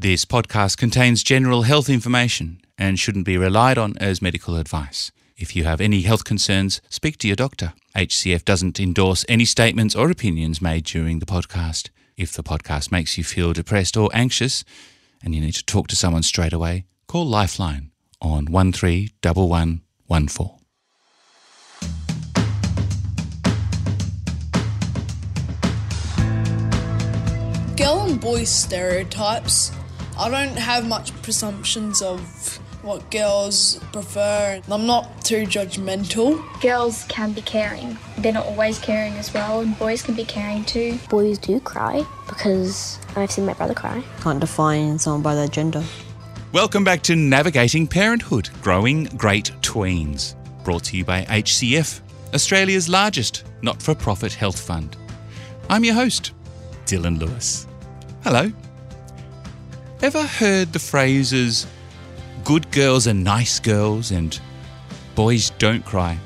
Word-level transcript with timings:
This 0.00 0.24
podcast 0.24 0.76
contains 0.76 1.24
general 1.24 1.62
health 1.62 1.90
information 1.90 2.60
and 2.78 3.00
shouldn't 3.00 3.26
be 3.26 3.36
relied 3.36 3.78
on 3.78 3.98
as 3.98 4.22
medical 4.22 4.54
advice. 4.54 5.10
If 5.36 5.56
you 5.56 5.64
have 5.64 5.80
any 5.80 6.02
health 6.02 6.22
concerns, 6.22 6.80
speak 6.88 7.18
to 7.18 7.26
your 7.26 7.34
doctor. 7.34 7.72
HCF 7.96 8.44
doesn't 8.44 8.78
endorse 8.78 9.24
any 9.28 9.44
statements 9.44 9.96
or 9.96 10.08
opinions 10.08 10.62
made 10.62 10.84
during 10.84 11.18
the 11.18 11.26
podcast. 11.26 11.90
If 12.16 12.32
the 12.32 12.44
podcast 12.44 12.92
makes 12.92 13.18
you 13.18 13.24
feel 13.24 13.52
depressed 13.52 13.96
or 13.96 14.08
anxious 14.14 14.62
and 15.20 15.34
you 15.34 15.40
need 15.40 15.54
to 15.54 15.64
talk 15.64 15.88
to 15.88 15.96
someone 15.96 16.22
straight 16.22 16.52
away, 16.52 16.84
call 17.08 17.26
Lifeline 17.26 17.90
on 18.22 18.44
131114. 18.44 20.54
girl 27.76 28.00
and 28.00 28.20
boy 28.20 28.42
stereotypes. 28.42 29.77
I 30.20 30.28
don't 30.28 30.58
have 30.58 30.88
much 30.88 31.12
presumptions 31.22 32.02
of 32.02 32.20
what 32.82 33.08
girls 33.08 33.78
prefer. 33.92 34.60
I'm 34.68 34.84
not 34.84 35.24
too 35.24 35.44
judgmental. 35.44 36.42
Girls 36.60 37.04
can 37.04 37.32
be 37.32 37.40
caring. 37.40 37.96
They're 38.18 38.32
not 38.32 38.46
always 38.46 38.80
caring 38.80 39.14
as 39.14 39.32
well, 39.32 39.60
and 39.60 39.78
boys 39.78 40.02
can 40.02 40.16
be 40.16 40.24
caring 40.24 40.64
too. 40.64 40.98
boys 41.08 41.38
do 41.38 41.60
cry 41.60 42.04
because 42.26 42.98
I've 43.14 43.30
seen 43.30 43.46
my 43.46 43.52
brother 43.52 43.74
cry. 43.74 44.02
Can't 44.20 44.40
define 44.40 44.98
someone 44.98 45.22
by 45.22 45.36
their 45.36 45.46
gender. 45.46 45.84
Welcome 46.52 46.82
back 46.82 47.02
to 47.02 47.14
Navigating 47.14 47.86
Parenthood 47.86 48.50
Growing 48.60 49.04
Great 49.16 49.52
Tweens, 49.60 50.34
brought 50.64 50.82
to 50.84 50.96
you 50.96 51.04
by 51.04 51.26
HCF, 51.26 52.00
Australia's 52.34 52.88
largest 52.88 53.44
not 53.62 53.80
for 53.80 53.94
profit 53.94 54.32
health 54.32 54.58
fund. 54.58 54.96
I'm 55.70 55.84
your 55.84 55.94
host, 55.94 56.32
Dylan 56.86 57.20
Lewis. 57.20 57.68
Hello. 58.24 58.50
Ever 60.00 60.22
heard 60.22 60.72
the 60.72 60.78
phrases, 60.78 61.66
good 62.44 62.70
girls 62.70 63.08
are 63.08 63.14
nice 63.14 63.58
girls 63.58 64.12
and 64.12 64.38
boys 65.16 65.50
don't 65.58 65.84
cry? 65.84 66.16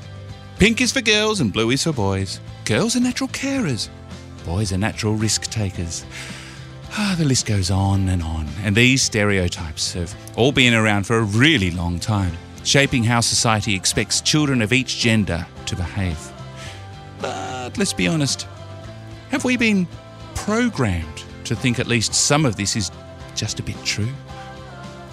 Pink 0.59 0.79
is 0.79 0.91
for 0.91 1.01
girls 1.01 1.39
and 1.39 1.51
blue 1.51 1.71
is 1.71 1.83
for 1.83 1.91
boys. 1.91 2.39
Girls 2.65 2.95
are 2.95 2.99
natural 2.99 3.29
carers, 3.29 3.89
boys 4.45 4.71
are 4.71 4.77
natural 4.77 5.15
risk 5.15 5.45
takers. 5.45 6.05
Ah, 6.91 7.15
the 7.17 7.25
list 7.25 7.47
goes 7.47 7.71
on 7.71 8.09
and 8.09 8.21
on. 8.21 8.47
And 8.63 8.75
these 8.75 9.01
stereotypes 9.01 9.93
have 9.93 10.15
all 10.37 10.51
been 10.51 10.75
around 10.75 11.07
for 11.07 11.17
a 11.17 11.23
really 11.23 11.71
long 11.71 11.99
time, 11.99 12.33
shaping 12.63 13.03
how 13.03 13.21
society 13.21 13.73
expects 13.73 14.21
children 14.21 14.61
of 14.61 14.71
each 14.71 14.99
gender 14.99 15.47
to 15.65 15.75
behave. 15.75 16.19
But 17.19 17.75
let's 17.79 17.93
be 17.93 18.07
honest, 18.07 18.47
have 19.31 19.43
we 19.43 19.57
been 19.57 19.87
programmed 20.35 21.23
to 21.45 21.55
think 21.55 21.79
at 21.79 21.87
least 21.87 22.13
some 22.13 22.45
of 22.45 22.55
this 22.55 22.75
is 22.75 22.91
just 23.43 23.59
a 23.59 23.63
bit 23.63 23.75
true? 23.83 24.13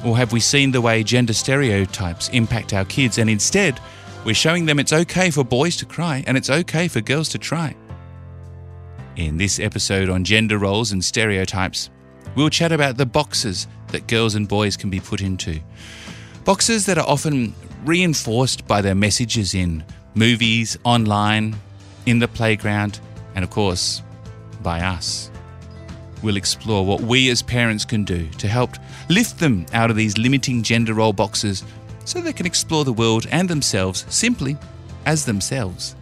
Or 0.05 0.17
have 0.17 0.31
we 0.31 0.39
seen 0.39 0.71
the 0.71 0.81
way 0.81 1.03
gender 1.03 1.33
stereotypes 1.33 2.29
impact 2.29 2.73
our 2.73 2.85
kids 2.85 3.19
and 3.19 3.29
instead 3.29 3.81
we're 4.25 4.37
showing 4.37 4.67
them 4.67 4.79
it's 4.79 4.93
okay 4.93 5.31
for 5.31 5.43
boys 5.43 5.75
to 5.79 5.85
cry 5.85 6.23
and 6.29 6.37
it's 6.37 6.49
okay 6.49 6.87
for 6.87 7.01
girls 7.01 7.29
to 7.31 7.39
try? 7.39 7.75
In 9.17 9.37
this 9.37 9.59
episode 9.59 10.09
on 10.09 10.23
gender 10.23 10.59
roles 10.59 10.93
and 10.93 11.05
stereotypes, 11.05 11.91
we'll 12.37 12.51
chat 12.51 12.71
about 12.71 12.99
the 12.99 13.05
boxes 13.05 13.67
that 13.89 14.07
girls 14.07 14.37
and 14.37 14.47
boys 14.47 14.77
can 14.77 14.91
be 14.91 15.01
put 15.01 15.21
into. 15.23 15.59
Boxes 16.45 16.87
that 16.87 16.99
are 16.99 17.09
often 17.09 17.53
reinforced 17.85 18.65
by 18.69 18.81
their 18.81 18.95
messages 18.95 19.55
in 19.55 19.83
movies, 20.15 20.79
online, 20.85 21.57
in 22.07 22.21
the 22.21 22.29
playground, 22.29 23.01
and 23.35 23.43
of 23.43 23.51
course, 23.51 24.03
by 24.63 24.83
us. 24.83 25.33
We'll 26.23 26.37
explore 26.37 26.85
what 26.85 27.01
we 27.01 27.31
as 27.31 27.43
parents 27.43 27.85
can 27.85 28.05
do 28.05 28.29
to 28.29 28.49
help 28.49 28.71
lift 29.09 29.39
them 29.39 29.67
out 29.73 29.91
of 29.91 29.97
these 29.97 30.19
limiting 30.19 30.63
gender 30.63 30.95
role 30.95 31.13
boxes 31.13 31.65
so 32.05 32.21
they 32.21 32.33
can 32.33 32.47
explore 32.47 32.85
the 32.85 32.93
world 32.93 33.27
and 33.31 33.49
themselves 33.49 34.05
simply 34.09 34.57
as 35.07 35.25
themselves. 35.25 35.95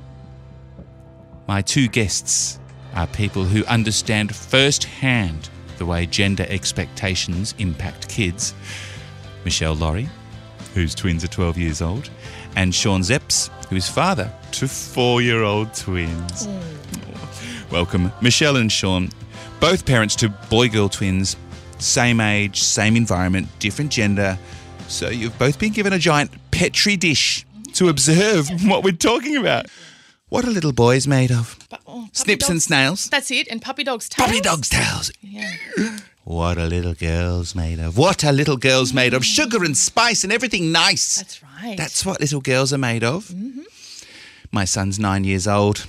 My 1.46 1.62
two 1.62 1.88
guests 1.88 2.58
are 2.94 3.06
people 3.06 3.44
who 3.44 3.64
understand 3.66 4.34
firsthand 4.34 5.48
the 5.78 5.86
way 5.86 6.06
gender 6.06 6.44
expectations 6.48 7.54
impact 7.58 8.08
kids. 8.08 8.54
Michelle 9.44 9.74
Laurie, 9.74 10.08
whose 10.74 10.94
twins 10.94 11.24
are 11.24 11.28
12 11.28 11.56
years 11.56 11.80
old, 11.80 12.10
and 12.56 12.74
Sean 12.74 13.02
Szeps, 13.02 13.48
who's 13.68 13.88
father 13.88 14.32
to 14.52 14.66
four 14.66 15.22
year 15.22 15.42
old 15.42 15.72
twins. 15.74 16.46
Mm. 16.46 17.70
Welcome, 17.70 18.12
Michelle 18.20 18.56
and 18.56 18.72
Sean, 18.72 19.10
both 19.60 19.84
parents 19.86 20.16
to 20.16 20.28
boy 20.28 20.68
girl 20.68 20.88
twins, 20.88 21.36
same 21.78 22.20
age, 22.20 22.62
same 22.62 22.96
environment, 22.96 23.48
different 23.58 23.90
gender. 23.90 24.38
So 24.88 25.08
you've 25.08 25.38
both 25.38 25.58
been 25.58 25.72
given 25.72 25.92
a 25.92 25.98
giant 25.98 26.30
petri 26.50 26.96
dish 26.96 27.46
to 27.74 27.88
observe 27.88 28.48
what 28.64 28.82
we're 28.84 28.92
talking 28.92 29.36
about. 29.36 29.66
What 30.28 30.44
are 30.44 30.50
little 30.50 30.72
boys 30.72 31.06
made 31.06 31.30
of? 31.30 31.58
Oh, 31.86 32.08
Snips 32.12 32.48
and 32.50 32.62
snails. 32.62 33.08
That's 33.08 33.30
it. 33.30 33.48
And 33.48 33.62
puppy 33.62 33.82
dogs' 33.84 34.08
tails. 34.08 34.28
Puppy 34.28 34.40
dogs' 34.40 34.68
tails. 34.68 35.10
Yeah. 35.20 35.50
What 36.24 36.58
are 36.58 36.66
little 36.66 36.92
girls 36.92 37.54
made 37.54 37.78
of? 37.78 37.96
What 37.96 38.22
are 38.22 38.32
little 38.34 38.58
girls 38.58 38.92
made 38.92 39.14
of? 39.14 39.24
Sugar 39.24 39.64
and 39.64 39.74
spice 39.74 40.24
and 40.24 40.30
everything 40.30 40.70
nice. 40.70 41.16
That's 41.16 41.42
right. 41.42 41.74
That's 41.74 42.04
what 42.04 42.20
little 42.20 42.42
girls 42.42 42.70
are 42.70 42.76
made 42.76 43.02
of. 43.02 43.28
Mm-hmm. 43.28 43.62
My 44.52 44.66
son's 44.66 44.98
nine 44.98 45.24
years 45.24 45.48
old, 45.48 45.86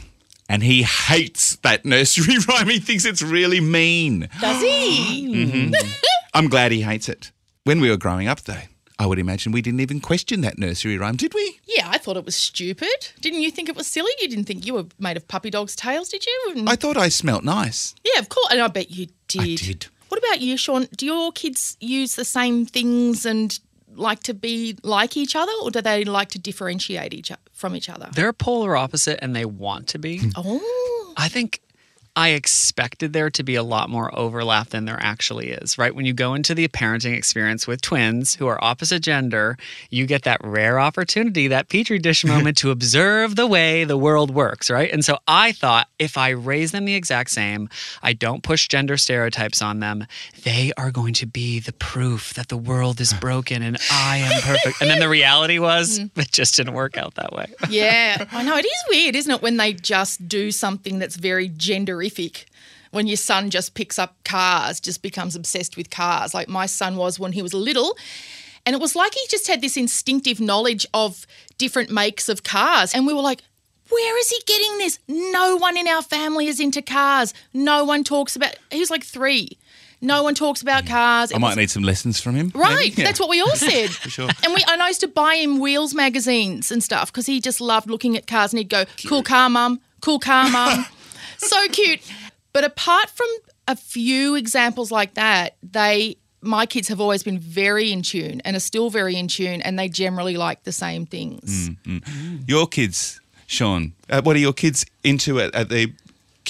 and 0.50 0.64
he 0.64 0.84
hates 0.84 1.56
that 1.58 1.86
nursery 1.86 2.36
rhyme. 2.50 2.68
He 2.68 2.80
thinks 2.80 3.06
it's 3.06 3.22
really 3.22 3.62
mean. 3.62 4.28
Does 4.42 4.62
he? 4.62 5.28
Mm-hmm. 5.34 5.74
I'm 6.34 6.50
glad 6.50 6.72
he 6.74 6.82
hates 6.82 7.08
it. 7.08 7.32
When 7.64 7.80
we 7.80 7.90
were 7.90 7.98
growing 7.98 8.28
up, 8.28 8.42
though, 8.42 8.64
I 8.98 9.06
would 9.06 9.20
imagine 9.20 9.52
we 9.54 9.62
didn't 9.62 9.80
even 9.80 10.02
question 10.02 10.42
that 10.42 10.58
nursery 10.58 10.98
rhyme, 10.98 11.16
did 11.16 11.34
we? 11.34 11.60
Yeah, 11.68 11.88
I 11.90 11.98
thought 11.98 12.18
it 12.18 12.26
was 12.26 12.36
stupid. 12.36 12.90
Didn't 13.22 13.42
you 13.42 13.52
think 13.52 13.70
it 13.70 13.76
was 13.76 13.88
silly? 13.88 14.12
You 14.20 14.28
didn't 14.28 14.44
think 14.46 14.66
you 14.66 14.74
were 14.74 14.86
made 15.00 15.16
of 15.18 15.28
puppy 15.28 15.50
dogs' 15.50 15.76
tails, 15.76 16.10
did 16.10 16.26
you? 16.26 16.54
And- 16.58 16.70
I 16.70 16.76
thought 16.76 16.98
I 16.98 17.08
smelt 17.10 17.44
nice. 17.46 17.96
yeah, 18.04 18.20
of 18.20 18.28
course. 18.30 18.48
And 18.52 18.60
I 18.62 18.68
bet 18.68 18.92
you 18.92 19.08
did. 19.28 19.42
I 19.42 19.56
did. 19.56 19.86
What 20.10 20.18
about 20.18 20.42
you, 20.42 20.58
Sean? 20.58 20.88
Do 20.98 21.06
your 21.06 21.32
kids 21.32 21.78
use 21.80 22.16
the 22.16 22.26
same 22.26 22.66
things 22.66 23.26
and 23.26 23.58
like 24.00 24.24
to 24.24 24.34
be 24.34 24.78
like 24.84 25.18
each 25.18 25.36
other, 25.36 25.52
or 25.62 25.72
do 25.72 25.82
they 25.82 26.06
like 26.06 26.30
to 26.30 26.40
differentiate 26.40 27.14
each 27.14 27.32
from 27.54 27.76
each 27.76 27.90
other? 27.90 28.10
They're 28.14 28.34
polar 28.34 28.76
opposite 28.76 29.20
and 29.22 29.36
they 29.36 29.46
want 29.46 29.88
to 29.90 30.00
be. 30.00 30.32
Oh, 30.36 31.14
I 31.18 31.28
think 31.30 31.62
I 32.20 32.32
expected 32.32 33.14
there 33.14 33.30
to 33.30 33.44
be 33.44 33.56
a 33.56 33.64
lot 33.64 33.90
more 33.90 34.14
overlap 34.14 34.72
than 34.72 34.84
there 34.84 35.00
actually 35.00 35.52
is, 35.52 35.78
right? 35.78 35.96
When 35.96 36.06
you 36.06 36.12
go 36.12 36.34
into 36.34 36.54
the 36.54 36.68
parenting 36.68 37.16
experience 37.16 37.66
with 37.66 37.82
twins 37.82 38.36
who 38.36 38.46
are 38.48 38.62
opposite 38.62 39.04
gender, 39.04 39.58
you 39.90 40.06
get 40.06 40.24
that 40.24 40.42
rare 40.44 40.82
opportunity, 40.82 41.48
that 41.48 41.70
petri 41.70 41.98
dish 41.98 42.26
moment 42.34 42.58
to 42.58 42.72
observe 42.72 43.38
the 43.38 43.48
way 43.48 43.86
the 43.86 43.96
world 43.96 44.32
works, 44.32 44.70
right? 44.70 44.92
And 44.92 45.06
so 45.06 45.20
I 45.30 45.54
thought 45.54 45.88
if 45.98 46.18
I 46.18 46.32
raise 46.32 46.74
them 46.74 46.84
the 46.84 46.94
exact 46.94 47.30
same, 47.30 47.70
I 48.04 48.12
don't 48.12 48.44
push 48.44 48.68
gender 48.68 48.98
stereotypes 48.98 49.62
on 49.62 49.80
them, 49.80 50.06
they 50.44 50.74
are 50.76 50.92
going 50.92 51.14
to 51.14 51.26
be 51.26 51.62
the 51.62 51.72
proof 51.72 52.34
that 52.34 52.50
the 52.50 52.58
world 52.58 53.00
is 53.00 53.14
broken 53.22 53.64
and 53.64 53.78
I 53.90 54.18
am 54.18 54.42
perfect. 54.42 54.82
And 54.82 54.90
then 54.90 55.00
the 55.00 55.08
reality 55.08 55.58
was 55.58 56.00
mm. 56.00 56.10
it 56.18 56.34
just 56.34 56.58
didn't 56.58 56.74
work 56.74 56.98
out 56.98 57.16
that 57.16 57.32
way. 57.32 57.46
yeah. 57.70 58.26
I 58.34 58.44
know. 58.44 58.58
It 58.58 58.66
is 58.66 58.84
weird, 58.90 59.16
isn't 59.16 59.32
it, 59.32 59.42
when 59.42 59.56
they 59.56 59.72
just 59.72 60.28
do 60.28 60.52
something 60.52 61.00
that's 61.00 61.16
very 61.16 61.48
genderific. 62.10 62.46
When 62.92 63.06
your 63.06 63.18
son 63.18 63.52
just 63.52 63.76
picks 63.76 64.00
up 64.00 64.16
cars, 64.26 64.80
just 64.80 65.04
becomes 65.04 65.36
obsessed 65.36 65.78
with 65.78 65.92
cars, 65.92 66.34
like 66.34 66.48
my 66.50 66.66
son 66.66 66.96
was 66.98 67.20
when 67.20 67.34
he 67.34 67.42
was 67.44 67.54
little. 67.54 67.96
And 68.66 68.76
it 68.76 68.82
was 68.82 68.96
like 68.96 69.14
he 69.14 69.22
just 69.30 69.48
had 69.48 69.62
this 69.62 69.78
instinctive 69.78 70.40
knowledge 70.40 70.88
of 70.94 71.28
different 71.60 71.92
makes 71.92 72.28
of 72.30 72.44
cars. 72.44 72.94
And 72.96 73.06
we 73.06 73.14
were 73.14 73.22
like, 73.22 73.42
where 73.90 74.20
is 74.20 74.30
he 74.30 74.40
getting 74.48 74.78
this? 74.80 74.98
No 75.08 75.56
one 75.56 75.78
in 75.78 75.88
our 75.88 76.02
family 76.02 76.48
is 76.48 76.60
into 76.60 76.82
cars. 76.82 77.34
No 77.54 77.84
one 77.86 78.04
talks 78.04 78.36
about. 78.36 78.56
He's 78.72 78.90
like 78.90 79.04
three. 79.04 79.58
No 80.02 80.24
one 80.24 80.34
talks 80.34 80.62
about 80.64 80.86
cars. 80.88 81.32
I 81.32 81.36
It 81.36 81.40
might 81.40 81.50
was- 81.50 81.58
need 81.58 81.70
some 81.72 81.84
lessons 81.84 82.20
from 82.20 82.36
him. 82.36 82.52
Right. 82.56 82.96
Yeah. 82.98 83.06
that's 83.06 83.20
what 83.20 83.30
we 83.30 83.40
all 83.42 83.56
said. 83.56 83.90
sure. 83.92 84.30
And 84.44 84.54
we, 84.54 84.64
and 84.68 84.82
I 84.82 84.88
used 84.88 85.02
to 85.02 85.08
buy 85.08 85.36
him 85.36 85.60
Wheels 85.60 85.94
magazines 85.94 86.72
and 86.72 86.84
stuff 86.84 87.12
because 87.12 87.28
he 87.28 87.40
just 87.40 87.62
loved 87.62 87.88
looking 87.90 88.18
at 88.18 88.26
cars, 88.26 88.52
and 88.52 88.58
he'd 88.58 88.70
go, 88.70 88.86
"Cool 89.08 89.22
car, 89.24 89.50
mum. 89.50 89.80
Cool 90.02 90.20
car, 90.20 90.50
mum." 90.50 90.86
so 91.40 91.68
cute. 91.70 92.02
But 92.54 92.64
apart 92.64 93.10
from 93.10 93.28
a 93.68 93.76
few 93.76 94.36
examples 94.36 94.92
like 94.92 95.14
that, 95.16 95.56
they 95.62 96.18
my 96.42 96.66
kids 96.66 96.88
have 96.88 97.02
always 97.02 97.22
been 97.22 97.38
very 97.38 97.92
in 97.92 98.02
tune 98.02 98.42
and 98.46 98.56
are 98.56 98.62
still 98.62 98.90
very 98.90 99.16
in 99.16 99.28
tune, 99.28 99.62
and 99.62 99.78
they 99.78 99.90
generally 99.90 100.38
like 100.38 100.64
the 100.64 100.72
same 100.72 101.06
things. 101.06 101.70
Your 102.48 102.66
kids, 102.66 103.20
Sean, 103.46 103.94
uh, 104.10 104.22
what 104.22 104.36
are 104.36 104.40
your 104.40 104.54
kids 104.54 104.86
into 105.04 105.40
at, 105.42 105.54
at 105.54 105.70
the 105.70 105.94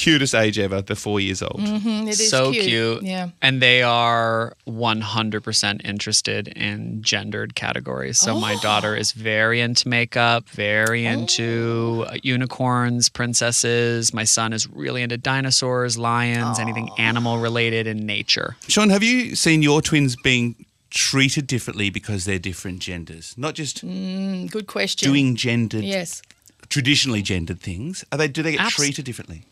cutest 0.03 0.33
age 0.33 0.57
ever, 0.59 0.81
the 0.81 0.95
four 0.95 1.19
years 1.19 1.41
old. 1.41 1.59
Mm, 1.59 2.07
it 2.07 2.19
is 2.19 2.29
so 2.29 2.51
cute. 2.51 3.03
Yeah. 3.03 3.29
And 3.41 3.61
they 3.61 3.83
are 3.83 4.55
100% 4.67 5.85
interested 5.85 6.47
in 6.49 7.01
gendered 7.01 7.55
categories. 7.55 8.17
So 8.17 8.39
my 8.39 8.55
daughter 8.61 8.95
is 8.95 9.11
very 9.11 9.59
into 9.61 9.87
makeup, 9.89 10.47
very 10.49 11.05
into 11.05 12.05
uh, 12.07 12.17
unicorns, 12.23 13.09
princesses. 13.09 14.13
My 14.13 14.23
son 14.25 14.53
is 14.53 14.67
really 14.69 15.01
into 15.01 15.17
dinosaurs, 15.17 15.97
lions, 15.97 16.59
anything 16.59 16.89
animal 16.97 17.37
related 17.39 17.85
in 17.87 18.05
nature. 18.05 18.55
Sean, 18.67 18.89
have 18.89 19.03
you 19.03 19.35
seen 19.35 19.61
your 19.61 19.81
twins 19.81 20.15
being 20.15 20.55
treated 20.91 21.45
differently 21.47 21.89
because 21.89 22.25
they're 22.25 22.39
different 22.39 22.79
genders? 22.79 23.35
Not 23.37 23.53
just 23.55 23.81
Good 23.81 24.67
question. 24.67 25.09
doing 25.09 25.35
gendered, 25.35 25.83
Yes. 25.83 26.21
traditionally 26.69 27.21
gendered 27.21 27.59
things. 27.59 28.03
Are 28.11 28.17
they? 28.17 28.27
Do 28.27 28.41
they 28.43 28.51
get 28.53 28.61
Abs- 28.61 28.75
treated 28.75 29.05
differently? 29.05 29.43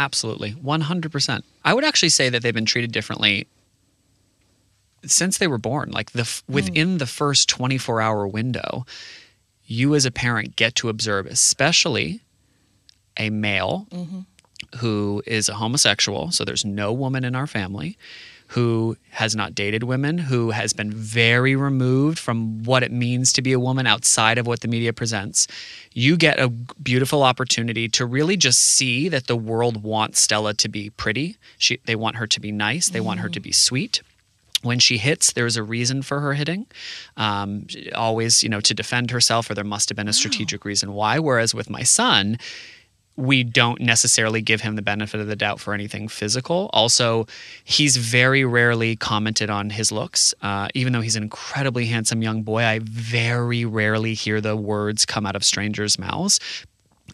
Absolutely. 0.00 0.52
100%. 0.52 1.42
I 1.62 1.74
would 1.74 1.84
actually 1.84 2.08
say 2.08 2.30
that 2.30 2.42
they've 2.42 2.54
been 2.54 2.64
treated 2.64 2.90
differently 2.90 3.46
since 5.04 5.36
they 5.36 5.46
were 5.46 5.58
born. 5.58 5.90
Like 5.90 6.12
the 6.12 6.22
f 6.22 6.42
hmm. 6.46 6.54
within 6.54 6.98
the 6.98 7.06
first 7.06 7.50
24-hour 7.50 8.26
window, 8.26 8.86
you 9.66 9.94
as 9.94 10.06
a 10.06 10.10
parent 10.10 10.56
get 10.56 10.74
to 10.76 10.88
observe 10.88 11.26
especially 11.26 12.22
a 13.18 13.28
male 13.28 13.86
mm-hmm. 13.90 14.20
who 14.78 15.22
is 15.26 15.50
a 15.50 15.54
homosexual, 15.54 16.30
so 16.30 16.46
there's 16.46 16.64
no 16.64 16.94
woman 16.94 17.22
in 17.22 17.34
our 17.34 17.46
family 17.46 17.98
who 18.50 18.96
has 19.10 19.36
not 19.36 19.54
dated 19.54 19.84
women, 19.84 20.18
who 20.18 20.50
has 20.50 20.72
been 20.72 20.90
very 20.90 21.54
removed 21.54 22.18
from 22.18 22.64
what 22.64 22.82
it 22.82 22.90
means 22.90 23.32
to 23.32 23.42
be 23.42 23.52
a 23.52 23.60
woman 23.60 23.86
outside 23.86 24.38
of 24.38 24.46
what 24.46 24.60
the 24.60 24.66
media 24.66 24.92
presents. 24.92 25.46
You 25.92 26.16
get 26.16 26.40
a 26.40 26.48
beautiful 26.48 27.22
opportunity 27.22 27.88
to 27.90 28.04
really 28.04 28.36
just 28.36 28.60
see 28.60 29.08
that 29.08 29.28
the 29.28 29.36
world 29.36 29.84
wants 29.84 30.20
Stella 30.20 30.52
to 30.54 30.68
be 30.68 30.90
pretty. 30.90 31.36
She, 31.58 31.78
they 31.84 31.94
want 31.94 32.16
her 32.16 32.26
to 32.26 32.40
be 32.40 32.50
nice. 32.50 32.88
They 32.88 33.00
want 33.00 33.20
her 33.20 33.28
to 33.28 33.40
be 33.40 33.52
sweet 33.52 34.02
when 34.62 34.78
she 34.78 34.98
hits, 34.98 35.32
there's 35.32 35.56
a 35.56 35.62
reason 35.62 36.02
for 36.02 36.20
her 36.20 36.34
hitting. 36.34 36.66
Um, 37.16 37.66
always, 37.94 38.42
you 38.42 38.48
know, 38.48 38.60
to 38.60 38.74
defend 38.74 39.10
herself, 39.10 39.48
or 39.48 39.54
there 39.54 39.64
must 39.64 39.88
have 39.88 39.96
been 39.96 40.08
a 40.08 40.12
strategic 40.12 40.66
reason 40.66 40.92
why. 40.92 41.18
Whereas 41.18 41.54
with 41.54 41.70
my 41.70 41.82
son, 41.82 42.38
we 43.16 43.44
don't 43.44 43.80
necessarily 43.80 44.40
give 44.40 44.60
him 44.62 44.76
the 44.76 44.82
benefit 44.82 45.20
of 45.20 45.26
the 45.26 45.36
doubt 45.36 45.60
for 45.60 45.74
anything 45.74 46.08
physical. 46.08 46.70
Also, 46.72 47.26
he's 47.64 47.96
very 47.96 48.44
rarely 48.44 48.96
commented 48.96 49.50
on 49.50 49.70
his 49.70 49.92
looks. 49.92 50.34
Uh, 50.42 50.68
even 50.74 50.92
though 50.92 51.00
he's 51.00 51.16
an 51.16 51.22
incredibly 51.22 51.86
handsome 51.86 52.22
young 52.22 52.42
boy, 52.42 52.62
I 52.62 52.80
very 52.82 53.64
rarely 53.64 54.14
hear 54.14 54.40
the 54.40 54.56
words 54.56 55.04
come 55.04 55.26
out 55.26 55.36
of 55.36 55.44
strangers' 55.44 55.98
mouths 55.98 56.40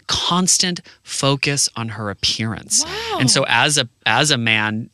constant 0.08 0.80
focus 1.02 1.68
on 1.76 1.88
her 1.88 2.10
appearance. 2.10 2.84
And 3.18 3.30
so 3.30 3.44
as 3.48 3.78
a 3.78 3.88
as 4.04 4.30
a 4.30 4.38
man, 4.38 4.90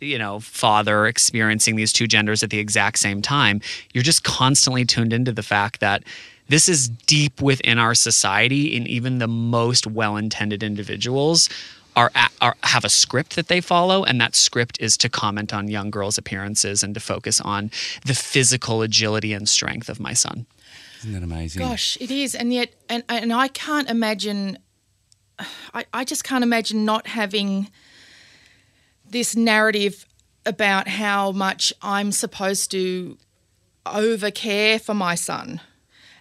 you 0.00 0.18
know, 0.18 0.40
father 0.40 1.06
experiencing 1.06 1.76
these 1.76 1.92
two 1.92 2.06
genders 2.06 2.42
at 2.42 2.50
the 2.50 2.58
exact 2.58 2.98
same 2.98 3.22
time, 3.22 3.60
you're 3.92 4.04
just 4.04 4.24
constantly 4.24 4.84
tuned 4.84 5.12
into 5.12 5.32
the 5.32 5.42
fact 5.42 5.80
that 5.80 6.04
this 6.48 6.68
is 6.68 6.88
deep 6.88 7.40
within 7.40 7.78
our 7.78 7.94
society 7.94 8.76
and 8.76 8.86
even 8.86 9.18
the 9.18 9.28
most 9.28 9.86
well-intended 9.86 10.62
individuals 10.62 11.48
are, 11.96 12.10
a- 12.14 12.30
are 12.40 12.56
have 12.62 12.84
a 12.84 12.88
script 12.88 13.36
that 13.36 13.48
they 13.48 13.60
follow 13.60 14.04
and 14.04 14.20
that 14.20 14.34
script 14.34 14.80
is 14.80 14.96
to 14.98 15.08
comment 15.08 15.52
on 15.52 15.68
young 15.68 15.90
girls 15.90 16.18
appearances 16.18 16.82
and 16.82 16.94
to 16.94 17.00
focus 17.00 17.40
on 17.40 17.70
the 18.04 18.14
physical 18.14 18.82
agility 18.82 19.32
and 19.32 19.48
strength 19.48 19.88
of 19.88 20.00
my 20.00 20.12
son. 20.12 20.46
Isn't 21.00 21.12
that 21.12 21.22
amazing? 21.22 21.60
Gosh, 21.60 21.98
it 22.00 22.10
is, 22.10 22.34
and 22.34 22.52
yet, 22.52 22.72
and 22.88 23.02
and 23.08 23.32
I 23.32 23.48
can't 23.48 23.90
imagine. 23.90 24.56
I, 25.74 25.84
I 25.92 26.04
just 26.04 26.22
can't 26.22 26.44
imagine 26.44 26.84
not 26.84 27.08
having 27.08 27.70
this 29.04 29.34
narrative 29.34 30.06
about 30.46 30.86
how 30.86 31.32
much 31.32 31.72
I'm 31.82 32.12
supposed 32.12 32.70
to 32.70 33.18
overcare 33.84 34.80
for 34.80 34.94
my 34.94 35.16
son 35.16 35.60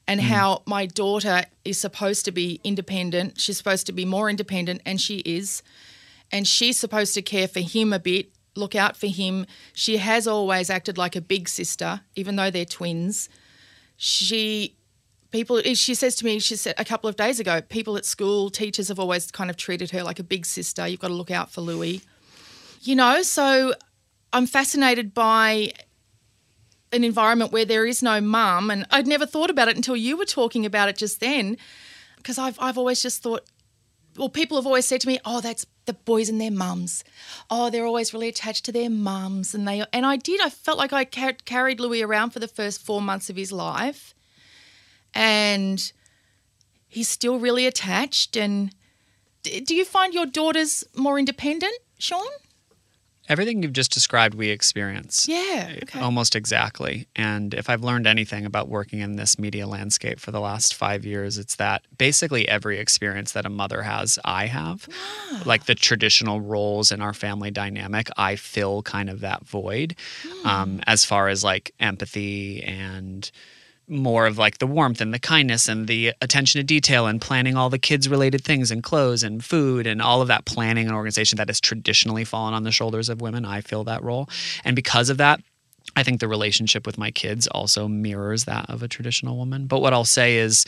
and 0.07 0.19
mm. 0.19 0.23
how 0.23 0.63
my 0.65 0.85
daughter 0.85 1.43
is 1.63 1.79
supposed 1.79 2.25
to 2.25 2.31
be 2.31 2.59
independent. 2.63 3.39
She's 3.39 3.57
supposed 3.57 3.85
to 3.87 3.91
be 3.91 4.05
more 4.05 4.29
independent, 4.29 4.81
and 4.85 4.99
she 4.99 5.19
is. 5.19 5.63
And 6.31 6.47
she's 6.47 6.79
supposed 6.79 7.13
to 7.15 7.21
care 7.21 7.47
for 7.47 7.59
him 7.59 7.91
a 7.91 7.99
bit, 7.99 8.31
look 8.55 8.75
out 8.75 8.95
for 8.95 9.07
him. 9.07 9.45
She 9.73 9.97
has 9.97 10.27
always 10.27 10.69
acted 10.69 10.97
like 10.97 11.15
a 11.15 11.21
big 11.21 11.49
sister, 11.49 12.01
even 12.15 12.35
though 12.35 12.49
they're 12.49 12.65
twins 12.65 13.29
she 14.03 14.75
people 15.29 15.61
she 15.75 15.93
says 15.93 16.15
to 16.15 16.25
me 16.25 16.39
she 16.39 16.55
said 16.55 16.73
a 16.79 16.83
couple 16.83 17.07
of 17.07 17.15
days 17.15 17.39
ago 17.39 17.61
people 17.61 17.95
at 17.95 18.03
school 18.03 18.49
teachers 18.49 18.87
have 18.87 18.99
always 18.99 19.29
kind 19.29 19.51
of 19.51 19.55
treated 19.55 19.91
her 19.91 20.01
like 20.01 20.17
a 20.17 20.23
big 20.23 20.43
sister 20.43 20.87
you've 20.87 20.99
got 20.99 21.09
to 21.09 21.13
look 21.13 21.29
out 21.29 21.51
for 21.51 21.61
louis 21.61 22.01
you 22.81 22.95
know 22.95 23.21
so 23.21 23.75
i'm 24.33 24.47
fascinated 24.47 25.13
by 25.13 25.71
an 26.93 27.03
environment 27.03 27.51
where 27.51 27.65
there 27.65 27.85
is 27.85 28.03
no 28.03 28.19
mum 28.19 28.69
and 28.69 28.85
i'd 28.91 29.07
never 29.07 29.25
thought 29.25 29.49
about 29.49 29.67
it 29.67 29.75
until 29.75 29.95
you 29.95 30.17
were 30.17 30.25
talking 30.25 30.65
about 30.65 30.89
it 30.89 30.97
just 30.97 31.19
then 31.19 31.57
because 32.17 32.37
I've, 32.37 32.57
I've 32.59 32.77
always 32.77 33.01
just 33.01 33.23
thought 33.23 33.43
well 34.17 34.29
people 34.29 34.57
have 34.57 34.65
always 34.65 34.85
said 34.85 35.01
to 35.01 35.07
me 35.07 35.19
oh 35.25 35.41
that's 35.41 35.65
the 35.85 35.93
boys 35.93 36.29
and 36.29 36.39
their 36.39 36.51
mums. 36.51 37.03
Oh 37.49 37.69
they're 37.69 37.85
always 37.85 38.13
really 38.13 38.29
attached 38.29 38.65
to 38.65 38.71
their 38.71 38.89
mums. 38.89 39.55
And 39.55 39.67
they 39.67 39.83
and 39.91 40.05
i 40.05 40.15
did 40.15 40.39
i 40.41 40.49
felt 40.49 40.77
like 40.77 40.93
i 40.93 41.05
car- 41.05 41.33
carried 41.45 41.79
louis 41.79 42.03
around 42.03 42.31
for 42.31 42.39
the 42.39 42.47
first 42.47 42.81
four 42.81 43.01
months 43.01 43.29
of 43.29 43.35
his 43.35 43.51
life 43.51 44.13
and 45.13 45.91
he's 46.87 47.07
still 47.09 47.39
really 47.39 47.65
attached 47.65 48.37
and 48.37 48.73
do 49.43 49.75
you 49.75 49.83
find 49.83 50.13
your 50.13 50.25
daughters 50.25 50.83
more 50.95 51.17
independent 51.17 51.73
sean 51.97 52.27
Everything 53.29 53.61
you've 53.63 53.73
just 53.73 53.91
described, 53.91 54.33
we 54.35 54.49
experience. 54.49 55.27
yeah 55.27 55.75
okay 55.83 55.99
Almost 55.99 56.35
exactly. 56.35 57.07
And 57.15 57.53
if 57.53 57.69
I've 57.69 57.83
learned 57.83 58.07
anything 58.07 58.45
about 58.45 58.67
working 58.67 58.99
in 58.99 59.15
this 59.15 59.37
media 59.39 59.67
landscape 59.67 60.19
for 60.19 60.31
the 60.31 60.39
last 60.39 60.73
five 60.73 61.05
years, 61.05 61.37
it's 61.37 61.55
that 61.55 61.83
basically 61.97 62.47
every 62.49 62.79
experience 62.79 63.31
that 63.33 63.45
a 63.45 63.49
mother 63.49 63.83
has, 63.83 64.19
I 64.25 64.47
have. 64.47 64.87
Like 65.45 65.65
the 65.65 65.75
traditional 65.75 66.41
roles 66.41 66.91
in 66.91 67.01
our 67.01 67.13
family 67.13 67.51
dynamic, 67.51 68.09
I 68.17 68.35
fill 68.35 68.81
kind 68.81 69.09
of 69.09 69.21
that 69.21 69.43
void 69.45 69.95
um, 70.43 70.81
as 70.87 71.05
far 71.05 71.29
as 71.29 71.43
like 71.43 71.73
empathy 71.79 72.63
and 72.63 73.29
more 73.91 74.25
of 74.25 74.37
like 74.37 74.57
the 74.57 74.67
warmth 74.67 75.01
and 75.01 75.13
the 75.13 75.19
kindness 75.19 75.67
and 75.67 75.87
the 75.87 76.13
attention 76.21 76.59
to 76.59 76.63
detail 76.63 77.05
and 77.05 77.21
planning 77.21 77.57
all 77.57 77.69
the 77.69 77.77
kids 77.77 78.07
related 78.07 78.43
things 78.43 78.71
and 78.71 78.81
clothes 78.81 79.21
and 79.21 79.43
food 79.43 79.85
and 79.85 80.01
all 80.01 80.21
of 80.21 80.29
that 80.29 80.45
planning 80.45 80.87
and 80.87 80.95
organization 80.95 81.35
that 81.37 81.49
has 81.49 81.59
traditionally 81.59 82.23
fallen 82.23 82.53
on 82.53 82.63
the 82.63 82.71
shoulders 82.71 83.09
of 83.09 83.21
women. 83.21 83.45
I 83.45 83.61
fill 83.61 83.83
that 83.83 84.01
role. 84.01 84.29
And 84.63 84.75
because 84.75 85.09
of 85.09 85.17
that, 85.17 85.41
I 85.95 86.03
think 86.03 86.19
the 86.19 86.27
relationship 86.27 86.85
with 86.85 86.97
my 86.97 87.11
kids 87.11 87.47
also 87.47 87.87
mirrors 87.87 88.45
that 88.45 88.69
of 88.69 88.81
a 88.81 88.87
traditional 88.87 89.37
woman. 89.37 89.67
But 89.67 89.81
what 89.81 89.93
I'll 89.93 90.05
say 90.05 90.37
is, 90.37 90.65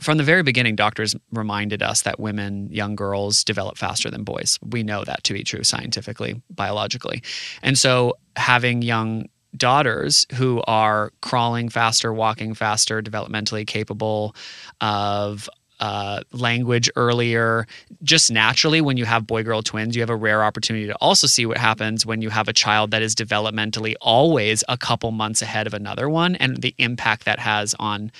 from 0.00 0.16
the 0.16 0.24
very 0.24 0.42
beginning, 0.42 0.76
doctors 0.76 1.16
reminded 1.32 1.82
us 1.82 2.02
that 2.02 2.20
women, 2.20 2.68
young 2.70 2.94
girls, 2.94 3.42
develop 3.42 3.76
faster 3.76 4.10
than 4.10 4.22
boys. 4.22 4.58
We 4.64 4.82
know 4.82 5.04
that 5.04 5.24
to 5.24 5.32
be 5.32 5.42
true 5.42 5.64
scientifically, 5.64 6.40
biologically. 6.50 7.22
And 7.62 7.76
so 7.76 8.16
having 8.36 8.82
young 8.82 9.28
daughters 9.56 10.26
who 10.34 10.62
are 10.66 11.12
crawling 11.20 11.68
faster, 11.68 12.12
walking 12.12 12.54
faster, 12.54 13.02
developmentally 13.02 13.66
capable 13.66 14.34
of 14.80 15.48
uh, 15.80 16.20
language 16.32 16.90
earlier. 16.96 17.66
Just 18.02 18.30
naturally, 18.30 18.80
when 18.80 18.96
you 18.96 19.04
have 19.04 19.26
boy 19.26 19.42
girl 19.42 19.62
twins, 19.62 19.94
you 19.94 20.02
have 20.02 20.10
a 20.10 20.16
rare 20.16 20.42
opportunity 20.42 20.86
to 20.86 20.94
also 20.96 21.26
see 21.26 21.46
what 21.46 21.56
happens 21.56 22.04
when 22.04 22.20
you 22.20 22.30
have 22.30 22.48
a 22.48 22.52
child 22.52 22.90
that 22.90 23.02
is 23.02 23.14
developmentally 23.14 23.94
always 24.00 24.64
a 24.68 24.76
couple 24.76 25.10
months 25.12 25.42
ahead 25.42 25.66
of 25.66 25.74
another 25.74 26.08
one 26.08 26.34
and 26.36 26.62
the 26.62 26.74
impact 26.78 27.24
that 27.24 27.38
has 27.38 27.74
on, 27.78 28.10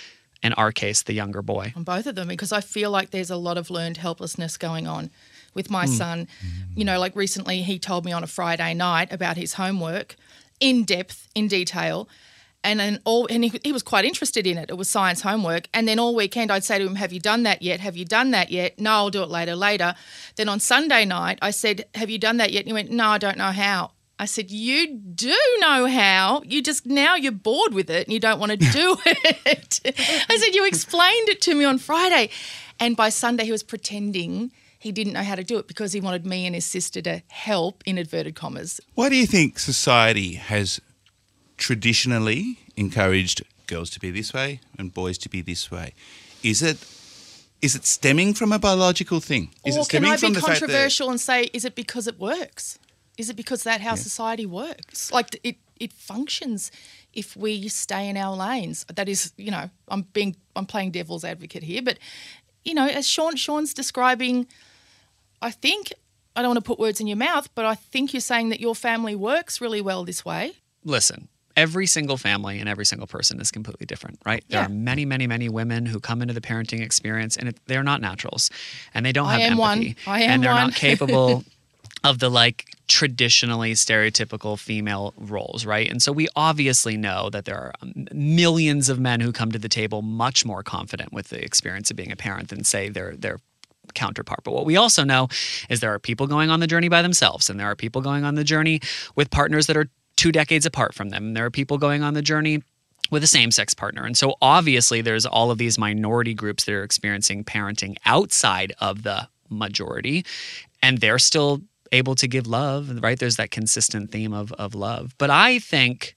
in 0.42 0.52
our 0.52 0.70
case, 0.70 1.02
the 1.02 1.12
younger 1.12 1.42
boy. 1.42 1.72
on 1.74 1.82
both 1.82 2.06
of 2.06 2.14
them 2.14 2.28
because 2.28 2.52
I 2.52 2.60
feel 2.60 2.90
like 2.90 3.10
there's 3.10 3.30
a 3.30 3.36
lot 3.36 3.58
of 3.58 3.70
learned 3.70 3.96
helplessness 3.96 4.56
going 4.56 4.86
on 4.86 5.10
with 5.54 5.70
my 5.70 5.86
son. 5.86 6.28
You 6.76 6.84
know, 6.84 7.00
like 7.00 7.16
recently 7.16 7.62
he 7.62 7.78
told 7.80 8.04
me 8.04 8.12
on 8.12 8.22
a 8.22 8.28
Friday 8.28 8.74
night 8.74 9.12
about 9.12 9.36
his 9.36 9.54
homework 9.54 10.14
in 10.60 10.84
depth, 10.84 11.28
in 11.34 11.48
detail. 11.48 12.08
And 12.64 12.80
then 12.80 13.00
all, 13.04 13.26
and 13.30 13.44
he, 13.44 13.60
he 13.62 13.72
was 13.72 13.82
quite 13.82 14.04
interested 14.04 14.46
in 14.46 14.58
it. 14.58 14.68
It 14.68 14.76
was 14.76 14.88
science 14.88 15.22
homework. 15.22 15.68
And 15.72 15.86
then 15.86 15.98
all 15.98 16.14
weekend 16.14 16.50
I'd 16.50 16.64
say 16.64 16.78
to 16.78 16.86
him, 16.86 16.96
Have 16.96 17.12
you 17.12 17.20
done 17.20 17.44
that 17.44 17.62
yet? 17.62 17.80
Have 17.80 17.96
you 17.96 18.04
done 18.04 18.32
that 18.32 18.50
yet? 18.50 18.78
No, 18.78 18.90
I'll 18.90 19.10
do 19.10 19.22
it 19.22 19.30
later, 19.30 19.54
later. 19.54 19.94
Then 20.36 20.48
on 20.48 20.58
Sunday 20.60 21.04
night, 21.04 21.38
I 21.40 21.50
said, 21.50 21.84
Have 21.94 22.10
you 22.10 22.18
done 22.18 22.38
that 22.38 22.52
yet? 22.52 22.60
And 22.60 22.68
he 22.68 22.72
went, 22.72 22.90
No, 22.90 23.08
I 23.08 23.18
don't 23.18 23.38
know 23.38 23.52
how. 23.52 23.92
I 24.18 24.24
said, 24.24 24.50
You 24.50 24.88
do 24.96 25.36
know 25.60 25.86
how. 25.86 26.42
You 26.44 26.60
just 26.60 26.84
now 26.84 27.14
you're 27.14 27.30
bored 27.30 27.74
with 27.74 27.88
it 27.88 28.06
and 28.06 28.12
you 28.12 28.18
don't 28.18 28.40
want 28.40 28.50
to 28.50 28.56
do 28.72 28.96
it. 29.06 29.80
I 30.28 30.36
said, 30.36 30.54
You 30.54 30.66
explained 30.66 31.28
it 31.28 31.40
to 31.42 31.54
me 31.54 31.64
on 31.64 31.78
Friday. 31.78 32.30
And 32.80 32.96
by 32.96 33.08
Sunday, 33.08 33.44
he 33.44 33.52
was 33.52 33.62
pretending 33.62 34.52
he 34.78 34.92
didn't 34.92 35.12
know 35.12 35.22
how 35.22 35.34
to 35.34 35.44
do 35.44 35.58
it 35.58 35.66
because 35.66 35.92
he 35.92 36.00
wanted 36.00 36.24
me 36.24 36.46
and 36.46 36.54
his 36.54 36.64
sister 36.64 37.02
to 37.02 37.22
help, 37.28 37.82
in 37.84 37.98
inverted 37.98 38.34
commas. 38.34 38.80
Why 38.94 39.08
do 39.08 39.16
you 39.16 39.26
think 39.26 39.58
society 39.58 40.34
has 40.34 40.80
traditionally 41.56 42.58
encouraged 42.76 43.42
girls 43.66 43.90
to 43.90 44.00
be 44.00 44.10
this 44.10 44.32
way 44.32 44.60
and 44.78 44.94
boys 44.94 45.18
to 45.18 45.28
be 45.28 45.42
this 45.42 45.70
way? 45.70 45.94
Is 46.42 46.62
it 46.62 46.78
is 47.60 47.74
it 47.74 47.84
stemming 47.84 48.34
from 48.34 48.52
a 48.52 48.58
biological 48.58 49.18
thing? 49.18 49.52
Is 49.64 49.76
or 49.76 49.80
it 49.80 49.88
can 49.88 50.04
stemming 50.04 50.10
I 50.10 50.14
be 50.14 50.20
from 50.20 50.32
the 50.34 50.40
fact 50.40 50.60
that 50.60 50.60
controversial 50.60 51.10
and 51.10 51.20
say, 51.20 51.44
is 51.52 51.64
it 51.64 51.74
because 51.74 52.06
it 52.06 52.18
works? 52.18 52.78
Is 53.16 53.28
it 53.30 53.36
because 53.36 53.64
that 53.64 53.80
how 53.80 53.96
society 53.96 54.46
works? 54.46 55.10
Like 55.10 55.40
it, 55.42 55.56
it 55.80 55.92
functions 55.92 56.70
if 57.12 57.36
we 57.36 57.66
stay 57.66 58.08
in 58.08 58.16
our 58.16 58.36
lanes. 58.36 58.86
That 58.94 59.08
is, 59.08 59.32
you 59.36 59.50
know, 59.50 59.70
I'm 59.88 60.02
being, 60.12 60.36
I'm 60.54 60.66
playing 60.66 60.92
devil's 60.92 61.24
advocate 61.24 61.64
here, 61.64 61.82
but 61.82 61.98
you 62.64 62.74
know, 62.74 62.86
as 62.86 63.08
Sean, 63.08 63.34
Sean's 63.34 63.74
describing, 63.74 64.46
I 65.40 65.50
think 65.50 65.92
I 66.36 66.42
don't 66.42 66.50
want 66.50 66.64
to 66.64 66.68
put 66.68 66.78
words 66.78 67.00
in 67.00 67.06
your 67.06 67.16
mouth, 67.16 67.48
but 67.54 67.64
I 67.64 67.74
think 67.74 68.12
you're 68.12 68.20
saying 68.20 68.50
that 68.50 68.60
your 68.60 68.74
family 68.74 69.14
works 69.16 69.60
really 69.60 69.80
well 69.80 70.04
this 70.04 70.24
way. 70.24 70.52
listen, 70.84 71.28
every 71.56 71.86
single 71.86 72.16
family 72.16 72.60
and 72.60 72.68
every 72.68 72.86
single 72.86 73.08
person 73.08 73.40
is 73.40 73.50
completely 73.50 73.84
different, 73.84 74.20
right? 74.24 74.44
There 74.48 74.62
are 74.62 74.68
many, 74.68 75.04
many, 75.04 75.26
many 75.26 75.48
women 75.48 75.86
who 75.86 75.98
come 75.98 76.22
into 76.22 76.32
the 76.32 76.40
parenting 76.40 76.80
experience 76.80 77.36
and 77.36 77.48
it, 77.48 77.58
they're 77.66 77.82
not 77.82 78.00
naturals 78.00 78.48
and 78.94 79.04
they 79.04 79.10
don't 79.12 79.26
I 79.26 79.40
have 79.40 79.52
am 79.52 79.58
one. 79.58 79.96
I 80.06 80.22
am 80.22 80.30
and 80.30 80.42
they're 80.44 80.52
one. 80.52 80.68
not 80.68 80.74
capable 80.86 81.42
of 82.04 82.20
the 82.20 82.30
like 82.30 82.66
traditionally 82.86 83.72
stereotypical 83.72 84.56
female 84.56 85.14
roles, 85.16 85.66
right? 85.66 85.90
And 85.90 86.00
so 86.00 86.12
we 86.12 86.28
obviously 86.36 86.96
know 86.96 87.28
that 87.30 87.44
there 87.44 87.56
are 87.56 87.72
um, 87.82 88.06
millions 88.12 88.88
of 88.88 89.00
men 89.00 89.18
who 89.20 89.32
come 89.32 89.50
to 89.50 89.58
the 89.58 89.68
table 89.68 90.00
much 90.00 90.46
more 90.46 90.62
confident 90.62 91.12
with 91.12 91.28
the 91.28 91.44
experience 91.44 91.90
of 91.90 91.96
being 91.96 92.12
a 92.12 92.16
parent 92.16 92.50
than 92.50 92.62
say 92.62 92.88
their 92.88 93.16
their 93.16 93.40
counterpart. 93.94 94.40
But 94.44 94.52
what 94.52 94.66
we 94.66 94.76
also 94.76 95.04
know 95.04 95.28
is 95.68 95.80
there 95.80 95.92
are 95.92 95.98
people 95.98 96.26
going 96.26 96.50
on 96.50 96.60
the 96.60 96.66
journey 96.66 96.88
by 96.88 97.02
themselves, 97.02 97.50
and 97.50 97.58
there 97.58 97.66
are 97.66 97.76
people 97.76 98.00
going 98.00 98.24
on 98.24 98.34
the 98.34 98.44
journey 98.44 98.80
with 99.14 99.30
partners 99.30 99.66
that 99.66 99.76
are 99.76 99.88
two 100.16 100.32
decades 100.32 100.66
apart 100.66 100.94
from 100.94 101.10
them. 101.10 101.28
And 101.28 101.36
there 101.36 101.44
are 101.44 101.50
people 101.50 101.78
going 101.78 102.02
on 102.02 102.14
the 102.14 102.22
journey 102.22 102.62
with 103.10 103.22
a 103.22 103.28
same 103.28 103.50
sex 103.50 103.72
partner. 103.72 104.04
And 104.04 104.16
so 104.16 104.34
obviously 104.42 105.00
there's 105.00 105.24
all 105.24 105.50
of 105.50 105.58
these 105.58 105.78
minority 105.78 106.34
groups 106.34 106.64
that 106.64 106.74
are 106.74 106.82
experiencing 106.82 107.44
parenting 107.44 107.96
outside 108.04 108.72
of 108.80 109.02
the 109.02 109.28
majority, 109.48 110.26
and 110.82 110.98
they're 110.98 111.18
still 111.18 111.62
able 111.92 112.14
to 112.16 112.28
give 112.28 112.46
love, 112.46 113.02
right? 113.02 113.18
There's 113.18 113.36
that 113.36 113.50
consistent 113.50 114.10
theme 114.10 114.34
of, 114.34 114.52
of 114.52 114.74
love. 114.74 115.14
But 115.16 115.30
I 115.30 115.58
think 115.58 116.16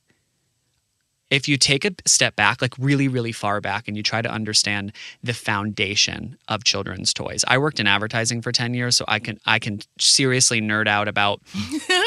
if 1.31 1.47
you 1.47 1.57
take 1.57 1.85
a 1.85 1.91
step 2.05 2.35
back, 2.35 2.61
like 2.61 2.75
really, 2.77 3.07
really 3.07 3.31
far 3.31 3.61
back, 3.61 3.87
and 3.87 3.97
you 3.97 4.03
try 4.03 4.21
to 4.21 4.29
understand 4.29 4.91
the 5.23 5.33
foundation 5.33 6.37
of 6.47 6.63
children's 6.63 7.13
toys. 7.13 7.43
I 7.47 7.57
worked 7.57 7.79
in 7.79 7.87
advertising 7.87 8.41
for 8.41 8.51
10 8.51 8.75
years, 8.75 8.97
so 8.97 9.05
I 9.07 9.17
can 9.17 9.39
I 9.45 9.57
can 9.57 9.79
seriously 9.97 10.61
nerd 10.61 10.87
out 10.87 11.07
about 11.07 11.41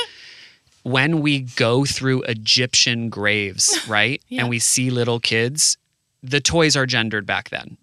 when 0.85 1.23
we 1.23 1.41
go 1.41 1.85
through 1.85 2.23
Egyptian 2.23 3.09
graves, 3.09 3.85
right? 3.89 4.23
Yeah. 4.29 4.43
And 4.43 4.51
we 4.51 4.59
see 4.59 4.91
little 4.91 5.19
kids, 5.19 5.79
the 6.23 6.41
toys 6.41 6.77
are 6.77 6.87
gendered 6.87 7.27
back 7.27 7.49
then. 7.49 7.79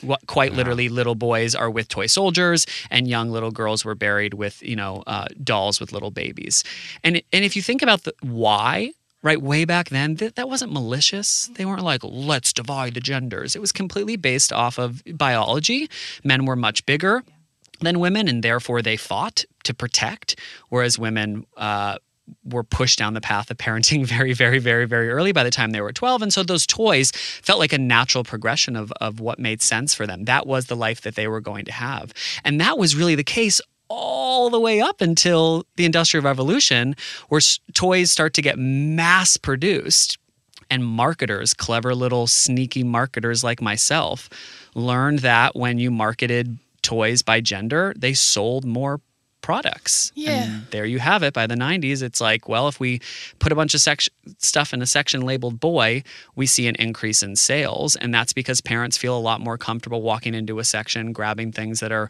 What, 0.00 0.26
quite 0.26 0.52
literally, 0.52 0.90
little 0.90 1.14
boys 1.14 1.54
are 1.54 1.70
with 1.70 1.88
toy 1.88 2.06
soldiers, 2.06 2.66
and 2.90 3.08
young 3.08 3.30
little 3.30 3.50
girls 3.50 3.86
were 3.86 3.94
buried 3.94 4.34
with, 4.34 4.62
you 4.62 4.76
know, 4.76 5.02
uh, 5.06 5.26
dolls 5.42 5.80
with 5.80 5.92
little 5.92 6.10
babies. 6.10 6.62
And 7.02 7.22
and 7.32 7.44
if 7.44 7.56
you 7.56 7.62
think 7.62 7.80
about 7.80 8.02
the 8.02 8.12
why, 8.20 8.92
right, 9.24 9.40
way 9.40 9.64
back 9.64 9.88
then, 9.88 10.16
th- 10.16 10.34
that 10.34 10.48
wasn't 10.48 10.72
malicious. 10.72 11.50
They 11.54 11.64
weren't 11.64 11.82
like 11.82 12.02
let's 12.04 12.52
divide 12.52 12.94
the 12.94 13.00
genders. 13.00 13.56
It 13.56 13.60
was 13.60 13.72
completely 13.72 14.16
based 14.16 14.52
off 14.52 14.78
of 14.78 15.02
biology. 15.14 15.88
Men 16.22 16.44
were 16.44 16.54
much 16.54 16.86
bigger 16.86 17.24
than 17.80 17.98
women, 17.98 18.28
and 18.28 18.44
therefore 18.44 18.82
they 18.82 18.96
fought 18.96 19.44
to 19.64 19.74
protect, 19.74 20.38
whereas 20.68 20.98
women 20.98 21.46
uh, 21.56 21.96
were 22.44 22.62
pushed 22.62 22.98
down 22.98 23.14
the 23.14 23.20
path 23.20 23.50
of 23.50 23.56
parenting 23.56 24.04
very, 24.16 24.34
very, 24.34 24.58
very, 24.58 24.84
very 24.84 25.10
early 25.10 25.32
by 25.32 25.42
the 25.42 25.50
time 25.50 25.70
they 25.70 25.80
were 25.80 25.92
12. 25.92 26.22
And 26.22 26.32
so 26.32 26.42
those 26.42 26.66
toys 26.66 27.10
felt 27.10 27.58
like 27.58 27.72
a 27.72 27.78
natural 27.78 28.24
progression 28.24 28.76
of, 28.76 28.92
of 29.00 29.20
what 29.20 29.38
made 29.38 29.62
sense 29.62 29.94
for 29.94 30.06
them. 30.06 30.24
That 30.24 30.46
was 30.46 30.66
the 30.66 30.76
life 30.76 31.00
that 31.00 31.16
they 31.16 31.28
were 31.28 31.40
going 31.40 31.64
to 31.64 31.72
have. 31.72 32.12
And 32.44 32.60
that 32.60 32.78
was 32.78 32.94
really 32.94 33.14
the 33.14 33.24
case 33.24 33.60
all 33.96 34.50
the 34.50 34.60
way 34.60 34.80
up 34.80 35.00
until 35.00 35.64
the 35.76 35.84
Industrial 35.84 36.22
Revolution, 36.24 36.96
where 37.28 37.38
s- 37.38 37.60
toys 37.72 38.10
start 38.10 38.34
to 38.34 38.42
get 38.42 38.58
mass 38.58 39.36
produced 39.36 40.18
and 40.70 40.84
marketers, 40.84 41.54
clever 41.54 41.94
little 41.94 42.26
sneaky 42.26 42.82
marketers 42.82 43.44
like 43.44 43.60
myself, 43.62 44.28
learned 44.74 45.20
that 45.20 45.54
when 45.54 45.78
you 45.78 45.90
marketed 45.90 46.58
toys 46.82 47.22
by 47.22 47.40
gender, 47.40 47.94
they 47.96 48.14
sold 48.14 48.64
more 48.64 49.00
products. 49.40 50.10
Yeah. 50.14 50.44
And 50.44 50.66
there 50.70 50.86
you 50.86 50.98
have 50.98 51.22
it. 51.22 51.34
By 51.34 51.46
the 51.46 51.54
90s, 51.54 52.02
it's 52.02 52.18
like, 52.20 52.48
well, 52.48 52.66
if 52.66 52.80
we 52.80 53.00
put 53.40 53.52
a 53.52 53.54
bunch 53.54 53.74
of 53.74 53.80
sec- 53.82 54.08
stuff 54.38 54.72
in 54.72 54.80
a 54.80 54.86
section 54.86 55.20
labeled 55.20 55.60
boy, 55.60 56.02
we 56.34 56.46
see 56.46 56.66
an 56.66 56.74
increase 56.76 57.22
in 57.22 57.36
sales. 57.36 57.94
And 57.94 58.12
that's 58.14 58.32
because 58.32 58.62
parents 58.62 58.96
feel 58.96 59.16
a 59.16 59.20
lot 59.20 59.42
more 59.42 59.58
comfortable 59.58 60.00
walking 60.00 60.34
into 60.34 60.58
a 60.60 60.64
section, 60.64 61.12
grabbing 61.12 61.52
things 61.52 61.80
that 61.80 61.92
are 61.92 62.08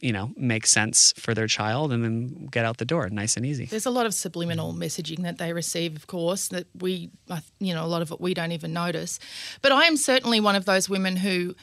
you 0.00 0.12
know, 0.12 0.30
make 0.36 0.66
sense 0.66 1.12
for 1.16 1.34
their 1.34 1.46
child 1.48 1.92
and 1.92 2.04
then 2.04 2.46
get 2.50 2.64
out 2.64 2.76
the 2.76 2.84
door 2.84 3.08
nice 3.10 3.36
and 3.36 3.44
easy. 3.44 3.64
There's 3.66 3.86
a 3.86 3.90
lot 3.90 4.06
of 4.06 4.14
subliminal 4.14 4.72
messaging 4.72 5.22
that 5.22 5.38
they 5.38 5.52
receive, 5.52 5.96
of 5.96 6.06
course, 6.06 6.48
that 6.48 6.66
we, 6.80 7.10
you 7.58 7.74
know, 7.74 7.84
a 7.84 7.88
lot 7.88 8.02
of 8.02 8.12
it 8.12 8.20
we 8.20 8.32
don't 8.34 8.52
even 8.52 8.72
notice. 8.72 9.18
But 9.62 9.72
I 9.72 9.84
am 9.84 9.96
certainly 9.96 10.40
one 10.40 10.54
of 10.56 10.64
those 10.66 10.88
women 10.88 11.16
who 11.16 11.54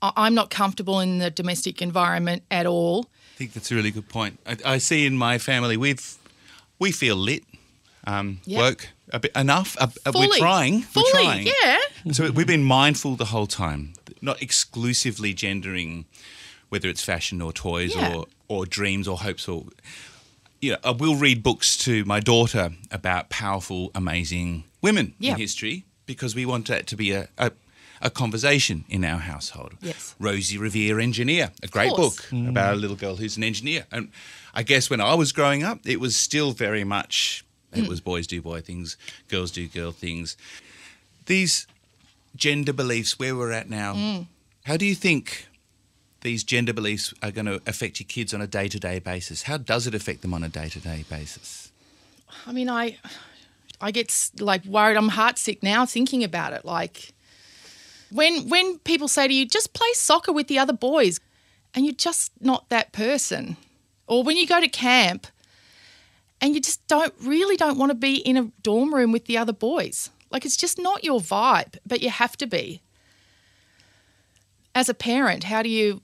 I- 0.00 0.12
I'm 0.16 0.34
not 0.34 0.50
comfortable 0.50 1.00
in 1.00 1.18
the 1.18 1.30
domestic 1.30 1.80
environment 1.82 2.42
at 2.50 2.66
all. 2.66 3.06
I 3.34 3.38
think 3.38 3.52
that's 3.52 3.70
a 3.72 3.74
really 3.74 3.90
good 3.90 4.08
point. 4.08 4.38
I, 4.46 4.56
I 4.74 4.78
see 4.78 5.04
in 5.06 5.16
my 5.16 5.38
family 5.38 5.76
we've 5.76 6.16
we 6.78 6.92
feel 6.92 7.16
lit, 7.16 7.44
um, 8.06 8.40
Yeah. 8.44 8.58
work 8.58 8.88
a 9.12 9.18
bit 9.20 9.32
enough. 9.36 9.76
Uh, 9.78 9.86
uh, 10.06 10.12
Fully. 10.12 10.26
we're 10.28 10.38
trying. 10.38 10.82
Fully, 10.82 11.04
we're 11.14 11.20
trying. 11.22 11.46
yeah. 11.64 11.78
So 12.12 12.30
we've 12.32 12.46
been 12.46 12.64
mindful 12.64 13.14
the 13.16 13.26
whole 13.26 13.46
time, 13.46 13.94
not 14.20 14.42
exclusively 14.42 15.32
gendering, 15.34 16.04
whether 16.72 16.88
it's 16.88 17.04
fashion 17.04 17.42
or 17.42 17.52
toys 17.52 17.94
Yeah. 17.94 18.14
or 18.14 18.26
or 18.48 18.66
dreams 18.66 19.06
or 19.06 19.18
hopes 19.18 19.46
or. 19.46 19.66
You 20.60 20.70
know, 20.72 20.78
uh, 20.84 20.88
I 20.88 20.92
will 20.92 21.16
read 21.16 21.42
books 21.42 21.76
to 21.78 22.04
my 22.04 22.20
daughter 22.20 22.70
about 22.90 23.28
powerful, 23.28 23.90
amazing 23.94 24.64
women 24.80 25.14
Yeah. 25.18 25.32
in 25.32 25.38
history 25.38 25.84
because 26.06 26.34
we 26.34 26.46
want 26.46 26.68
that 26.68 26.86
to 26.86 26.96
be 26.96 27.10
a, 27.12 27.28
a, 27.36 27.50
a 28.00 28.10
conversation 28.10 28.84
in 28.88 29.04
our 29.04 29.18
household. 29.18 29.72
Yes. 29.80 30.14
Rosie 30.20 30.56
Revere, 30.58 31.00
Engineer, 31.00 31.50
a 31.62 31.66
great 31.66 31.90
course. 31.90 32.30
book 32.30 32.48
about 32.48 32.74
a 32.74 32.76
little 32.76 32.96
girl 32.96 33.16
who's 33.16 33.36
an 33.36 33.42
engineer. 33.44 33.86
And 33.90 34.10
I 34.54 34.62
guess 34.62 34.88
when 34.88 35.00
I 35.00 35.14
was 35.14 35.32
growing 35.32 35.64
up, 35.64 35.80
it 35.84 35.98
was 36.00 36.14
still 36.16 36.52
very 36.52 36.84
much 36.84 37.44
it 37.74 37.82
hmm. 37.82 37.88
was 37.88 38.00
boys 38.00 38.26
do 38.26 38.40
boy 38.40 38.60
things, 38.60 38.96
girls 39.28 39.50
do 39.50 39.66
girl 39.66 39.92
things. 39.92 40.36
These 41.26 41.66
gender 42.36 42.72
beliefs, 42.72 43.18
where 43.18 43.34
we're 43.34 43.52
at 43.52 43.68
now, 43.68 43.94
Hmm. 43.94 44.22
how 44.64 44.76
do 44.76 44.84
you 44.86 44.94
think 44.94 45.48
these 46.22 46.42
gender 46.44 46.72
beliefs 46.72 47.12
are 47.22 47.30
going 47.30 47.46
to 47.46 47.60
affect 47.66 48.00
your 48.00 48.06
kids 48.06 48.32
on 48.32 48.40
a 48.40 48.46
day 48.46 48.68
to 48.68 48.80
day 48.80 48.98
basis? 48.98 49.44
How 49.44 49.56
does 49.56 49.86
it 49.86 49.94
affect 49.94 50.22
them 50.22 50.34
on 50.34 50.42
a 50.42 50.48
day 50.48 50.68
to 50.70 50.80
day 50.80 51.04
basis? 51.08 51.70
I 52.46 52.52
mean, 52.52 52.68
I, 52.68 52.98
I 53.80 53.90
get 53.90 54.30
like 54.40 54.64
worried. 54.64 54.96
I'm 54.96 55.10
heartsick 55.10 55.62
now 55.62 55.84
thinking 55.84 56.24
about 56.24 56.52
it. 56.52 56.64
Like 56.64 57.12
when 58.10 58.48
when 58.48 58.78
people 58.80 59.08
say 59.08 59.28
to 59.28 59.34
you, 59.34 59.46
just 59.46 59.72
play 59.72 59.92
soccer 59.94 60.32
with 60.32 60.48
the 60.48 60.58
other 60.58 60.72
boys, 60.72 61.20
and 61.74 61.84
you're 61.84 61.94
just 61.94 62.32
not 62.40 62.68
that 62.68 62.92
person, 62.92 63.56
or 64.06 64.22
when 64.22 64.36
you 64.36 64.46
go 64.46 64.60
to 64.60 64.68
camp, 64.68 65.26
and 66.40 66.54
you 66.54 66.60
just 66.60 66.86
don't 66.86 67.14
really 67.22 67.56
don't 67.56 67.78
want 67.78 67.90
to 67.90 67.94
be 67.94 68.16
in 68.16 68.36
a 68.36 68.50
dorm 68.62 68.94
room 68.94 69.12
with 69.12 69.26
the 69.26 69.36
other 69.36 69.52
boys. 69.52 70.10
Like 70.30 70.44
it's 70.44 70.56
just 70.56 70.78
not 70.78 71.04
your 71.04 71.20
vibe, 71.20 71.76
but 71.86 72.00
you 72.00 72.10
have 72.10 72.36
to 72.38 72.46
be. 72.46 72.80
As 74.74 74.88
a 74.88 74.94
parent, 74.94 75.44
how 75.44 75.62
do 75.62 75.68
you 75.68 76.00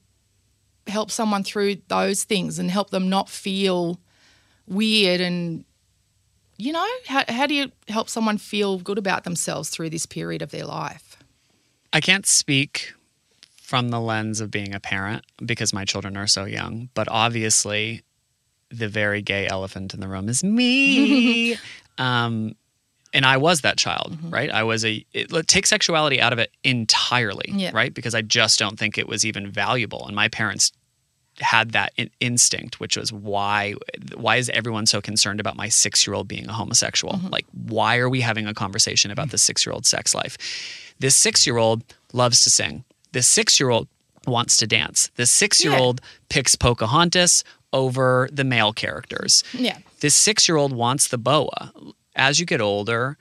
help 0.88 1.10
someone 1.10 1.42
through 1.44 1.76
those 1.88 2.24
things 2.24 2.58
and 2.58 2.70
help 2.70 2.90
them 2.90 3.08
not 3.08 3.28
feel 3.28 3.98
weird 4.66 5.20
and 5.20 5.64
you 6.56 6.72
know 6.72 6.86
how, 7.06 7.24
how 7.28 7.46
do 7.46 7.54
you 7.54 7.70
help 7.88 8.08
someone 8.08 8.36
feel 8.38 8.78
good 8.78 8.98
about 8.98 9.24
themselves 9.24 9.70
through 9.70 9.88
this 9.90 10.06
period 10.06 10.42
of 10.42 10.50
their 10.50 10.64
life 10.66 11.16
I 11.92 12.00
can't 12.00 12.26
speak 12.26 12.92
from 13.62 13.88
the 13.90 14.00
lens 14.00 14.40
of 14.40 14.50
being 14.50 14.74
a 14.74 14.80
parent 14.80 15.24
because 15.44 15.72
my 15.72 15.84
children 15.86 16.16
are 16.16 16.26
so 16.26 16.44
young, 16.44 16.88
but 16.94 17.06
obviously 17.10 18.02
the 18.70 18.88
very 18.88 19.22
gay 19.22 19.46
elephant 19.46 19.94
in 19.94 20.00
the 20.00 20.08
room 20.08 20.28
is 20.28 20.44
me. 20.44 21.56
um, 21.98 22.54
and 23.14 23.24
I 23.24 23.38
was 23.38 23.62
that 23.62 23.78
child, 23.78 24.18
right? 24.24 24.50
I 24.50 24.62
was 24.64 24.84
a 24.84 25.04
it, 25.14 25.30
take 25.48 25.66
sexuality 25.66 26.20
out 26.20 26.34
of 26.34 26.38
it 26.38 26.50
entirely, 26.62 27.50
Yeah. 27.54 27.70
right? 27.72 27.92
Because 27.94 28.14
I 28.14 28.20
just 28.20 28.58
don't 28.58 28.78
think 28.78 28.98
it 28.98 29.08
was 29.08 29.24
even 29.24 29.50
valuable. 29.50 30.06
And 30.06 30.14
my 30.14 30.28
parents 30.28 30.72
had 31.40 31.72
that 31.72 31.92
in- 31.96 32.10
instinct, 32.20 32.80
which 32.80 32.96
was 32.96 33.12
why 33.12 33.74
why 34.14 34.36
is 34.36 34.48
everyone 34.50 34.86
so 34.86 35.00
concerned 35.00 35.40
about 35.40 35.56
my 35.56 35.68
six 35.68 36.06
year 36.06 36.14
old 36.14 36.28
being 36.28 36.48
a 36.48 36.52
homosexual? 36.52 37.14
Mm-hmm. 37.14 37.28
Like, 37.28 37.46
why 37.52 37.98
are 37.98 38.08
we 38.08 38.20
having 38.20 38.46
a 38.46 38.54
conversation 38.54 39.10
about 39.10 39.26
mm-hmm. 39.26 39.32
the 39.32 39.38
six 39.38 39.66
year 39.66 39.72
old 39.72 39.86
sex 39.86 40.14
life? 40.14 40.36
This 40.98 41.16
six 41.16 41.46
year 41.46 41.58
old 41.58 41.84
loves 42.12 42.40
to 42.42 42.50
sing. 42.50 42.84
This 43.12 43.28
six 43.28 43.58
year 43.60 43.70
old 43.70 43.88
wants 44.26 44.56
to 44.58 44.66
dance. 44.66 45.10
This 45.16 45.30
six 45.30 45.64
year 45.64 45.74
old 45.74 46.00
picks 46.28 46.54
Pocahontas 46.54 47.44
over 47.72 48.28
the 48.32 48.44
male 48.44 48.72
characters. 48.72 49.44
yeah 49.52 49.78
This 50.00 50.14
six 50.14 50.48
year 50.48 50.56
old 50.56 50.72
wants 50.72 51.08
the 51.08 51.18
boa. 51.18 51.72
As 52.16 52.40
you 52.40 52.46
get 52.46 52.60
older, 52.60 53.16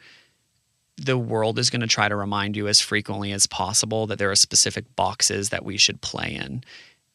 the 0.97 1.17
world 1.17 1.59
is 1.59 1.69
going 1.69 1.81
to 1.81 1.87
try 1.87 2.09
to 2.09 2.15
remind 2.15 2.55
you 2.55 2.67
as 2.67 2.81
frequently 2.81 3.31
as 3.31 3.45
possible 3.45 4.07
that 4.07 4.17
there 4.17 4.31
are 4.31 4.35
specific 4.35 4.95
boxes 4.95 5.49
that 5.49 5.63
we 5.63 5.77
should 5.77 6.01
play 6.01 6.33
in. 6.33 6.63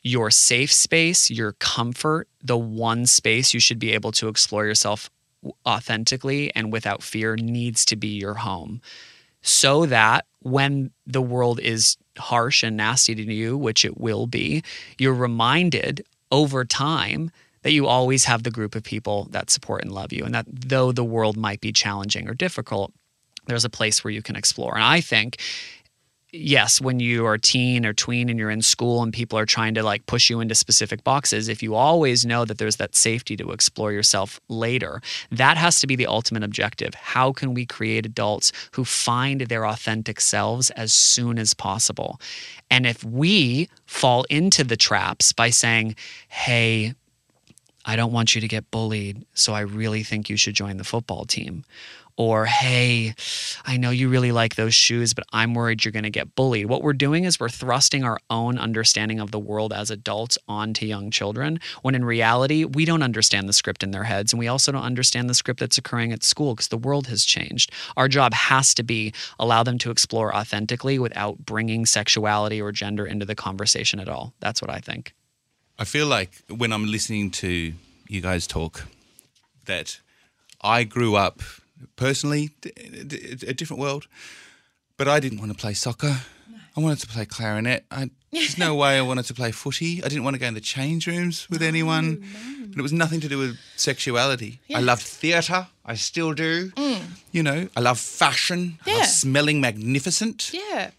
Your 0.03 0.31
safe 0.31 0.73
space, 0.73 1.31
your 1.31 1.53
comfort, 1.53 2.29
the 2.43 2.59
one 2.59 3.07
space 3.07 3.55
you 3.55 3.61
should 3.61 3.79
be 3.79 3.93
able 3.93 4.13
to 4.13 4.29
explore 4.29 4.67
yourself 4.67 5.11
authentically 5.67 6.55
and 6.55 6.73
without 6.73 7.03
fear 7.03 7.37
needs 7.37 7.85
to 7.87 7.97
be 7.97 8.09
your 8.09 8.35
home. 8.35 8.81
So 9.43 9.87
that 9.87 10.27
when 10.41 10.91
the 11.07 11.23
world 11.23 11.61
is 11.61 11.97
harsh 12.19 12.63
and 12.63 12.77
nasty 12.77 13.15
to 13.15 13.23
you, 13.23 13.57
which 13.57 13.85
it 13.85 13.99
will 13.99 14.27
be, 14.27 14.63
you're 14.99 15.15
reminded 15.15 16.05
over 16.31 16.65
time 16.65 17.31
that 17.63 17.73
you 17.73 17.87
always 17.87 18.25
have 18.25 18.43
the 18.43 18.51
group 18.51 18.75
of 18.75 18.83
people 18.83 19.29
that 19.31 19.51
support 19.51 19.83
and 19.83 19.93
love 19.93 20.13
you. 20.13 20.25
And 20.25 20.35
that 20.35 20.47
though 20.49 20.93
the 20.93 21.05
world 21.05 21.37
might 21.37 21.61
be 21.61 21.73
challenging 21.73 22.29
or 22.29 22.35
difficult, 22.35 22.93
there's 23.47 23.65
a 23.65 23.71
place 23.71 24.03
where 24.03 24.13
you 24.13 24.23
can 24.23 24.37
explore. 24.37 24.75
And 24.75 24.85
I 24.85 25.01
think 25.01 25.41
yes, 26.33 26.81
when 26.81 26.99
you 26.99 27.27
are 27.27 27.39
teen 27.39 27.85
or 27.85 27.93
tween 27.93 28.29
and 28.29 28.39
you're 28.39 28.51
in 28.51 28.63
school 28.63 29.03
and 29.03 29.13
people 29.13 29.39
are 29.39 29.47
trying 29.47 29.75
to 29.75 29.83
like 29.83 30.07
push 30.07 30.31
you 30.31 30.41
into 30.41 30.55
specific 30.55 31.05
boxes, 31.05 31.49
if 31.49 31.63
you 31.63 31.75
always 31.75 32.25
know 32.25 32.45
that 32.45 32.59
there's 32.59 32.77
that 32.77 32.97
safety 32.97 33.37
to 33.37 33.53
explore 33.53 33.93
yourself 33.93 34.41
later, 34.49 35.01
that 35.31 35.57
has 35.57 35.79
to 35.81 35.87
be 35.87 35.95
the 35.95 36.07
ultimate 36.07 36.43
objective. 36.43 36.95
How 36.95 37.33
can 37.33 37.55
we 37.55 37.67
create 37.67 38.07
adults 38.07 38.53
who 38.73 38.85
find 38.85 39.43
their 39.43 39.67
authentic 39.67 40.21
selves 40.21 40.71
as 40.71 40.93
soon 40.93 41.39
as 41.39 41.55
possible? 41.55 42.21
And 42.71 42.87
if 42.87 43.05
we 43.05 43.69
fall 43.87 44.25
into 44.31 44.65
the 44.65 44.77
traps 44.77 45.33
by 45.33 45.51
saying, 45.51 45.97
hey, 46.29 46.95
I 47.85 47.97
don't 47.97 48.13
want 48.13 48.35
you 48.35 48.41
to 48.41 48.49
get 48.49 48.71
bullied, 48.71 49.25
so 49.35 49.53
I 49.55 49.61
really 49.61 50.03
think 50.03 50.31
you 50.31 50.37
should 50.37 50.55
join 50.55 50.77
the 50.77 50.85
football 50.85 51.25
team 51.25 51.65
or 52.17 52.45
hey, 52.45 53.15
I 53.65 53.77
know 53.77 53.91
you 53.91 54.09
really 54.09 54.33
like 54.33 54.55
those 54.55 54.75
shoes, 54.75 55.15
but 55.15 55.25
I'm 55.33 55.55
worried 55.55 55.85
you're 55.85 55.93
going 55.93 56.03
to 56.05 56.11
get 56.11 56.35
bullied. 56.35 56.67
What 56.67 56.83
we're 56.83 56.93
doing 56.93 57.25
is 57.25 57.41
we're 57.41 57.49
thrusting 57.49 58.05
our 58.05 58.19
own 58.31 58.59
understanding 58.59 59.19
of 59.21 59.31
the 59.31 59.39
world 59.39 59.73
as 59.73 59.91
adults 59.91 60.37
onto 60.47 60.87
young 60.87 61.11
children, 61.11 61.59
when 61.83 61.95
in 61.95 62.05
reality, 62.05 62.65
we 62.65 62.85
don't 62.85 63.03
understand 63.03 63.49
the 63.49 63.53
script 63.53 63.83
in 63.83 63.91
their 63.91 64.05
heads. 64.05 64.33
And 64.33 64.41
we 64.41 64.49
also 64.49 64.73
don't 64.73 64.83
understand 64.83 65.29
the 65.29 65.35
script 65.35 65.61
that's 65.61 65.79
occurring 65.79 66.13
at 66.13 66.23
school 66.23 66.55
because 66.55 66.69
the 66.69 66.79
world 66.79 67.07
has 67.07 67.25
changed. 67.25 67.73
Our 67.97 68.09
job 68.09 68.35
has 68.35 68.75
to 68.75 68.83
be 68.83 69.13
allow 69.39 69.63
them 69.63 69.79
to 69.79 69.91
explore 69.91 70.35
authentically 70.35 70.99
without 70.99 71.39
bringing 71.45 71.87
sexuality 71.87 72.61
or 72.61 72.73
gender 72.73 73.07
into 73.07 73.25
the 73.25 73.35
conversation 73.35 74.01
at 74.01 74.09
all. 74.09 74.35
That's 74.41 74.61
what 74.61 74.71
I 74.71 74.79
think. 74.79 75.15
I 75.79 75.85
feel 75.85 76.07
like 76.07 76.43
when 76.49 76.73
I'm 76.73 76.87
listening 76.87 77.31
to 77.33 77.73
you 78.09 78.21
guys 78.21 78.47
talk, 78.47 78.85
that 79.65 80.01
I 80.61 80.85
grew 80.85 81.17
up 81.17 81.41
personally, 81.97 82.51
a 82.65 83.55
different 83.55 83.81
world. 83.81 84.07
But 84.97 85.09
I 85.09 85.21
didn't 85.21 85.39
want 85.39 85.51
to 85.51 85.59
play 85.59 85.75
soccer. 85.75 86.17
No. 86.51 86.59
I 86.77 86.81
wanted 86.81 87.01
to 87.01 87.07
play 87.09 87.25
clarinet. 87.25 87.85
I, 87.91 88.11
there's 88.31 88.59
no 88.59 88.75
way 88.75 88.99
I 88.99 89.03
wanted 89.03 89.25
to 89.27 89.35
play 89.35 89.51
footy. 89.51 90.03
I 90.05 90.09
didn't 90.09 90.25
want 90.25 90.35
to 90.35 90.41
go 90.41 90.47
in 90.47 90.55
the 90.55 90.61
change 90.61 91.07
rooms 91.07 91.49
with 91.51 91.63
no, 91.63 91.67
anyone. 91.67 92.21
No. 92.21 92.65
And 92.65 92.79
it 92.79 92.83
was 92.83 92.93
nothing 92.93 93.21
to 93.21 93.29
do 93.29 93.39
with 93.39 93.59
sexuality. 93.77 94.61
Yeah. 94.69 94.79
I 94.79 94.81
loved 94.81 95.03
theatre. 95.03 95.67
I 95.85 95.95
still 95.95 96.33
do. 96.35 96.71
Mm. 96.71 97.03
You 97.33 97.43
know, 97.43 97.69
I 97.77 97.81
love 97.81 97.99
fashion. 97.99 98.79
Yeah. 98.87 98.95
I 98.95 98.99
love 98.99 99.07
smelling 99.07 99.61
magnificent. 99.61 100.53
Yeah. 100.53 100.91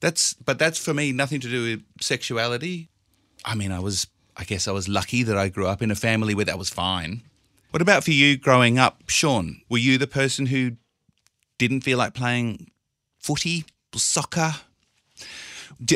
That's 0.00 0.34
but 0.34 0.58
that's 0.58 0.78
for 0.78 0.92
me 0.92 1.12
nothing 1.12 1.40
to 1.40 1.48
do 1.48 1.62
with 1.62 1.82
sexuality. 2.00 2.88
I 3.44 3.54
mean, 3.54 3.72
I 3.72 3.80
was 3.80 4.06
I 4.36 4.44
guess 4.44 4.66
I 4.66 4.72
was 4.72 4.88
lucky 4.88 5.22
that 5.22 5.36
I 5.36 5.48
grew 5.48 5.66
up 5.66 5.82
in 5.82 5.90
a 5.90 5.94
family 5.94 6.34
where 6.34 6.44
that 6.44 6.58
was 6.58 6.70
fine. 6.70 7.22
What 7.70 7.82
about 7.82 8.04
for 8.04 8.10
you 8.10 8.36
growing 8.36 8.78
up, 8.78 9.02
Sean? 9.08 9.60
Were 9.68 9.78
you 9.78 9.98
the 9.98 10.06
person 10.06 10.46
who 10.46 10.76
didn't 11.58 11.82
feel 11.82 11.98
like 11.98 12.14
playing 12.14 12.70
footy, 13.18 13.64
soccer? 13.94 14.54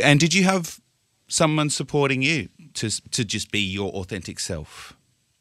And 0.03 0.19
did 0.19 0.35
you 0.35 0.45
have 0.45 0.81
someone 1.29 1.71
supporting 1.71 2.23
you 2.23 2.49
to 2.75 2.91
to 3.11 3.25
just 3.25 3.51
be 3.51 3.61
your 3.61 3.91
authentic 3.93 4.41
self? 4.41 4.97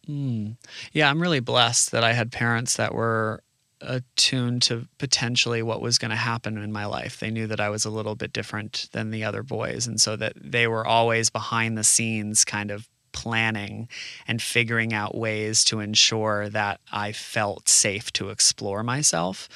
Mm. 0.07 0.55
Yeah, 0.93 1.09
I'm 1.09 1.21
really 1.21 1.39
blessed 1.39 1.91
that 1.91 2.03
I 2.03 2.13
had 2.13 2.31
parents 2.31 2.77
that 2.77 2.93
were 2.93 3.43
attuned 3.81 4.61
to 4.63 4.87
potentially 4.97 5.61
what 5.61 5.81
was 5.81 5.97
going 5.97 6.11
to 6.11 6.17
happen 6.17 6.57
in 6.57 6.71
my 6.71 6.85
life. 6.85 7.19
They 7.19 7.31
knew 7.31 7.47
that 7.47 7.59
I 7.59 7.69
was 7.69 7.85
a 7.85 7.89
little 7.89 8.15
bit 8.15 8.33
different 8.33 8.89
than 8.91 9.11
the 9.11 9.23
other 9.23 9.43
boys, 9.43 9.87
and 9.87 9.99
so 10.01 10.15
that 10.15 10.33
they 10.35 10.67
were 10.67 10.85
always 10.85 11.29
behind 11.29 11.77
the 11.77 11.83
scenes, 11.83 12.43
kind 12.45 12.71
of 12.71 12.87
planning 13.11 13.87
and 14.27 14.41
figuring 14.41 14.93
out 14.93 15.15
ways 15.15 15.63
to 15.63 15.79
ensure 15.79 16.49
that 16.49 16.79
I 16.91 17.11
felt 17.11 17.67
safe 17.67 18.13
to 18.13 18.29
explore 18.29 18.83
myself. 18.83 19.49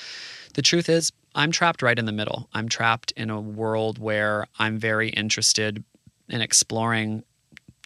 The 0.56 0.63
truth 0.63 0.90
is, 0.90 1.12
I'm 1.36 1.51
trapped 1.51 1.82
right 1.82 1.98
in 1.98 2.06
the 2.06 2.12
middle. 2.12 2.50
I'm 2.54 2.68
trapped 2.68 3.12
in 3.12 3.30
a 3.30 3.40
world 3.40 4.00
where 4.00 4.48
I'm 4.57 4.79
very 4.79 5.10
interested 5.10 5.84
in 6.27 6.42
exploring 6.42 7.24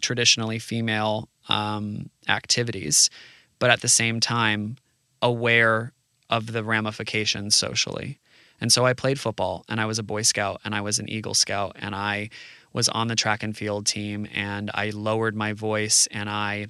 traditionally 0.02 0.60
female 0.60 1.30
um, 1.50 2.10
activities, 2.28 3.10
but 3.60 3.69
at 3.69 3.82
the 3.82 3.88
same 3.88 4.19
time, 4.19 4.78
aware 5.21 5.91
of 6.29 6.51
the 6.51 6.63
ramifications 6.63 7.55
socially. 7.55 8.19
And 8.61 8.71
so 8.71 8.85
I 8.85 8.93
played 8.93 9.19
football 9.19 9.65
and 9.67 9.81
I 9.81 9.85
was 9.85 9.99
a 9.99 10.03
Boy 10.03 10.21
Scout 10.21 10.61
and 10.63 10.73
I 10.73 10.81
was 10.81 10.99
an 10.99 11.09
Eagle 11.09 11.33
Scout 11.33 11.75
and 11.79 11.93
I 11.93 12.29
was 12.73 12.89
on 12.89 13.07
the 13.07 13.15
track 13.15 13.43
and 13.43 13.55
field 13.55 13.85
team 13.85 14.27
and 14.33 14.71
I 14.73 14.89
lowered 14.89 15.35
my 15.35 15.53
voice 15.53 16.07
and 16.11 16.29
I 16.29 16.67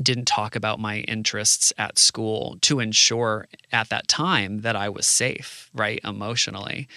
didn't 0.00 0.26
talk 0.26 0.54
about 0.56 0.78
my 0.78 0.98
interests 0.98 1.72
at 1.76 1.98
school 1.98 2.56
to 2.62 2.80
ensure 2.80 3.48
at 3.72 3.88
that 3.88 4.08
time 4.08 4.60
that 4.60 4.76
I 4.76 4.88
was 4.88 5.06
safe, 5.06 5.70
right, 5.74 6.00
emotionally. 6.04 6.88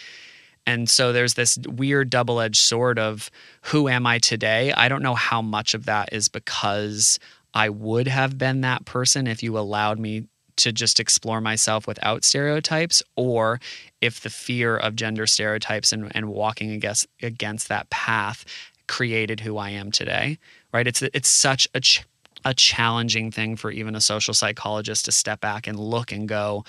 And 0.67 0.89
so 0.89 1.11
there's 1.11 1.33
this 1.33 1.57
weird 1.67 2.09
double 2.09 2.39
edged 2.39 2.61
sword 2.61 2.99
of 2.99 3.31
who 3.63 3.87
am 3.87 4.05
I 4.05 4.19
today? 4.19 4.71
I 4.73 4.87
don't 4.87 5.01
know 5.01 5.15
how 5.15 5.41
much 5.41 5.73
of 5.73 5.85
that 5.85 6.09
is 6.13 6.29
because 6.29 7.19
I 7.53 7.69
would 7.69 8.07
have 8.07 8.37
been 8.37 8.61
that 8.61 8.85
person 8.85 9.27
if 9.27 9.41
you 9.41 9.57
allowed 9.57 9.99
me 9.99 10.25
to 10.57 10.71
just 10.71 10.99
explore 10.99 11.41
myself 11.41 11.87
without 11.87 12.23
stereotypes 12.23 13.03
or 13.15 13.59
if 14.01 14.21
the 14.21 14.29
fear 14.29 14.77
of 14.77 14.95
gender 14.95 15.27
stereotypes 15.27 15.91
and, 15.93 16.11
and 16.15 16.27
walking 16.29 16.71
against 16.71 17.07
against 17.21 17.69
that 17.69 17.89
path 17.89 18.45
created 18.87 19.39
who 19.39 19.57
I 19.57 19.69
am 19.69 19.91
today 19.91 20.37
right? 20.73 20.87
It's 20.87 21.01
it's 21.01 21.29
such 21.29 21.67
a 21.73 21.79
ch- 21.79 22.05
a 22.43 22.53
challenging 22.53 23.31
thing 23.31 23.55
for 23.55 23.71
even 23.71 23.95
a 23.95 24.01
social 24.01 24.33
psychologist 24.33 25.05
to 25.05 25.11
step 25.11 25.41
back 25.41 25.67
and 25.67 25.79
look 25.79 26.11
and 26.11 26.27
go 26.27 26.63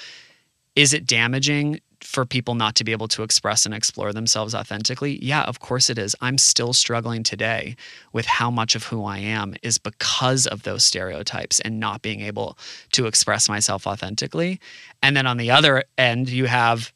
is 0.77 0.93
it 0.93 1.07
damaging 1.07 1.81
for 2.03 2.25
people 2.25 2.55
not 2.55 2.75
to 2.77 2.85
be 2.85 2.93
able 2.93 3.09
to 3.09 3.23
express 3.23 3.65
and 3.65 3.75
explore 3.75 4.13
themselves 4.13 4.55
authentically? 4.55 5.19
Yeah, 5.25 5.43
of 5.43 5.61
course 5.61 5.89
it 5.89 5.99
is. 5.99 6.15
I'm 6.21 6.39
still 6.39 6.73
struggling 6.73 7.23
today 7.23 7.77
with 8.13 8.27
how 8.27 8.51
much 8.51 8.75
of 8.75 8.85
who 8.85 9.05
I 9.05 9.19
am 9.19 9.55
is 9.63 9.79
because 9.79 10.47
of 10.47 10.63
those 10.63 10.85
stereotypes 10.85 11.61
and 11.61 11.81
not 11.81 12.03
being 12.03 12.21
able 12.21 12.59
to 12.93 13.07
express 13.07 13.49
myself 13.49 13.87
authentically. 13.87 14.61
And 15.03 15.17
then 15.17 15.27
on 15.27 15.37
the 15.37 15.51
other 15.51 15.85
end, 15.97 16.29
you 16.29 16.47
have 16.47 16.93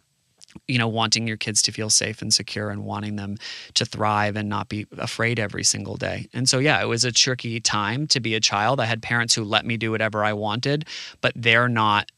you 0.67 0.79
know 0.79 0.89
wanting 0.89 1.27
your 1.27 1.37
kids 1.37 1.63
to 1.63 1.73
feel 1.73 1.91
safe 1.91 2.23
and 2.23 2.33
secure 2.33 2.71
and 2.71 2.85
wanting 2.85 3.17
them 3.17 3.37
to 3.75 3.85
thrive 3.85 4.37
and 4.37 4.49
not 4.49 4.69
be 4.69 4.87
afraid 4.99 5.39
every 5.39 5.65
single 5.65 5.97
day 5.97 6.29
and 6.33 6.49
so 6.49 6.59
yeah 6.59 6.81
it 6.81 6.87
was 6.87 7.05
a 7.05 7.13
tricky 7.13 7.61
time 7.61 8.07
to 8.07 8.21
be 8.21 8.35
a 8.35 8.41
child 8.41 8.81
i 8.81 8.85
had 8.85 9.03
parents 9.03 9.35
who 9.35 9.45
let 9.45 9.65
me 9.67 9.77
do 9.77 9.91
whatever 9.91 10.25
i 10.25 10.33
wanted 10.33 10.87
but 11.21 11.33
they're 11.37 11.69
not 11.69 12.11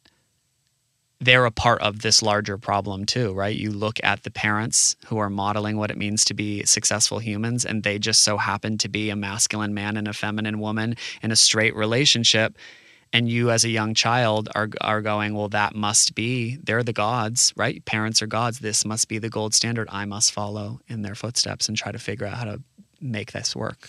they're 1.21 1.47
a 1.47 1.51
part 1.51 1.83
of 1.83 2.01
this 2.01 2.23
larger 2.23 2.57
problem 2.57 3.05
too, 3.05 3.33
right? 3.33 3.57
You 3.57 3.73
look 3.73 3.99
at 4.05 4.23
the 4.23 4.31
parents 4.31 4.95
who 5.07 5.19
are 5.19 5.31
modeling 5.31 5.77
what 5.77 5.91
it 5.91 5.97
means 5.97 6.25
to 6.27 6.35
be 6.35 6.65
successful 6.65 7.19
humans, 7.19 7.65
and 7.65 7.83
they 7.83 7.99
just 7.99 8.23
so 8.23 8.37
happen 8.37 8.79
to 8.79 8.89
be 8.89 9.11
a 9.11 9.17
masculine 9.17 9.75
man 9.75 9.97
and 9.97 10.07
a 10.07 10.13
feminine 10.13 10.61
woman 10.61 10.97
in 11.23 11.33
a 11.33 11.37
straight 11.37 11.75
relationship. 11.75 12.57
And 13.13 13.29
you, 13.29 13.51
as 13.51 13.65
a 13.65 13.71
young 13.71 13.95
child, 13.95 14.49
are 14.55 14.69
are 14.81 15.01
going, 15.01 15.35
well, 15.35 15.49
that 15.49 15.75
must 15.75 16.15
be 16.15 16.57
they're 16.57 16.83
the 16.83 16.93
gods, 16.93 17.53
right? 17.57 17.85
Parents 17.85 18.23
are 18.23 18.27
gods. 18.27 18.61
This 18.61 18.85
must 18.85 19.09
be 19.09 19.19
the 19.19 19.31
gold 19.31 19.55
standard. 19.55 19.89
I 19.91 20.05
must 20.05 20.31
follow 20.31 20.81
in 20.89 21.03
their 21.03 21.15
footsteps 21.15 21.69
and 21.69 21.77
try 21.77 21.91
to 21.91 21.99
figure 21.99 22.27
out 22.27 22.37
how 22.37 22.45
to 22.45 22.63
make 23.01 23.33
this 23.33 23.57
work. 23.57 23.89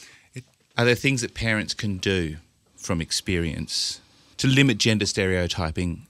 Are 0.78 0.86
there 0.86 0.96
things 0.96 1.22
that 1.22 1.34
parents 1.34 1.74
can 1.74 1.98
do 1.98 2.38
from 2.78 3.02
experience 3.02 4.00
to 4.38 4.48
limit 4.48 4.78
gender 4.78 5.06
stereotyping 5.06 6.08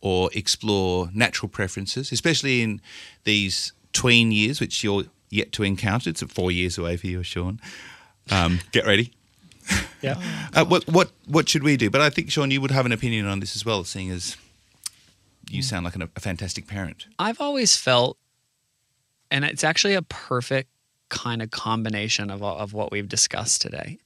or 0.00 0.30
explore 0.34 1.10
natural 1.12 1.48
preferences, 1.48 2.12
especially 2.12 2.62
in 2.62 2.80
these 3.24 3.72
tween 3.92 4.32
years, 4.32 4.60
which 4.60 4.82
you're 4.82 5.04
yet 5.28 5.52
to 5.52 5.62
encounter. 5.62 6.10
It's 6.10 6.22
four 6.22 6.50
years 6.50 6.78
away 6.78 6.96
for 6.96 7.06
you, 7.06 7.22
Sean. 7.22 7.60
Um, 8.30 8.60
get 8.72 8.86
ready. 8.86 9.12
Yeah. 10.02 10.20
uh, 10.54 10.64
what 10.64 10.86
what 10.88 11.10
what 11.26 11.48
should 11.48 11.62
we 11.62 11.76
do? 11.76 11.90
But 11.90 12.00
I 12.00 12.10
think 12.10 12.30
Sean, 12.30 12.50
you 12.50 12.60
would 12.60 12.70
have 12.70 12.86
an 12.86 12.92
opinion 12.92 13.26
on 13.26 13.40
this 13.40 13.56
as 13.56 13.64
well, 13.64 13.84
seeing 13.84 14.10
as 14.10 14.36
you 15.48 15.62
sound 15.62 15.84
like 15.84 15.94
an, 15.94 16.02
a 16.02 16.20
fantastic 16.20 16.66
parent. 16.66 17.06
I've 17.18 17.40
always 17.40 17.76
felt, 17.76 18.16
and 19.30 19.44
it's 19.44 19.64
actually 19.64 19.94
a 19.94 20.02
perfect 20.02 20.70
kind 21.08 21.42
of 21.42 21.50
combination 21.50 22.30
of 22.30 22.42
of 22.42 22.72
what 22.72 22.90
we've 22.90 23.08
discussed 23.08 23.60
today. 23.60 23.98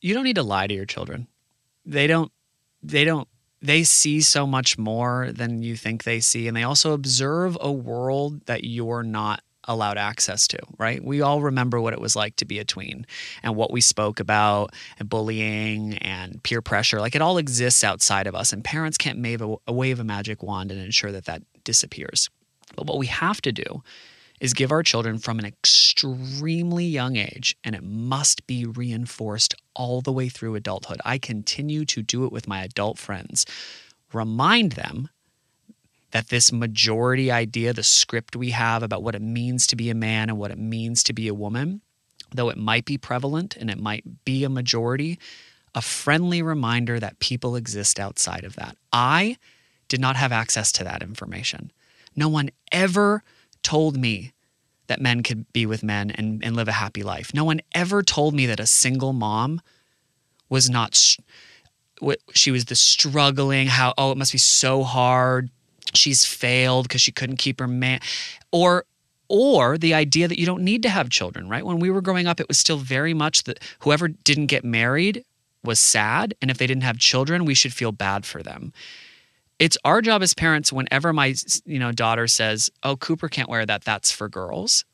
You 0.00 0.14
don't 0.14 0.24
need 0.24 0.36
to 0.36 0.42
lie 0.42 0.66
to 0.66 0.74
your 0.74 0.86
children. 0.86 1.28
They 1.84 2.06
don't. 2.06 2.30
They 2.84 3.04
don't 3.04 3.28
they 3.62 3.84
see 3.84 4.20
so 4.20 4.46
much 4.46 4.76
more 4.76 5.30
than 5.32 5.62
you 5.62 5.76
think 5.76 6.02
they 6.02 6.20
see 6.20 6.48
and 6.48 6.56
they 6.56 6.64
also 6.64 6.92
observe 6.92 7.56
a 7.60 7.70
world 7.70 8.44
that 8.46 8.64
you're 8.64 9.04
not 9.04 9.42
allowed 9.68 9.96
access 9.96 10.48
to, 10.48 10.58
right? 10.78 11.02
We 11.02 11.20
all 11.20 11.40
remember 11.40 11.80
what 11.80 11.92
it 11.92 12.00
was 12.00 12.16
like 12.16 12.36
to 12.36 12.44
be 12.44 12.58
a 12.58 12.64
tween 12.64 13.06
and 13.42 13.54
what 13.54 13.70
we 13.70 13.80
spoke 13.80 14.20
about 14.20 14.74
and 14.98 15.08
bullying 15.08 15.94
and 15.98 16.42
peer 16.42 16.60
pressure. 16.60 17.00
Like 17.00 17.14
it 17.14 17.22
all 17.22 17.38
exists 17.38 17.84
outside 17.84 18.26
of 18.26 18.34
us, 18.34 18.52
and 18.52 18.64
parents 18.64 18.98
can't 18.98 19.22
wave 19.22 19.40
a, 19.40 19.72
wave 19.72 20.00
a 20.00 20.04
magic 20.04 20.42
wand 20.42 20.72
and 20.72 20.80
ensure 20.80 21.12
that 21.12 21.26
that 21.26 21.42
disappears. 21.64 22.28
But 22.74 22.86
what 22.86 22.98
we 22.98 23.06
have 23.06 23.40
to 23.42 23.52
do 23.52 23.82
is 24.42 24.54
give 24.54 24.72
our 24.72 24.82
children 24.82 25.18
from 25.18 25.38
an 25.38 25.44
extremely 25.44 26.84
young 26.84 27.14
age, 27.14 27.56
and 27.62 27.76
it 27.76 27.84
must 27.84 28.44
be 28.48 28.66
reinforced 28.66 29.54
all 29.72 30.00
the 30.00 30.10
way 30.10 30.28
through 30.28 30.56
adulthood. 30.56 31.00
I 31.04 31.16
continue 31.16 31.84
to 31.84 32.02
do 32.02 32.24
it 32.24 32.32
with 32.32 32.48
my 32.48 32.64
adult 32.64 32.98
friends. 32.98 33.46
Remind 34.12 34.72
them 34.72 35.08
that 36.10 36.28
this 36.28 36.50
majority 36.50 37.30
idea, 37.30 37.72
the 37.72 37.84
script 37.84 38.34
we 38.34 38.50
have 38.50 38.82
about 38.82 39.04
what 39.04 39.14
it 39.14 39.22
means 39.22 39.64
to 39.68 39.76
be 39.76 39.90
a 39.90 39.94
man 39.94 40.28
and 40.28 40.36
what 40.36 40.50
it 40.50 40.58
means 40.58 41.04
to 41.04 41.12
be 41.12 41.28
a 41.28 41.34
woman, 41.34 41.80
though 42.34 42.48
it 42.48 42.58
might 42.58 42.84
be 42.84 42.98
prevalent 42.98 43.56
and 43.56 43.70
it 43.70 43.78
might 43.78 44.24
be 44.24 44.42
a 44.42 44.48
majority, 44.48 45.20
a 45.72 45.80
friendly 45.80 46.42
reminder 46.42 46.98
that 46.98 47.20
people 47.20 47.54
exist 47.54 48.00
outside 48.00 48.42
of 48.42 48.56
that. 48.56 48.76
I 48.92 49.36
did 49.86 50.00
not 50.00 50.16
have 50.16 50.32
access 50.32 50.72
to 50.72 50.84
that 50.84 51.00
information. 51.00 51.70
No 52.16 52.28
one 52.28 52.50
ever 52.72 53.22
told 53.62 53.96
me 53.96 54.32
that 54.86 55.00
men 55.00 55.22
could 55.22 55.50
be 55.52 55.64
with 55.64 55.82
men 55.82 56.10
and, 56.10 56.44
and 56.44 56.56
live 56.56 56.68
a 56.68 56.72
happy 56.72 57.02
life. 57.02 57.32
No 57.32 57.44
one 57.44 57.60
ever 57.72 58.02
told 58.02 58.34
me 58.34 58.46
that 58.46 58.60
a 58.60 58.66
single 58.66 59.12
mom 59.12 59.60
was 60.48 60.68
not, 60.68 61.16
what 61.98 62.18
she 62.34 62.50
was 62.50 62.66
the 62.66 62.74
struggling, 62.74 63.68
how, 63.68 63.94
oh, 63.96 64.12
it 64.12 64.18
must 64.18 64.32
be 64.32 64.38
so 64.38 64.82
hard. 64.82 65.50
She's 65.94 66.26
failed 66.26 66.88
because 66.88 67.00
she 67.00 67.12
couldn't 67.12 67.36
keep 67.36 67.60
her 67.60 67.68
man 67.68 68.00
or 68.50 68.84
or 69.28 69.78
the 69.78 69.94
idea 69.94 70.28
that 70.28 70.38
you 70.38 70.44
don't 70.44 70.62
need 70.62 70.82
to 70.82 70.90
have 70.90 71.08
children 71.08 71.48
right? 71.48 71.64
When 71.64 71.78
we 71.78 71.90
were 71.90 72.02
growing 72.02 72.26
up 72.26 72.40
it 72.40 72.48
was 72.48 72.58
still 72.58 72.76
very 72.76 73.14
much 73.14 73.44
that 73.44 73.60
whoever 73.80 74.08
didn't 74.08 74.46
get 74.46 74.64
married 74.64 75.24
was 75.64 75.80
sad 75.80 76.34
and 76.42 76.50
if 76.50 76.58
they 76.58 76.66
didn't 76.66 76.82
have 76.82 76.98
children 76.98 77.44
we 77.44 77.54
should 77.54 77.72
feel 77.72 77.92
bad 77.92 78.26
for 78.26 78.42
them 78.42 78.72
it's 79.58 79.78
our 79.84 80.02
job 80.02 80.22
as 80.22 80.34
parents 80.34 80.72
whenever 80.72 81.12
my 81.12 81.34
you 81.64 81.78
know 81.78 81.92
daughter 81.92 82.26
says 82.26 82.70
oh 82.82 82.96
cooper 82.96 83.28
can't 83.28 83.48
wear 83.48 83.64
that 83.66 83.84
that's 83.84 84.10
for 84.10 84.28
girls 84.28 84.84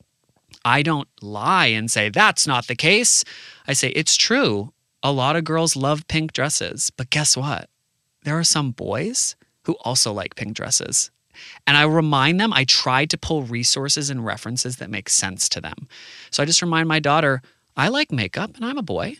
i 0.65 0.81
don't 0.81 1.07
lie 1.21 1.67
and 1.67 1.89
say 1.91 2.09
that's 2.09 2.45
not 2.45 2.67
the 2.67 2.75
case 2.75 3.23
i 3.67 3.73
say 3.73 3.89
it's 3.89 4.15
true 4.15 4.71
a 5.01 5.11
lot 5.11 5.35
of 5.35 5.43
girls 5.43 5.75
love 5.75 6.07
pink 6.07 6.33
dresses 6.33 6.89
but 6.91 7.09
guess 7.09 7.35
what 7.37 7.69
there 8.23 8.37
are 8.37 8.43
some 8.43 8.71
boys 8.71 9.35
who 9.63 9.73
also 9.81 10.11
like 10.11 10.35
pink 10.35 10.55
dresses. 10.55 11.11
And 11.65 11.77
I 11.77 11.83
remind 11.83 12.39
them, 12.39 12.51
I 12.51 12.63
try 12.65 13.05
to 13.05 13.17
pull 13.17 13.43
resources 13.43 14.09
and 14.09 14.25
references 14.25 14.77
that 14.77 14.89
make 14.89 15.09
sense 15.09 15.47
to 15.49 15.61
them. 15.61 15.87
So 16.31 16.43
I 16.43 16.45
just 16.45 16.61
remind 16.61 16.87
my 16.87 16.99
daughter, 16.99 17.41
I 17.77 17.87
like 17.87 18.11
makeup 18.11 18.55
and 18.55 18.65
I'm 18.65 18.77
a 18.77 18.83
boy. 18.83 19.17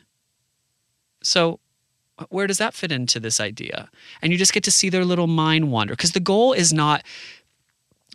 So 1.23 1.60
where 2.29 2.47
does 2.47 2.58
that 2.58 2.73
fit 2.73 2.91
into 2.91 3.19
this 3.19 3.39
idea? 3.39 3.89
And 4.21 4.32
you 4.32 4.38
just 4.38 4.53
get 4.53 4.63
to 4.65 4.71
see 4.71 4.89
their 4.89 5.05
little 5.05 5.27
mind 5.27 5.71
wander 5.71 5.93
because 5.93 6.12
the 6.12 6.19
goal 6.19 6.53
is 6.53 6.73
not 6.73 7.03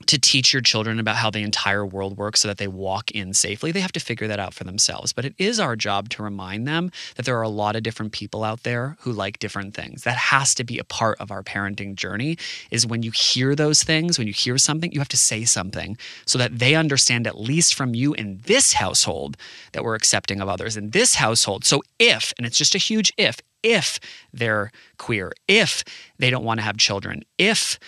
to 0.06 0.18
teach 0.18 0.52
your 0.52 0.60
children 0.60 0.98
about 0.98 1.16
how 1.16 1.30
the 1.30 1.42
entire 1.42 1.86
world 1.86 2.16
works 2.16 2.40
so 2.40 2.48
that 2.48 2.58
they 2.58 2.66
walk 2.66 3.12
in 3.12 3.32
safely. 3.32 3.70
They 3.70 3.80
have 3.80 3.92
to 3.92 4.00
figure 4.00 4.26
that 4.26 4.40
out 4.40 4.52
for 4.52 4.64
themselves. 4.64 5.12
But 5.12 5.24
it 5.24 5.34
is 5.38 5.60
our 5.60 5.76
job 5.76 6.08
to 6.10 6.22
remind 6.22 6.66
them 6.66 6.90
that 7.14 7.24
there 7.24 7.38
are 7.38 7.42
a 7.42 7.48
lot 7.48 7.76
of 7.76 7.84
different 7.84 8.12
people 8.12 8.42
out 8.42 8.64
there 8.64 8.96
who 9.00 9.12
like 9.12 9.38
different 9.38 9.74
things. 9.74 10.02
That 10.02 10.16
has 10.16 10.54
to 10.56 10.64
be 10.64 10.78
a 10.78 10.84
part 10.84 11.18
of 11.20 11.30
our 11.30 11.42
parenting 11.42 11.94
journey 11.94 12.36
is 12.72 12.86
when 12.86 13.02
you 13.02 13.12
hear 13.12 13.54
those 13.54 13.84
things, 13.84 14.18
when 14.18 14.26
you 14.26 14.32
hear 14.32 14.58
something, 14.58 14.90
you 14.90 14.98
have 14.98 15.08
to 15.08 15.16
say 15.16 15.44
something 15.44 15.96
so 16.26 16.38
that 16.38 16.58
they 16.58 16.74
understand 16.74 17.26
at 17.26 17.38
least 17.38 17.74
from 17.74 17.94
you 17.94 18.14
in 18.14 18.40
this 18.46 18.72
household 18.72 19.36
that 19.72 19.84
we're 19.84 19.94
accepting 19.94 20.40
of 20.40 20.48
others 20.48 20.76
in 20.76 20.90
this 20.90 21.14
household. 21.14 21.64
So 21.64 21.82
if, 22.00 22.32
and 22.36 22.46
it's 22.46 22.58
just 22.58 22.74
a 22.74 22.78
huge 22.78 23.12
if, 23.16 23.40
if 23.64 23.98
they're 24.32 24.70
queer, 24.98 25.32
if 25.48 25.82
they 26.18 26.30
don't 26.30 26.44
want 26.44 26.60
to 26.60 26.64
have 26.64 26.76
children, 26.76 27.24
if 27.38 27.80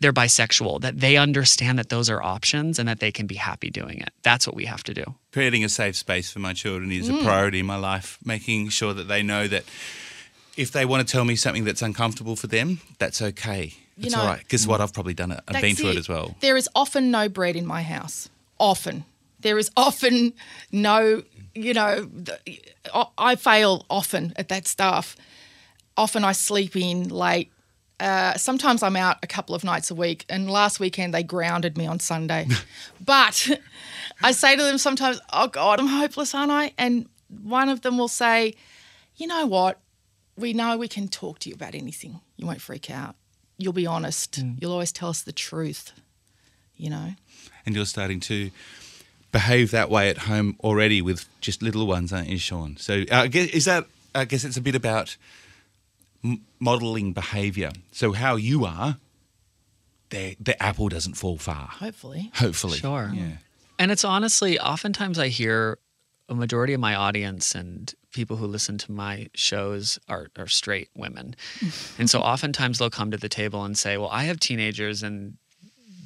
they're 0.00 0.12
bisexual, 0.12 0.80
that 0.80 1.00
they 1.00 1.16
understand 1.16 1.78
that 1.78 1.88
those 1.88 2.08
are 2.08 2.22
options 2.22 2.78
and 2.78 2.88
that 2.88 3.00
they 3.00 3.10
can 3.10 3.26
be 3.26 3.34
happy 3.34 3.68
doing 3.68 3.98
it. 3.98 4.10
That's 4.22 4.46
what 4.46 4.54
we 4.54 4.64
have 4.64 4.84
to 4.84 4.94
do. 4.94 5.04
Creating 5.32 5.64
a 5.64 5.68
safe 5.68 5.96
space 5.96 6.30
for 6.30 6.38
my 6.38 6.52
children 6.54 6.92
is 6.92 7.10
mm. 7.10 7.20
a 7.20 7.24
priority 7.24 7.58
in 7.58 7.66
my 7.66 7.76
life, 7.76 8.18
making 8.24 8.68
sure 8.68 8.94
that 8.94 9.08
they 9.08 9.22
know 9.22 9.48
that 9.48 9.64
if 10.56 10.70
they 10.72 10.84
want 10.84 11.06
to 11.06 11.12
tell 11.12 11.24
me 11.24 11.36
something 11.36 11.64
that's 11.64 11.82
uncomfortable 11.82 12.36
for 12.36 12.46
them, 12.46 12.80
that's 12.98 13.20
okay. 13.20 13.74
It's 14.00 14.14
all 14.14 14.24
right. 14.24 14.38
Because 14.38 14.66
what 14.66 14.80
I've 14.80 14.92
probably 14.92 15.14
done 15.14 15.32
it. 15.32 15.40
I've 15.48 15.60
been 15.60 15.74
through 15.74 15.90
it. 15.90 15.96
it 15.96 15.98
as 15.98 16.08
well. 16.08 16.36
There 16.40 16.56
is 16.56 16.68
often 16.74 17.10
no 17.10 17.28
bread 17.28 17.56
in 17.56 17.66
my 17.66 17.82
house. 17.82 18.28
Often. 18.58 19.04
There 19.40 19.58
is 19.58 19.70
often 19.76 20.32
no, 20.72 21.22
you 21.62 21.74
know, 21.74 22.08
I 23.16 23.36
fail 23.36 23.84
often 23.90 24.32
at 24.36 24.48
that 24.48 24.66
stuff. 24.66 25.16
Often 25.96 26.24
I 26.24 26.32
sleep 26.32 26.76
in 26.76 27.08
late 27.08 27.50
uh, 28.00 28.36
sometimes 28.36 28.82
I'm 28.82 28.96
out 28.96 29.16
a 29.22 29.26
couple 29.26 29.54
of 29.54 29.64
nights 29.64 29.90
a 29.90 29.94
week, 29.94 30.24
and 30.28 30.50
last 30.50 30.78
weekend 30.78 31.12
they 31.12 31.22
grounded 31.22 31.76
me 31.76 31.86
on 31.86 31.98
Sunday. 31.98 32.46
but 33.04 33.48
I 34.22 34.32
say 34.32 34.54
to 34.56 34.62
them 34.62 34.78
sometimes, 34.78 35.20
"Oh 35.32 35.48
God, 35.48 35.80
I'm 35.80 35.88
hopeless, 35.88 36.34
aren't 36.34 36.52
I?" 36.52 36.72
And 36.78 37.08
one 37.42 37.68
of 37.68 37.82
them 37.82 37.98
will 37.98 38.08
say, 38.08 38.54
"You 39.16 39.26
know 39.26 39.46
what? 39.46 39.80
We 40.36 40.52
know 40.52 40.76
we 40.76 40.86
can 40.86 41.08
talk 41.08 41.40
to 41.40 41.48
you 41.48 41.54
about 41.54 41.74
anything. 41.74 42.20
You 42.36 42.46
won't 42.46 42.60
freak 42.60 42.88
out. 42.88 43.16
You'll 43.56 43.72
be 43.72 43.86
honest. 43.86 44.40
Mm. 44.40 44.60
You'll 44.60 44.72
always 44.72 44.92
tell 44.92 45.08
us 45.08 45.22
the 45.22 45.32
truth. 45.32 45.92
You 46.76 46.90
know." 46.90 47.14
And 47.66 47.74
you're 47.74 47.86
starting 47.86 48.20
to 48.20 48.50
behave 49.32 49.70
that 49.70 49.90
way 49.90 50.08
at 50.08 50.18
home 50.18 50.56
already 50.60 51.02
with 51.02 51.26
just 51.40 51.62
little 51.62 51.86
ones, 51.86 52.12
aren't 52.12 52.28
you, 52.28 52.38
Sean? 52.38 52.76
So, 52.76 53.04
uh, 53.10 53.28
is 53.32 53.64
that? 53.66 53.86
I 54.14 54.24
guess 54.24 54.44
it's 54.44 54.56
a 54.56 54.60
bit 54.60 54.74
about 54.74 55.16
modeling 56.58 57.12
behavior. 57.12 57.70
So 57.92 58.12
how 58.12 58.36
you 58.36 58.64
are, 58.64 58.96
the 60.10 60.36
the 60.40 60.60
apple 60.62 60.88
doesn't 60.88 61.14
fall 61.14 61.38
far. 61.38 61.68
Hopefully. 61.68 62.30
Hopefully. 62.34 62.78
Sure. 62.78 63.10
Yeah. 63.14 63.36
And 63.78 63.92
it's 63.92 64.04
honestly, 64.04 64.58
oftentimes 64.58 65.18
I 65.18 65.28
hear 65.28 65.78
a 66.28 66.34
majority 66.34 66.74
of 66.74 66.80
my 66.80 66.94
audience 66.94 67.54
and 67.54 67.94
people 68.12 68.36
who 68.36 68.46
listen 68.46 68.76
to 68.78 68.92
my 68.92 69.28
shows 69.34 69.98
are, 70.08 70.28
are 70.36 70.46
straight 70.46 70.90
women. 70.94 71.36
and 71.98 72.10
so 72.10 72.20
oftentimes 72.20 72.78
they'll 72.78 72.90
come 72.90 73.10
to 73.10 73.16
the 73.16 73.28
table 73.28 73.64
and 73.64 73.78
say, 73.78 73.96
Well, 73.96 74.10
I 74.10 74.24
have 74.24 74.40
teenagers 74.40 75.02
and 75.02 75.36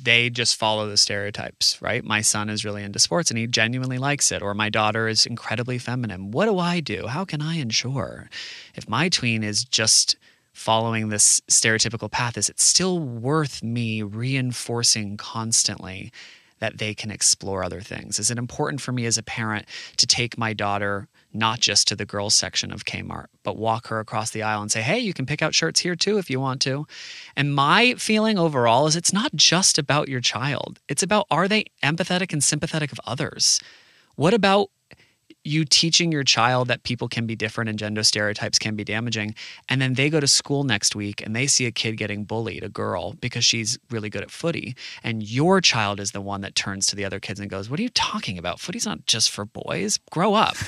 they 0.05 0.31
just 0.31 0.57
follow 0.57 0.89
the 0.89 0.97
stereotypes, 0.97 1.81
right? 1.81 2.05
My 2.05 2.21
son 2.21 2.49
is 2.49 2.65
really 2.65 2.83
into 2.83 2.99
sports 2.99 3.31
and 3.31 3.39
he 3.39 3.47
genuinely 3.47 3.99
likes 3.99 4.33
it, 4.33 4.43
or 4.43 4.55
my 4.55 4.69
daughter 4.69 5.09
is 5.09 5.27
incredibly 5.27 5.79
feminine. 5.79 6.31
What 6.31 6.47
do 6.47 6.59
I 6.59 6.81
do? 6.81 7.07
How 7.07 7.25
can 7.25 7.41
I 7.41 7.57
ensure 7.57 8.29
if 8.75 8.89
my 8.89 9.09
tween 9.09 9.43
is 9.43 9.65
just 9.65 10.17
following 10.53 11.09
this 11.09 11.41
stereotypical 11.51 12.11
path, 12.11 12.37
is 12.37 12.49
it 12.49 12.61
still 12.61 12.99
worth 12.99 13.63
me 13.63 14.03
reinforcing 14.03 15.17
constantly 15.17 16.13
that 16.63 16.79
they 16.79 16.95
can 16.95 17.11
explore 17.11 17.65
other 17.65 17.81
things? 17.81 18.21
Is 18.21 18.31
it 18.31 18.39
important 18.39 18.81
for 18.81 18.93
me 18.93 19.05
as 19.05 19.19
a 19.19 19.23
parent 19.25 19.67
to 19.97 20.07
take 20.07 20.39
my 20.39 20.53
daughter 20.53 21.09
not 21.33 21.59
just 21.59 21.89
to 21.89 21.97
the 21.97 22.05
girls 22.05 22.37
section 22.37 22.71
of 22.71 22.85
Kmart, 22.85 23.27
but 23.43 23.57
walk 23.57 23.89
her 23.89 23.99
across 23.99 24.31
the 24.31 24.45
aisle 24.45 24.63
and 24.63 24.71
say, 24.71 24.81
hey, 24.81 25.01
you 25.01 25.13
can 25.13 25.27
pick 25.27 25.43
out 25.43 25.57
shirts 25.57 25.81
here 25.81 25.97
too 25.97 26.19
if 26.19 26.31
you 26.31 26.39
want 26.39 26.61
to. 26.63 26.87
And 27.35 27.53
my 27.53 27.95
feeling 27.95 28.39
overall 28.39 28.87
is 28.87 28.95
it's 28.95 29.13
not 29.13 29.35
just 29.35 29.77
about 29.77 30.09
your 30.09 30.21
child, 30.21 30.79
it's 30.89 31.03
about 31.03 31.27
are 31.33 31.49
they 31.49 31.65
empathetic 31.83 32.33
and 32.33 32.45
sympathetic 32.45 32.93
of 32.93 33.01
others? 33.05 33.59
What 34.15 34.33
about 34.33 34.69
you 35.45 35.65
teaching 35.65 36.13
your 36.13 36.25
child 36.25 36.69
that 36.69 36.83
people 36.83 37.09
can 37.09 37.27
be 37.27 37.35
different 37.35 37.69
and 37.69 37.79
gender 37.79 38.03
stereotypes 38.03 38.59
can 38.59 38.77
be 38.77 38.85
damaging 38.85 39.35
and 39.69 39.81
then 39.81 39.95
they 39.95 40.09
go 40.09 40.21
to 40.21 40.27
school 40.27 40.65
next 40.65 40.95
week 40.95 41.21
and 41.25 41.35
they 41.35 41.47
see 41.47 41.67
a 41.67 41.73
kid 41.73 41.97
getting 41.97 42.25
bullied 42.25 42.63
a 42.63 42.69
girl 42.69 43.15
because 43.15 43.45
she's 43.45 43.79
really 43.91 44.09
good 44.09 44.23
at 44.23 44.31
footy 44.31 44.75
and 45.03 45.23
your 45.23 45.61
child 45.61 45.99
is 46.01 46.13
the 46.13 46.21
one 46.21 46.41
that 46.41 46.55
turns 46.55 46.87
to 46.87 46.97
the 46.97 47.05
other 47.05 47.19
kids 47.21 47.41
and 47.41 47.51
goes 47.51 47.69
what 47.69 47.79
are 47.79 47.83
you 47.83 47.89
talking 47.91 48.39
about 48.39 48.61
footy's 48.61 48.87
not 48.87 49.05
just 49.07 49.31
for 49.31 49.45
boys 49.45 49.99
grow 50.11 50.35
up 50.35 50.57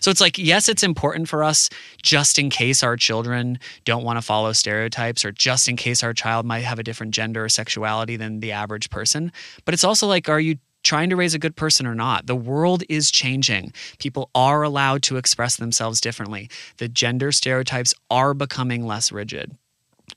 So 0.00 0.10
it's 0.10 0.20
like, 0.20 0.38
yes, 0.38 0.68
it's 0.68 0.82
important 0.82 1.28
for 1.28 1.44
us 1.44 1.68
just 2.02 2.38
in 2.38 2.50
case 2.50 2.82
our 2.82 2.96
children 2.96 3.58
don't 3.84 4.02
want 4.02 4.16
to 4.16 4.22
follow 4.22 4.52
stereotypes 4.52 5.24
or 5.24 5.30
just 5.30 5.68
in 5.68 5.76
case 5.76 6.02
our 6.02 6.14
child 6.14 6.46
might 6.46 6.60
have 6.60 6.78
a 6.78 6.82
different 6.82 7.12
gender 7.12 7.44
or 7.44 7.48
sexuality 7.48 8.16
than 8.16 8.40
the 8.40 8.52
average 8.52 8.88
person. 8.88 9.30
But 9.66 9.74
it's 9.74 9.84
also 9.84 10.06
like, 10.06 10.28
are 10.28 10.40
you 10.40 10.56
trying 10.82 11.10
to 11.10 11.16
raise 11.16 11.34
a 11.34 11.38
good 11.38 11.56
person 11.56 11.86
or 11.86 11.94
not. 11.94 12.26
The 12.26 12.36
world 12.36 12.82
is 12.88 13.10
changing. 13.10 13.72
People 13.98 14.30
are 14.34 14.62
allowed 14.62 15.02
to 15.04 15.16
express 15.16 15.56
themselves 15.56 16.00
differently. 16.00 16.48
The 16.78 16.88
gender 16.88 17.32
stereotypes 17.32 17.94
are 18.10 18.34
becoming 18.34 18.86
less 18.86 19.12
rigid. 19.12 19.56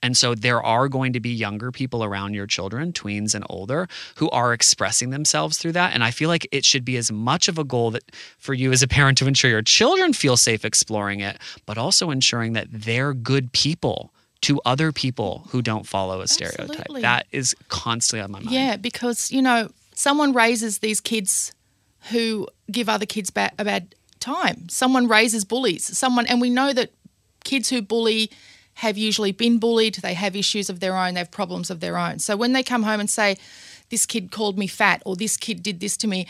And 0.01 0.17
so 0.17 0.33
there 0.33 0.61
are 0.61 0.89
going 0.89 1.13
to 1.13 1.19
be 1.19 1.29
younger 1.29 1.71
people 1.71 2.03
around 2.03 2.33
your 2.33 2.47
children, 2.47 2.93
tweens 2.93 3.35
and 3.35 3.45
older, 3.49 3.87
who 4.15 4.29
are 4.31 4.53
expressing 4.53 5.11
themselves 5.11 5.57
through 5.57 5.73
that. 5.73 5.93
And 5.93 6.03
I 6.03 6.11
feel 6.11 6.29
like 6.29 6.47
it 6.51 6.65
should 6.65 6.83
be 6.83 6.97
as 6.97 7.11
much 7.11 7.47
of 7.47 7.59
a 7.59 7.63
goal 7.63 7.91
that 7.91 8.03
for 8.39 8.53
you 8.53 8.71
as 8.71 8.81
a 8.81 8.87
parent 8.87 9.17
to 9.19 9.27
ensure 9.27 9.51
your 9.51 9.61
children 9.61 10.13
feel 10.13 10.35
safe 10.35 10.65
exploring 10.65 11.19
it, 11.19 11.37
but 11.65 11.77
also 11.77 12.09
ensuring 12.09 12.53
that 12.53 12.67
they're 12.71 13.13
good 13.13 13.51
people 13.53 14.11
to 14.41 14.59
other 14.65 14.91
people 14.91 15.47
who 15.49 15.61
don't 15.61 15.87
follow 15.87 16.21
a 16.21 16.27
stereotype. 16.27 16.69
Absolutely. 16.71 17.01
That 17.01 17.27
is 17.31 17.55
constantly 17.69 18.23
on 18.23 18.31
my 18.31 18.39
mind. 18.39 18.51
Yeah, 18.51 18.75
because 18.75 19.31
you 19.31 19.41
know, 19.41 19.69
someone 19.93 20.33
raises 20.33 20.79
these 20.79 21.01
kids 21.01 21.53
who 22.11 22.47
give 22.71 22.89
other 22.89 23.05
kids 23.05 23.29
ba- 23.29 23.51
a 23.57 23.65
bad 23.65 23.95
time. 24.19 24.67
Someone 24.69 25.07
raises 25.07 25.45
bullies. 25.45 25.97
Someone, 25.97 26.25
and 26.27 26.41
we 26.41 26.49
know 26.49 26.73
that 26.73 26.91
kids 27.43 27.69
who 27.69 27.81
bully 27.81 28.31
have 28.75 28.97
usually 28.97 29.31
been 29.31 29.59
bullied. 29.59 29.95
They 29.95 30.13
have 30.13 30.35
issues 30.35 30.69
of 30.69 30.79
their 30.79 30.97
own. 30.97 31.13
They 31.13 31.19
have 31.19 31.31
problems 31.31 31.69
of 31.69 31.79
their 31.79 31.97
own. 31.97 32.19
So 32.19 32.35
when 32.35 32.53
they 32.53 32.63
come 32.63 32.83
home 32.83 32.99
and 32.99 33.09
say, 33.09 33.37
"This 33.89 34.05
kid 34.05 34.31
called 34.31 34.57
me 34.57 34.67
fat," 34.67 35.03
or 35.05 35.15
"This 35.15 35.37
kid 35.37 35.61
did 35.61 35.79
this 35.79 35.95
to 35.97 36.07
me," 36.07 36.25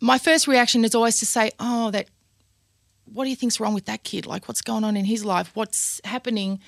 my 0.00 0.18
first 0.18 0.46
reaction 0.46 0.84
is 0.84 0.94
always 0.94 1.18
to 1.20 1.26
say, 1.26 1.52
"Oh, 1.58 1.90
that." 1.90 2.08
What 3.06 3.22
do 3.24 3.30
you 3.30 3.36
think's 3.36 3.60
wrong 3.60 3.72
with 3.72 3.84
that 3.84 4.02
kid? 4.02 4.26
Like, 4.26 4.48
what's 4.48 4.60
going 4.60 4.82
on 4.82 4.96
in 4.96 5.04
his 5.04 5.24
life? 5.24 5.52
What's 5.54 6.00
happening? 6.04 6.60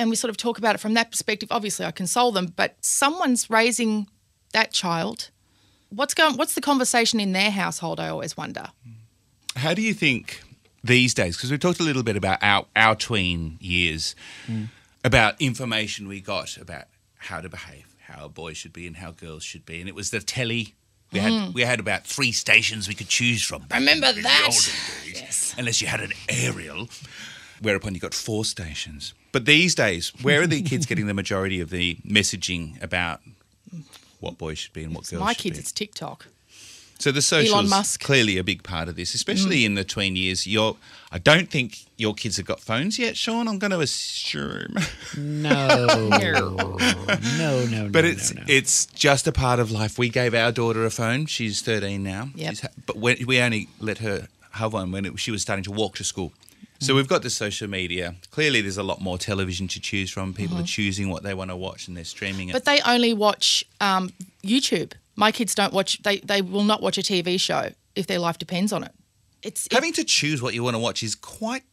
and 0.00 0.08
we 0.08 0.16
sort 0.16 0.30
of 0.30 0.36
talk 0.38 0.56
about 0.56 0.74
it 0.74 0.78
from 0.78 0.94
that 0.94 1.10
perspective. 1.10 1.50
Obviously, 1.52 1.84
I 1.84 1.90
console 1.90 2.32
them, 2.32 2.52
but 2.56 2.74
someone's 2.80 3.50
raising 3.50 4.08
that 4.52 4.72
child. 4.72 5.30
What's 5.90 6.14
going? 6.14 6.36
What's 6.36 6.54
the 6.54 6.60
conversation 6.60 7.20
in 7.20 7.32
their 7.32 7.50
household? 7.50 8.00
I 8.00 8.08
always 8.08 8.36
wonder. 8.36 8.68
How 9.56 9.74
do 9.74 9.82
you 9.82 9.92
think 9.92 10.42
these 10.84 11.14
days? 11.14 11.36
Because 11.36 11.50
we 11.50 11.58
talked 11.58 11.80
a 11.80 11.82
little 11.82 12.02
bit 12.02 12.16
about 12.16 12.38
our 12.42 12.66
our 12.76 12.94
tween 12.94 13.58
years, 13.60 14.14
mm. 14.46 14.68
about 15.04 15.40
information 15.40 16.06
we 16.06 16.20
got 16.20 16.56
about 16.56 16.84
how 17.16 17.40
to 17.40 17.48
behave, 17.48 17.96
how 18.06 18.28
boys 18.28 18.56
should 18.56 18.72
be, 18.72 18.86
and 18.86 18.96
how 18.96 19.10
girls 19.10 19.42
should 19.42 19.66
be, 19.66 19.80
and 19.80 19.88
it 19.88 19.94
was 19.94 20.10
the 20.10 20.20
telly. 20.20 20.74
We 21.12 21.18
had 21.18 21.32
mm. 21.32 21.54
we 21.54 21.62
had 21.62 21.80
about 21.80 22.06
three 22.06 22.30
stations 22.30 22.86
we 22.86 22.94
could 22.94 23.08
choose 23.08 23.42
from. 23.42 23.62
back 23.62 23.80
Remember 23.80 24.08
in 24.08 24.16
the 24.16 24.22
that? 24.22 24.42
olden 24.44 25.12
days, 25.12 25.54
Unless 25.58 25.82
you 25.82 25.88
had 25.88 26.00
an 26.00 26.12
aerial, 26.28 26.88
whereupon 27.60 27.94
you 27.94 28.00
got 28.00 28.14
four 28.14 28.44
stations. 28.44 29.12
But 29.32 29.44
these 29.44 29.74
days, 29.74 30.12
where 30.22 30.42
are 30.42 30.46
the 30.46 30.62
kids 30.62 30.86
getting 30.86 31.06
the 31.06 31.14
majority 31.14 31.60
of 31.60 31.70
the 31.70 31.96
messaging 32.06 32.80
about 32.82 33.20
what 34.20 34.38
boys 34.38 34.58
should 34.58 34.72
be 34.72 34.84
and 34.84 34.94
what 34.94 35.08
girls 35.08 35.20
My 35.20 35.32
should 35.32 35.42
kids, 35.42 35.58
be? 35.58 35.60
it's 35.60 35.72
TikTok. 35.72 36.26
So 36.98 37.10
the 37.10 37.22
socials 37.22 37.70
Musk. 37.70 38.02
clearly 38.02 38.36
a 38.36 38.44
big 38.44 38.62
part 38.62 38.86
of 38.86 38.94
this, 38.94 39.14
especially 39.14 39.60
mm. 39.62 39.66
in 39.66 39.74
the 39.74 39.84
tween 39.84 40.16
years. 40.16 40.46
You're, 40.46 40.76
I 41.10 41.18
don't 41.18 41.48
think 41.48 41.78
your 41.96 42.12
kids 42.12 42.36
have 42.36 42.44
got 42.44 42.60
phones 42.60 42.98
yet, 42.98 43.16
Sean. 43.16 43.48
I'm 43.48 43.58
going 43.58 43.70
to 43.70 43.80
assume, 43.80 44.74
No. 45.16 45.86
no, 45.86 46.76
no, 47.38 47.64
no. 47.66 47.88
but 47.90 48.04
it's 48.04 48.34
no. 48.34 48.42
it's 48.46 48.84
just 48.86 49.26
a 49.26 49.32
part 49.32 49.60
of 49.60 49.70
life. 49.70 49.98
We 49.98 50.10
gave 50.10 50.34
our 50.34 50.52
daughter 50.52 50.84
a 50.84 50.90
phone. 50.90 51.24
She's 51.24 51.62
13 51.62 52.02
now. 52.02 52.28
Yep. 52.34 52.50
She's 52.50 52.60
ha- 52.60 52.68
but 52.84 52.96
when, 52.98 53.16
we 53.26 53.40
only 53.40 53.68
let 53.78 53.98
her 53.98 54.28
have 54.52 54.74
one 54.74 54.92
when 54.92 55.06
it, 55.06 55.18
she 55.18 55.30
was 55.30 55.40
starting 55.40 55.64
to 55.64 55.72
walk 55.72 55.94
to 55.96 56.04
school. 56.04 56.34
So 56.80 56.94
we've 56.94 57.08
got 57.08 57.22
the 57.22 57.30
social 57.30 57.68
media. 57.68 58.14
Clearly, 58.30 58.62
there's 58.62 58.78
a 58.78 58.82
lot 58.82 59.00
more 59.02 59.18
television 59.18 59.68
to 59.68 59.80
choose 59.80 60.10
from. 60.10 60.32
People 60.32 60.56
are 60.58 60.62
choosing 60.64 61.10
what 61.10 61.22
they 61.22 61.34
want 61.34 61.50
to 61.50 61.56
watch 61.56 61.88
and 61.88 61.96
they're 61.96 62.04
streaming 62.04 62.48
it. 62.48 62.52
But 62.54 62.64
they 62.64 62.80
only 62.86 63.12
watch 63.12 63.64
um, 63.82 64.12
YouTube. 64.42 64.92
My 65.14 65.30
kids 65.30 65.54
don't 65.54 65.72
watch. 65.74 66.02
They 66.02 66.18
they 66.18 66.40
will 66.40 66.64
not 66.64 66.80
watch 66.82 66.96
a 66.96 67.02
TV 67.02 67.38
show 67.38 67.70
if 67.94 68.06
their 68.06 68.18
life 68.18 68.38
depends 68.38 68.72
on 68.72 68.82
it. 68.84 68.92
It's 69.42 69.66
it- 69.66 69.72
Having 69.74 69.92
to 69.94 70.04
choose 70.04 70.40
what 70.40 70.54
you 70.54 70.62
want 70.64 70.74
to 70.74 70.78
watch 70.78 71.02
is 71.02 71.14
quite 71.14 71.64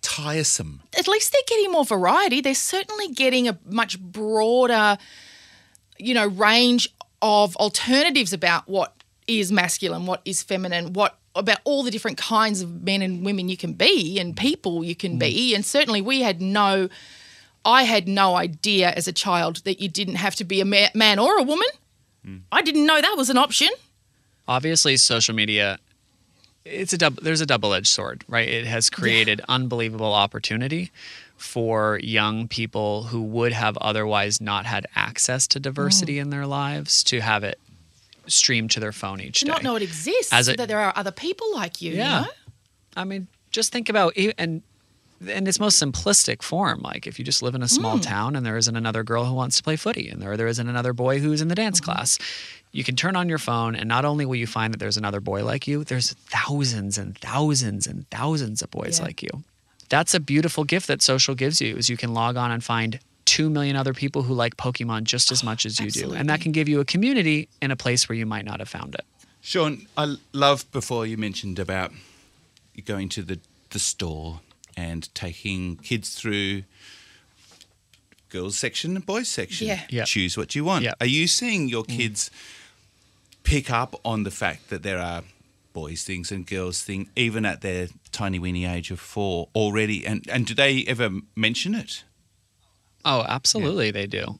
tiresome. 0.00 0.80
at 0.98 1.06
least 1.08 1.32
they're 1.32 1.42
getting 1.46 1.70
more 1.72 1.84
variety. 1.84 2.40
They're 2.40 2.54
certainly 2.54 3.08
getting 3.08 3.48
a 3.48 3.58
much 3.64 3.98
broader, 4.00 4.96
you 5.98 6.14
know, 6.14 6.26
range 6.28 6.88
of 7.22 7.54
alternatives 7.56 8.32
about 8.32 8.68
what 8.68 8.94
is 9.26 9.50
masculine, 9.52 10.06
what 10.06 10.22
is 10.24 10.42
feminine, 10.42 10.92
what 10.92 11.18
about 11.38 11.58
all 11.64 11.82
the 11.82 11.90
different 11.90 12.18
kinds 12.18 12.60
of 12.62 12.82
men 12.82 13.00
and 13.02 13.24
women 13.24 13.48
you 13.48 13.56
can 13.56 13.72
be 13.72 14.18
and 14.20 14.36
people 14.36 14.84
you 14.84 14.94
can 14.94 15.18
be. 15.18 15.54
And 15.54 15.64
certainly 15.64 16.00
we 16.02 16.20
had 16.22 16.40
no 16.42 16.88
I 17.64 17.82
had 17.84 18.06
no 18.08 18.36
idea 18.36 18.90
as 18.90 19.06
a 19.08 19.12
child 19.12 19.56
that 19.64 19.80
you 19.80 19.88
didn't 19.88 20.14
have 20.16 20.34
to 20.36 20.44
be 20.44 20.60
a 20.60 20.64
ma- 20.64 20.88
man 20.94 21.18
or 21.18 21.38
a 21.38 21.42
woman. 21.42 21.68
I 22.52 22.62
didn't 22.62 22.84
know 22.86 23.00
that 23.00 23.14
was 23.16 23.30
an 23.30 23.38
option. 23.38 23.68
obviously 24.46 24.96
social 24.96 25.34
media 25.34 25.78
it's 26.64 26.92
a 26.92 26.98
double 26.98 27.22
there's 27.22 27.40
a 27.40 27.46
double-edged 27.46 27.86
sword 27.86 28.24
right 28.28 28.48
it 28.48 28.66
has 28.66 28.90
created 28.90 29.40
unbelievable 29.48 30.12
opportunity 30.12 30.90
for 31.36 31.98
young 32.02 32.46
people 32.48 33.04
who 33.04 33.22
would 33.22 33.52
have 33.52 33.76
otherwise 33.78 34.40
not 34.40 34.66
had 34.66 34.86
access 34.94 35.46
to 35.46 35.58
diversity 35.60 36.16
Mm. 36.16 36.20
in 36.22 36.30
their 36.30 36.46
lives 36.46 37.02
to 37.04 37.20
have 37.20 37.44
it 37.44 37.58
streamed 38.28 38.70
to 38.72 38.80
their 38.80 38.92
phone 38.92 39.20
each 39.20 39.40
To 39.40 39.46
day 39.46 39.52
not 39.52 39.62
know 39.62 39.76
it 39.76 39.82
exists, 39.82 40.32
As 40.32 40.48
a- 40.48 40.54
that 40.54 40.68
there 40.68 40.80
are 40.80 40.92
other 40.96 41.12
people 41.12 41.52
like 41.54 41.80
you. 41.82 41.92
you 41.92 41.98
yeah 41.98 42.20
know? 42.20 42.26
i 42.96 43.04
mean 43.04 43.26
just 43.50 43.72
think 43.72 43.88
about 43.88 44.16
and 44.38 44.62
in 45.26 45.46
its 45.46 45.58
most 45.58 45.82
simplistic 45.82 46.42
form 46.42 46.80
like 46.82 47.06
if 47.06 47.18
you 47.18 47.24
just 47.24 47.42
live 47.42 47.54
in 47.54 47.62
a 47.62 47.68
small 47.68 47.96
hmm. 47.96 48.02
town 48.02 48.36
and 48.36 48.46
there 48.46 48.56
isn't 48.56 48.76
another 48.76 49.02
girl 49.02 49.24
who 49.24 49.34
wants 49.34 49.56
to 49.56 49.62
play 49.62 49.74
footy 49.76 50.08
and 50.08 50.22
there, 50.22 50.36
there 50.36 50.46
isn't 50.46 50.68
another 50.68 50.92
boy 50.92 51.18
who's 51.18 51.40
in 51.40 51.48
the 51.48 51.54
dance 51.54 51.80
mm-hmm. 51.80 51.92
class 51.92 52.18
you 52.70 52.84
can 52.84 52.94
turn 52.94 53.16
on 53.16 53.28
your 53.28 53.38
phone 53.38 53.74
and 53.74 53.88
not 53.88 54.04
only 54.04 54.24
will 54.26 54.36
you 54.36 54.46
find 54.46 54.72
that 54.72 54.78
there's 54.78 54.96
another 54.96 55.20
boy 55.20 55.44
like 55.44 55.66
you 55.66 55.82
there's 55.84 56.12
thousands 56.12 56.98
and 56.98 57.18
thousands 57.18 57.86
and 57.86 58.08
thousands 58.10 58.62
of 58.62 58.70
boys 58.70 58.98
Yeah. 58.98 59.06
like 59.06 59.22
you 59.22 59.30
that's 59.88 60.14
a 60.14 60.20
beautiful 60.20 60.64
gift 60.64 60.86
that 60.86 61.02
social 61.02 61.34
gives 61.34 61.60
you 61.60 61.76
is 61.76 61.88
you 61.88 61.96
can 61.96 62.12
log 62.14 62.36
on 62.36 62.50
and 62.52 62.62
find 62.62 63.00
2 63.28 63.50
million 63.50 63.76
other 63.76 63.92
people 63.92 64.22
who 64.22 64.34
like 64.34 64.56
pokemon 64.56 65.04
just 65.04 65.30
as 65.30 65.44
much 65.44 65.66
as 65.66 65.78
you 65.78 65.90
do 65.90 66.12
and 66.14 66.28
that 66.28 66.40
can 66.40 66.52
give 66.52 66.68
you 66.68 66.80
a 66.80 66.84
community 66.84 67.48
in 67.60 67.70
a 67.70 67.76
place 67.76 68.08
where 68.08 68.16
you 68.16 68.26
might 68.26 68.44
not 68.44 68.58
have 68.58 68.68
found 68.68 68.94
it 68.94 69.04
Sean, 69.40 69.86
I 69.96 70.16
love 70.32 70.70
before 70.72 71.06
you 71.06 71.16
mentioned 71.16 71.58
about 71.58 71.92
going 72.84 73.08
to 73.10 73.22
the, 73.22 73.40
the 73.70 73.78
store 73.78 74.40
and 74.76 75.12
taking 75.14 75.76
kids 75.76 76.14
through 76.14 76.64
girls 78.28 78.58
section 78.58 78.94
and 78.94 79.06
boys 79.06 79.28
section. 79.28 79.68
Yeah. 79.68 79.80
Yeah. 79.88 80.04
Choose 80.04 80.36
what 80.36 80.54
you 80.54 80.64
want. 80.64 80.84
Yeah. 80.84 80.92
Are 81.00 81.06
you 81.06 81.26
seeing 81.26 81.68
your 81.68 81.84
mm. 81.84 81.96
kids 81.96 82.30
pick 83.42 83.70
up 83.70 83.98
on 84.04 84.24
the 84.24 84.30
fact 84.30 84.68
that 84.68 84.82
there 84.82 84.98
are 84.98 85.22
boys 85.72 86.02
things 86.02 86.30
and 86.30 86.46
girls 86.46 86.82
things 86.82 87.08
even 87.16 87.46
at 87.46 87.60
their 87.60 87.88
tiny 88.12 88.38
weeny 88.38 88.66
age 88.66 88.90
of 88.90 89.00
four 89.00 89.48
already 89.54 90.06
and, 90.06 90.28
and 90.28 90.44
do 90.44 90.54
they 90.54 90.84
ever 90.86 91.10
mention 91.36 91.74
it? 91.74 92.04
Oh, 93.08 93.24
absolutely, 93.26 93.90
they 93.90 94.06
do. 94.06 94.38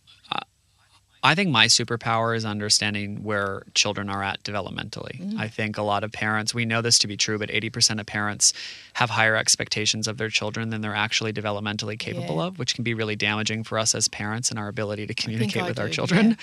I 1.20 1.34
think 1.34 1.50
my 1.50 1.66
superpower 1.66 2.36
is 2.36 2.44
understanding 2.44 3.24
where 3.24 3.64
children 3.74 4.08
are 4.08 4.22
at 4.22 4.42
developmentally. 4.44 5.36
I 5.36 5.48
think 5.48 5.76
a 5.76 5.82
lot 5.82 6.04
of 6.04 6.12
parents, 6.12 6.54
we 6.54 6.64
know 6.64 6.80
this 6.80 6.96
to 7.00 7.08
be 7.08 7.16
true, 7.16 7.38
but 7.38 7.48
80% 7.48 7.98
of 7.98 8.06
parents 8.06 8.52
have 8.94 9.10
higher 9.10 9.34
expectations 9.34 10.06
of 10.06 10.16
their 10.16 10.28
children 10.28 10.70
than 10.70 10.80
they're 10.80 10.94
actually 10.94 11.32
developmentally 11.32 11.98
capable 11.98 12.36
Yeah. 12.36 12.44
of, 12.44 12.58
which 12.60 12.74
can 12.76 12.84
be 12.84 12.94
really 12.94 13.16
damaging 13.16 13.64
for 13.64 13.78
us 13.80 13.96
as 13.96 14.06
parents 14.06 14.50
and 14.50 14.60
our 14.60 14.68
ability 14.68 15.08
to 15.08 15.14
communicate 15.14 15.64
with 15.64 15.80
our 15.80 15.88
children 15.88 16.30
yeah. 16.30 16.36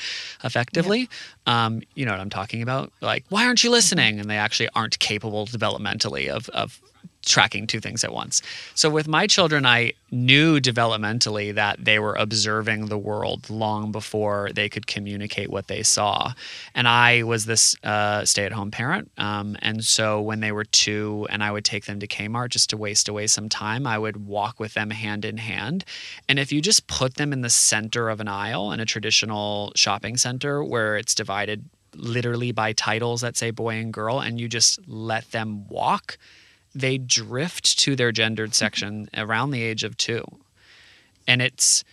effectively. 0.44 1.10
Um, 1.48 1.82
you 1.96 2.06
know 2.06 2.12
what 2.12 2.20
I'm 2.20 2.30
talking 2.30 2.62
about? 2.62 2.92
Like, 3.00 3.24
why 3.30 3.46
aren't 3.46 3.64
you 3.64 3.72
listening? 3.72 4.20
And 4.20 4.30
they 4.30 4.38
actually 4.38 4.70
aren't 4.76 5.00
capable 5.00 5.46
developmentally 5.48 6.28
of, 6.28 6.50
of 6.50 6.82
tracking 7.26 7.68
two 7.68 7.80
things 7.80 8.04
at 8.04 8.14
once. 8.14 8.42
So 8.74 8.90
with 8.90 9.08
my 9.08 9.28
children, 9.28 9.66
I 9.66 9.94
knew 10.12 10.60
developmentally 10.60 11.54
that 11.56 11.84
they 11.84 12.00
were 12.00 12.16
observing 12.16 12.86
the 12.86 12.98
world 12.98 13.50
long 13.50 13.92
before 13.92 14.50
they 14.54 14.70
could 14.70 14.88
communicate 14.88 15.50
what 15.50 15.68
they 15.68 15.84
saw. 15.84 16.34
And 16.74 16.88
I 16.88 17.24
was 17.24 17.46
this 17.46 17.76
uh, 17.84 18.24
stay 18.24 18.46
at 18.46 18.54
home 18.54 18.72
parent. 18.72 19.12
Um, 19.18 19.58
and 19.62 19.84
so 19.84 20.22
when 20.22 20.40
they 20.40 20.52
were 20.52 20.64
two 20.64 21.28
and 21.30 21.44
I 21.44 21.52
would 21.52 21.66
take 21.66 21.86
them 21.86 22.00
to 22.00 22.08
Kmart 22.08 22.50
just 22.50 22.70
to 22.70 22.78
waste 22.78 23.10
away 23.10 23.28
some 23.28 23.50
time, 23.50 23.86
I 23.86 23.98
would 23.98 24.26
walk 24.26 24.60
with 24.60 24.74
them 24.74 24.92
hand 24.92 25.26
in 25.26 25.38
hand. 25.38 25.84
And 26.30 26.40
if 26.40 26.52
you 26.52 26.62
just 26.62 26.88
put 26.88 27.16
them 27.16 27.34
in 27.34 27.42
the 27.42 27.50
center 27.50 28.10
of 28.10 28.20
an 28.20 28.28
aisle 28.28 28.72
in 28.72 28.80
a 28.80 28.86
traditional 28.86 29.72
shopping 29.76 30.18
center 30.18 30.64
where 30.64 30.96
it's 30.96 31.16
divided 31.16 31.66
literally 31.96 32.52
by 32.52 32.74
titles 32.74 33.22
that 33.22 33.38
say 33.38 33.52
boy 33.52 33.76
and 33.76 33.94
girl, 33.94 34.20
and 34.20 34.40
you 34.40 34.48
just 34.48 34.80
let 34.88 35.32
them 35.32 35.68
walk, 35.68 36.18
they 36.76 36.98
drift 36.98 37.80
to 37.80 37.96
their 37.96 38.12
gendered 38.12 38.54
section 38.54 39.10
around 39.16 39.52
the 39.52 39.64
age 39.64 39.84
of 39.84 39.98
two. 39.98 40.24
And 41.28 41.42
it's 41.42 41.84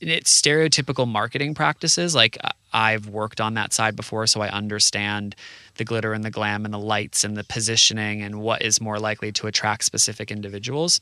it's 0.00 0.40
stereotypical 0.40 1.06
marketing 1.06 1.54
practices. 1.54 2.14
Like 2.14 2.36
I've 2.72 3.08
worked 3.08 3.40
on 3.40 3.54
that 3.54 3.72
side 3.72 3.94
before, 3.94 4.26
so 4.26 4.40
I 4.40 4.48
understand 4.48 5.36
the 5.76 5.84
glitter 5.84 6.12
and 6.12 6.24
the 6.24 6.30
glam 6.30 6.64
and 6.64 6.74
the 6.74 6.78
lights 6.78 7.22
and 7.22 7.36
the 7.36 7.44
positioning 7.44 8.22
and 8.22 8.40
what 8.40 8.62
is 8.62 8.80
more 8.80 8.98
likely 8.98 9.30
to 9.32 9.46
attract 9.46 9.84
specific 9.84 10.30
individuals. 10.30 11.00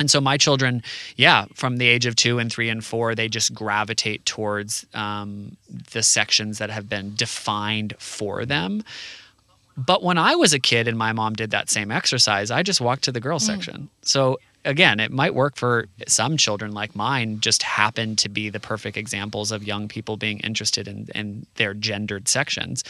And 0.00 0.10
so 0.10 0.20
my 0.20 0.36
children, 0.36 0.82
yeah, 1.16 1.46
from 1.54 1.78
the 1.78 1.88
age 1.88 2.06
of 2.06 2.14
two 2.14 2.38
and 2.38 2.52
three 2.52 2.68
and 2.68 2.84
four, 2.84 3.14
they 3.14 3.28
just 3.28 3.52
gravitate 3.52 4.24
towards 4.24 4.86
um, 4.94 5.56
the 5.92 6.02
sections 6.02 6.58
that 6.58 6.70
have 6.70 6.88
been 6.88 7.14
defined 7.16 7.94
for 7.98 8.46
them. 8.46 8.84
But 9.78 10.02
when 10.02 10.18
I 10.18 10.34
was 10.34 10.52
a 10.52 10.58
kid 10.58 10.88
and 10.88 10.98
my 10.98 11.12
mom 11.12 11.34
did 11.34 11.52
that 11.52 11.70
same 11.70 11.92
exercise, 11.92 12.50
I 12.50 12.64
just 12.64 12.80
walked 12.80 13.04
to 13.04 13.12
the 13.12 13.20
girl 13.20 13.38
mm. 13.38 13.42
section. 13.42 13.88
So 14.02 14.40
again, 14.64 14.98
it 14.98 15.12
might 15.12 15.36
work 15.36 15.56
for 15.56 15.86
some 16.08 16.36
children 16.36 16.72
like 16.72 16.96
mine, 16.96 17.38
just 17.38 17.62
happen 17.62 18.16
to 18.16 18.28
be 18.28 18.50
the 18.50 18.58
perfect 18.58 18.96
examples 18.96 19.52
of 19.52 19.62
young 19.62 19.86
people 19.86 20.16
being 20.16 20.40
interested 20.40 20.88
in, 20.88 21.06
in 21.14 21.46
their 21.54 21.74
gendered 21.74 22.26
sections. 22.26 22.82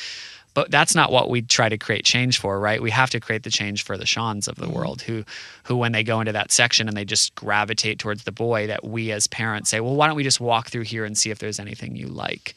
But 0.54 0.70
that's 0.70 0.94
not 0.94 1.12
what 1.12 1.28
we 1.28 1.42
try 1.42 1.68
to 1.68 1.76
create 1.76 2.06
change 2.06 2.40
for, 2.40 2.58
right? 2.58 2.80
We 2.80 2.90
have 2.90 3.10
to 3.10 3.20
create 3.20 3.42
the 3.42 3.50
change 3.50 3.84
for 3.84 3.98
the 3.98 4.06
Seans 4.06 4.48
of 4.48 4.56
the 4.56 4.66
mm. 4.66 4.72
world 4.72 5.02
who 5.02 5.24
who 5.64 5.76
when 5.76 5.92
they 5.92 6.02
go 6.02 6.20
into 6.20 6.32
that 6.32 6.50
section 6.50 6.88
and 6.88 6.96
they 6.96 7.04
just 7.04 7.34
gravitate 7.34 7.98
towards 7.98 8.24
the 8.24 8.32
boy 8.32 8.66
that 8.66 8.82
we 8.82 9.12
as 9.12 9.26
parents 9.26 9.68
say, 9.68 9.80
"Well, 9.80 9.94
why 9.94 10.06
don't 10.06 10.16
we 10.16 10.24
just 10.24 10.40
walk 10.40 10.70
through 10.70 10.84
here 10.84 11.04
and 11.04 11.18
see 11.18 11.30
if 11.30 11.38
there's 11.38 11.60
anything 11.60 11.96
you 11.96 12.08
like?" 12.08 12.56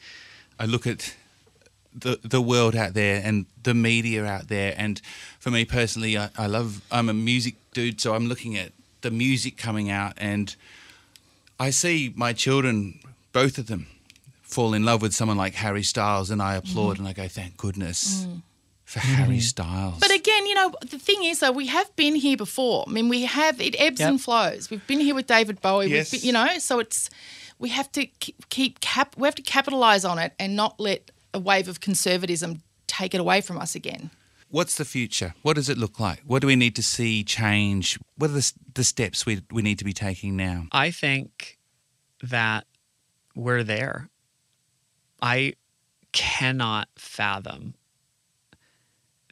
I 0.58 0.64
look 0.64 0.86
at 0.86 1.14
the 1.94 2.18
the 2.22 2.40
world 2.40 2.74
out 2.74 2.94
there 2.94 3.20
and 3.24 3.46
the 3.62 3.74
media 3.74 4.24
out 4.24 4.48
there, 4.48 4.74
and 4.76 5.00
for 5.38 5.50
me 5.50 5.64
personally, 5.64 6.16
I, 6.18 6.30
I 6.36 6.46
love. 6.46 6.82
I'm 6.90 7.08
a 7.08 7.14
music 7.14 7.54
dude, 7.72 8.00
so 8.00 8.14
I'm 8.14 8.26
looking 8.26 8.56
at 8.56 8.72
the 9.02 9.10
music 9.10 9.56
coming 9.56 9.90
out, 9.90 10.14
and 10.16 10.54
I 11.58 11.70
see 11.70 12.12
my 12.16 12.32
children, 12.32 12.98
both 13.32 13.58
of 13.58 13.66
them, 13.66 13.86
fall 14.42 14.74
in 14.74 14.84
love 14.84 15.02
with 15.02 15.14
someone 15.14 15.36
like 15.36 15.54
Harry 15.54 15.82
Styles, 15.82 16.30
and 16.30 16.42
I 16.42 16.54
applaud 16.54 16.94
mm-hmm. 16.94 17.06
and 17.06 17.08
I 17.08 17.12
go, 17.12 17.28
"Thank 17.28 17.56
goodness 17.56 18.24
mm. 18.24 18.42
for 18.84 19.00
Harry 19.00 19.36
mm-hmm. 19.36 19.40
Styles." 19.40 20.00
But 20.00 20.12
again, 20.12 20.46
you 20.46 20.54
know, 20.54 20.74
the 20.82 20.98
thing 20.98 21.24
is, 21.24 21.40
though, 21.40 21.52
we 21.52 21.66
have 21.68 21.94
been 21.96 22.14
here 22.14 22.36
before. 22.36 22.84
I 22.86 22.90
mean, 22.90 23.08
we 23.08 23.22
have, 23.22 23.60
it 23.60 23.76
ebbs 23.78 24.00
Yep. 24.00 24.08
and 24.08 24.20
flows. 24.20 24.70
We've 24.70 24.86
been 24.86 25.00
here 25.00 25.14
with 25.14 25.26
David 25.26 25.60
Bowie, 25.60 25.86
Yes. 25.86 26.12
we've 26.12 26.20
been, 26.20 26.26
you 26.26 26.32
know, 26.32 26.58
so 26.58 26.78
it's, 26.80 27.10
we 27.58 27.68
have 27.68 27.92
to 27.92 28.06
keep 28.50 28.80
cap, 28.80 29.14
we 29.16 29.26
have 29.26 29.36
to 29.36 29.42
capitalize 29.42 30.04
on 30.04 30.18
it 30.18 30.32
and 30.38 30.56
not 30.56 30.80
let 30.80 31.11
a 31.34 31.38
wave 31.38 31.68
of 31.68 31.80
conservatism 31.80 32.62
take 32.86 33.14
it 33.14 33.20
away 33.20 33.40
from 33.40 33.58
us 33.58 33.74
again. 33.74 34.10
What's 34.48 34.76
the 34.76 34.84
future? 34.84 35.34
What 35.42 35.54
does 35.54 35.70
it 35.70 35.78
look 35.78 35.98
like? 35.98 36.20
What 36.26 36.42
do 36.42 36.46
we 36.46 36.56
need 36.56 36.76
to 36.76 36.82
see 36.82 37.24
change? 37.24 37.98
What 38.16 38.30
are 38.30 38.34
the, 38.34 38.52
the 38.74 38.84
steps 38.84 39.24
we, 39.24 39.40
we 39.50 39.62
need 39.62 39.78
to 39.78 39.84
be 39.84 39.94
taking 39.94 40.36
now? 40.36 40.66
I 40.72 40.90
think 40.90 41.58
that 42.22 42.66
we're 43.34 43.64
there. 43.64 44.10
I 45.22 45.54
cannot 46.12 46.88
fathom 46.96 47.74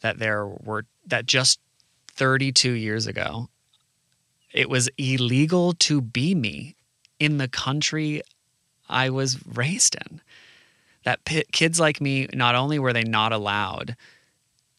that 0.00 0.18
there 0.18 0.46
were 0.46 0.86
that 1.06 1.26
just 1.26 1.60
32 2.14 2.72
years 2.72 3.06
ago 3.06 3.50
it 4.52 4.68
was 4.68 4.88
illegal 4.98 5.72
to 5.74 6.00
be 6.00 6.34
me 6.34 6.74
in 7.18 7.38
the 7.38 7.48
country 7.48 8.22
I 8.88 9.10
was 9.10 9.38
raised 9.46 9.94
in. 9.94 10.20
That 11.04 11.24
pi 11.24 11.44
kids 11.52 11.80
like 11.80 12.00
me 12.00 12.28
not 12.34 12.54
only 12.54 12.78
were 12.78 12.92
they 12.92 13.04
not 13.04 13.32
allowed 13.32 13.96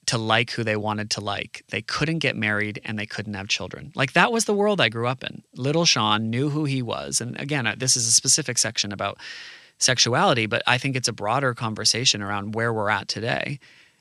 to 0.07 0.17
like 0.17 0.51
who 0.51 0.63
they 0.63 0.75
wanted 0.75 1.09
to 1.11 1.21
like. 1.21 1.63
They 1.69 1.81
couldn't 1.81 2.19
get 2.19 2.35
married 2.35 2.81
and 2.83 2.97
they 2.97 3.05
couldn't 3.05 3.35
have 3.35 3.47
children. 3.47 3.91
Like 3.95 4.13
that 4.13 4.31
was 4.31 4.45
the 4.45 4.53
world 4.53 4.81
I 4.81 4.89
grew 4.89 5.07
up 5.07 5.23
in. 5.23 5.43
Little 5.55 5.85
Sean 5.85 6.29
knew 6.29 6.49
who 6.49 6.65
he 6.65 6.81
was. 6.81 7.21
And 7.21 7.39
again, 7.39 7.67
uh, 7.67 7.75
this 7.77 7.95
is 7.95 8.07
a 8.07 8.11
specific 8.11 8.57
section 8.57 8.91
about 8.91 9.17
sexuality, 9.77 10.47
but 10.47 10.63
I 10.67 10.77
think 10.77 10.95
it's 10.95 11.07
a 11.07 11.13
broader 11.13 11.53
conversation 11.53 12.21
around 12.21 12.55
where 12.55 12.73
we're 12.73 12.89
at 12.89 13.07
today. 13.07 13.59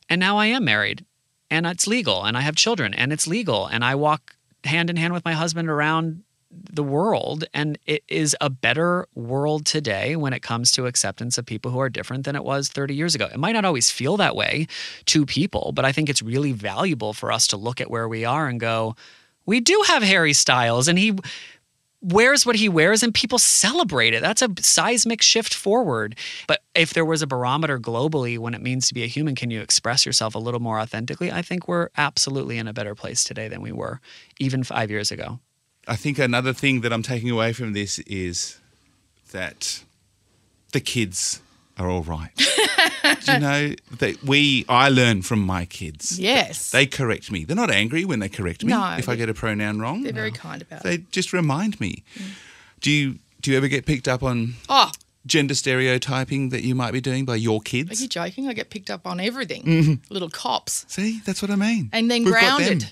And 0.08 0.18
now 0.18 0.36
I 0.38 0.46
am 0.46 0.64
married 0.64 1.04
and 1.50 1.66
it's 1.66 1.86
legal 1.86 2.24
and 2.24 2.36
I 2.36 2.40
have 2.40 2.56
children 2.56 2.94
and 2.94 3.12
it's 3.12 3.26
legal 3.26 3.66
and 3.66 3.84
I 3.84 3.94
walk 3.94 4.34
hand 4.64 4.90
in 4.90 4.96
hand 4.96 5.12
with 5.12 5.24
my 5.24 5.32
husband 5.32 5.68
around 5.68 6.22
the 6.50 6.82
world 6.82 7.44
and 7.54 7.78
it 7.86 8.02
is 8.08 8.36
a 8.40 8.50
better 8.50 9.06
world 9.14 9.64
today 9.64 10.16
when 10.16 10.32
it 10.32 10.40
comes 10.40 10.72
to 10.72 10.86
acceptance 10.86 11.38
of 11.38 11.46
people 11.46 11.70
who 11.70 11.78
are 11.78 11.88
different 11.88 12.24
than 12.24 12.34
it 12.34 12.44
was 12.44 12.68
30 12.68 12.94
years 12.94 13.14
ago. 13.14 13.28
It 13.32 13.38
might 13.38 13.52
not 13.52 13.64
always 13.64 13.90
feel 13.90 14.16
that 14.16 14.34
way 14.34 14.66
to 15.06 15.24
people, 15.24 15.72
but 15.72 15.84
I 15.84 15.92
think 15.92 16.08
it's 16.08 16.22
really 16.22 16.52
valuable 16.52 17.12
for 17.12 17.30
us 17.30 17.46
to 17.48 17.56
look 17.56 17.80
at 17.80 17.90
where 17.90 18.08
we 18.08 18.24
are 18.24 18.48
and 18.48 18.58
go, 18.58 18.96
we 19.46 19.60
do 19.60 19.84
have 19.88 20.02
Harry 20.02 20.32
Styles 20.32 20.88
and 20.88 20.98
he 20.98 21.16
wears 22.02 22.46
what 22.46 22.56
he 22.56 22.68
wears 22.68 23.02
and 23.02 23.12
people 23.12 23.38
celebrate 23.38 24.14
it. 24.14 24.22
That's 24.22 24.42
a 24.42 24.48
seismic 24.58 25.22
shift 25.22 25.54
forward. 25.54 26.16
But 26.46 26.62
if 26.74 26.94
there 26.94 27.04
was 27.04 27.22
a 27.22 27.26
barometer 27.26 27.78
globally 27.78 28.38
when 28.38 28.54
it 28.54 28.62
means 28.62 28.88
to 28.88 28.94
be 28.94 29.04
a 29.04 29.06
human, 29.06 29.34
can 29.34 29.50
you 29.50 29.60
express 29.60 30.06
yourself 30.06 30.34
a 30.34 30.38
little 30.38 30.60
more 30.60 30.80
authentically? 30.80 31.30
I 31.30 31.42
think 31.42 31.68
we're 31.68 31.90
absolutely 31.96 32.58
in 32.58 32.66
a 32.66 32.72
better 32.72 32.94
place 32.94 33.22
today 33.22 33.48
than 33.48 33.60
we 33.60 33.70
were 33.70 34.00
even 34.38 34.64
5 34.64 34.90
years 34.90 35.12
ago. 35.12 35.40
I 35.90 35.96
think 35.96 36.18
another 36.20 36.52
thing 36.52 36.82
that 36.82 36.92
I'm 36.92 37.02
taking 37.02 37.30
away 37.30 37.52
from 37.52 37.72
this 37.72 37.98
is 38.00 38.58
that 39.32 39.82
the 40.72 40.80
kids 40.80 41.42
are 41.78 41.90
all 41.90 42.02
right. 42.02 42.30
Do 42.36 43.32
you 43.32 43.38
know 43.40 43.74
that 43.98 44.22
we 44.22 44.64
I 44.68 44.88
learn 44.88 45.22
from 45.22 45.40
my 45.40 45.64
kids. 45.64 46.18
Yes. 46.18 46.70
They 46.70 46.86
correct 46.86 47.32
me. 47.32 47.44
They're 47.44 47.56
not 47.56 47.70
angry 47.72 48.04
when 48.04 48.20
they 48.20 48.28
correct 48.28 48.62
me 48.64 48.70
No, 48.72 48.94
if 48.98 49.08
I 49.08 49.16
get 49.16 49.28
a 49.28 49.34
pronoun 49.34 49.80
wrong. 49.80 50.02
They're 50.04 50.12
very 50.12 50.30
kind 50.30 50.62
about 50.62 50.80
it. 50.80 50.84
They 50.84 50.98
just 51.10 51.32
remind 51.32 51.80
me. 51.80 52.04
Do 52.80 52.90
you 52.90 53.18
do 53.40 53.50
you 53.50 53.56
ever 53.56 53.66
get 53.68 53.84
picked 53.84 54.06
up 54.06 54.22
on 54.22 54.54
Oh, 54.68 54.92
gender 55.26 55.54
stereotyping 55.54 56.50
that 56.50 56.62
you 56.62 56.74
might 56.76 56.92
be 56.92 57.00
doing 57.00 57.24
by 57.24 57.34
your 57.36 57.60
kids? 57.60 57.98
are 57.98 58.02
you 58.02 58.08
joking? 58.08 58.48
I 58.48 58.52
get 58.52 58.70
picked 58.70 58.90
up 58.90 59.06
on 59.08 59.18
everything. 59.18 59.62
Mm-hmm. 59.64 60.12
Little 60.14 60.30
cops. 60.30 60.84
See, 60.88 61.20
that's 61.24 61.42
what 61.42 61.50
I 61.50 61.56
mean. 61.56 61.90
And 61.92 62.08
then 62.10 62.24
We've 62.24 62.32
grounded. 62.34 62.90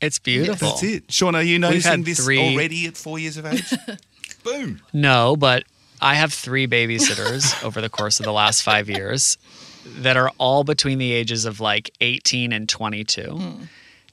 It's 0.00 0.18
beautiful. 0.18 0.68
That's 0.68 0.82
it. 0.82 1.12
Sean, 1.12 1.34
are 1.34 1.42
you 1.42 1.54
had 1.54 1.60
noticing 1.60 2.04
this 2.04 2.24
three- 2.24 2.38
already 2.38 2.86
at 2.86 2.96
four 2.96 3.18
years 3.18 3.36
of 3.36 3.46
age? 3.46 3.72
Boom. 4.44 4.80
No, 4.92 5.36
but 5.36 5.64
I 6.00 6.14
have 6.14 6.32
three 6.32 6.66
babysitters 6.66 7.62
over 7.64 7.80
the 7.80 7.90
course 7.90 8.18
of 8.20 8.24
the 8.24 8.32
last 8.32 8.62
five 8.62 8.88
years 8.88 9.36
that 9.84 10.16
are 10.16 10.30
all 10.38 10.64
between 10.64 10.98
the 10.98 11.12
ages 11.12 11.44
of 11.44 11.60
like 11.60 11.90
18 12.00 12.52
and 12.52 12.68
22. 12.68 13.38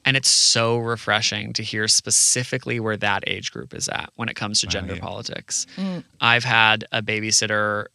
And 0.06 0.16
it's 0.16 0.30
so 0.30 0.78
refreshing 0.78 1.52
to 1.54 1.64
hear 1.64 1.88
specifically 1.90 2.80
where 2.80 2.96
that 2.98 3.26
age 3.28 3.52
group 3.52 3.74
is 3.74 3.90
at 3.90 4.10
when 4.16 4.30
it 4.30 4.36
comes 4.36 4.62
to 4.62 4.68
gender 4.68 4.96
yeah. 4.96 5.02
politics. 5.02 5.68
I've 6.22 6.46
had 6.46 6.86
a 6.92 7.02
babysitter 7.02 7.88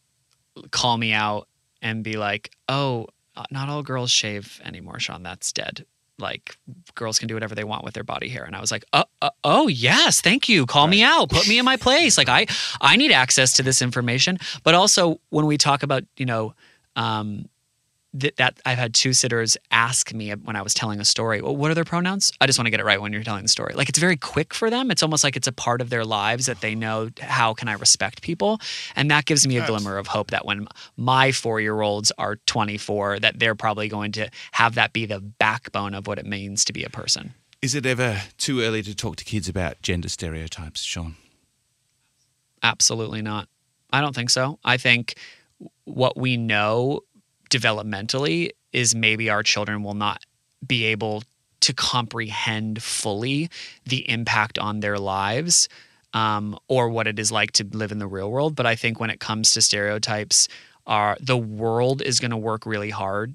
call 0.71 0.99
me 0.99 1.13
out 1.13 1.49
and 1.81 2.05
be 2.05 2.17
like, 2.17 2.51
oh, 2.69 3.07
uh, 3.37 3.45
not 3.51 3.69
all 3.69 3.83
girls 3.83 4.11
shave 4.11 4.61
anymore, 4.65 4.99
Sean. 4.99 5.23
That's 5.23 5.53
dead. 5.53 5.87
Like 6.19 6.57
girls 6.95 7.19
can 7.19 7.27
do 7.27 7.35
whatever 7.35 7.55
they 7.55 7.65
want 7.65 7.85
with 7.85 7.95
their 7.95 8.05
body 8.05 8.29
hair, 8.29 8.45
and 8.45 8.55
I 8.55 8.61
was 8.61 8.71
like, 8.71 8.85
"Oh, 8.93 9.05
uh, 9.23 9.31
oh 9.45 9.69
yes, 9.69 10.21
thank 10.21 10.49
you. 10.49 10.67
Call 10.67 10.87
me 10.87 11.03
out. 11.03 11.31
Put 11.31 11.49
me 11.49 11.59
in 11.59 11.65
my 11.65 11.77
place. 11.77 12.19
Like 12.19 12.29
I, 12.29 12.47
I 12.81 12.97
need 12.97 13.13
access 13.13 13.55
to 13.55 13.63
this 13.63 13.83
information. 13.83 14.39
But 14.63 14.75
also 14.75 15.21
when 15.31 15.47
we 15.47 15.57
talk 15.59 15.83
about, 15.83 16.05
you 16.17 16.27
know, 16.27 16.55
um, 16.97 17.49
th- 18.19 18.35
that 18.37 18.59
I've 18.65 18.79
had 18.79 18.95
two 18.95 19.13
sitters 19.13 19.57
ask 19.71 20.13
me 20.13 20.31
when 20.31 20.57
I 20.57 20.63
was 20.63 20.75
telling 20.75 21.01
a 21.01 21.05
story, 21.05 21.41
well, 21.43 21.57
what 21.57 21.71
are 21.71 21.75
their 21.75 21.85
pronouns? 21.85 22.33
I 22.41 22.47
just 22.47 22.59
want 22.59 22.67
to 22.67 22.71
get 22.71 22.81
it 22.81 22.85
right 22.85 23.01
when 23.01 23.13
you're 23.13 23.23
telling 23.23 23.43
the 23.43 23.49
story. 23.49 23.75
Like 23.75 23.89
it's 23.89 23.99
very 23.99 24.17
quick 24.17 24.55
for 24.55 24.71
them. 24.71 24.91
It's 24.91 25.03
almost 25.03 25.25
like 25.25 25.37
it's 25.37 25.47
a 25.47 25.53
part 25.53 25.81
of 25.81 25.91
their 25.91 26.05
lives 26.05 26.47
that 26.47 26.61
they 26.61 26.75
know 26.75 27.11
how 27.21 27.55
can 27.55 27.69
I 27.69 27.75
respect 27.75 28.23
people, 28.23 28.61
and 28.97 29.11
that 29.11 29.25
gives 29.25 29.47
me 29.47 29.59
a 29.59 29.67
glimmer 29.67 29.99
of 29.99 30.07
hope 30.07 30.31
that 30.31 30.45
when 30.45 30.67
my 30.97 31.33
four 31.33 31.61
year 31.61 31.81
olds 31.81 32.13
are 32.19 32.37
24, 32.47 33.21
that 33.21 33.39
they're 33.39 33.55
probably 33.55 33.89
going 33.89 34.13
to 34.13 34.29
have 34.53 34.75
that 34.75 34.93
be 34.93 35.07
the 35.07 35.21
backbone 35.21 35.95
of 35.95 36.07
what 36.07 36.19
it 36.19 36.27
means 36.27 36.65
to 36.67 36.73
be 36.73 36.85
a 36.85 36.91
person. 36.91 37.35
Is 37.61 37.75
it 37.75 37.87
ever 37.87 38.23
too 38.39 38.61
early 38.61 38.83
to 38.83 38.95
talk 38.95 39.17
to 39.17 39.25
kids 39.25 39.49
about 39.49 39.81
gender 39.83 40.09
stereotypes, 40.09 40.83
Sean? 40.83 41.15
Absolutely 42.63 43.23
not. 43.23 43.49
I 43.93 44.01
don't 44.01 44.15
think 44.15 44.31
so. 44.31 44.59
I 44.65 44.79
think 44.79 45.15
what 45.85 46.17
we 46.17 46.37
know 46.37 47.01
developmentally 47.53 48.51
is 48.73 48.95
maybe 48.95 49.29
our 49.29 49.43
children 49.43 49.83
will 49.83 49.95
not 49.95 50.25
be 50.67 50.85
able 50.85 51.23
to 51.61 51.75
comprehend 51.75 52.83
fully 52.83 53.51
the 53.85 54.09
impact 54.09 54.59
on 54.59 54.81
their 54.81 54.99
lives 54.99 55.69
um, 56.15 56.59
or 56.69 56.89
what 56.89 57.07
it 57.07 57.19
is 57.19 57.31
like 57.31 57.53
to 57.53 57.65
live 57.65 57.93
in 57.93 57.99
the 57.99 58.07
real 58.07 58.31
world. 58.31 58.57
But 58.57 58.67
I 58.67 58.75
think 58.75 58.99
when 58.99 59.11
it 59.11 59.21
comes 59.21 59.53
to 59.53 59.63
stereotypes, 59.63 60.49
are 60.87 61.17
the 61.21 61.37
world 61.37 62.03
is 62.03 62.19
going 62.19 62.33
to 62.33 62.37
work 62.37 62.67
really 62.67 62.91
hard 62.91 63.35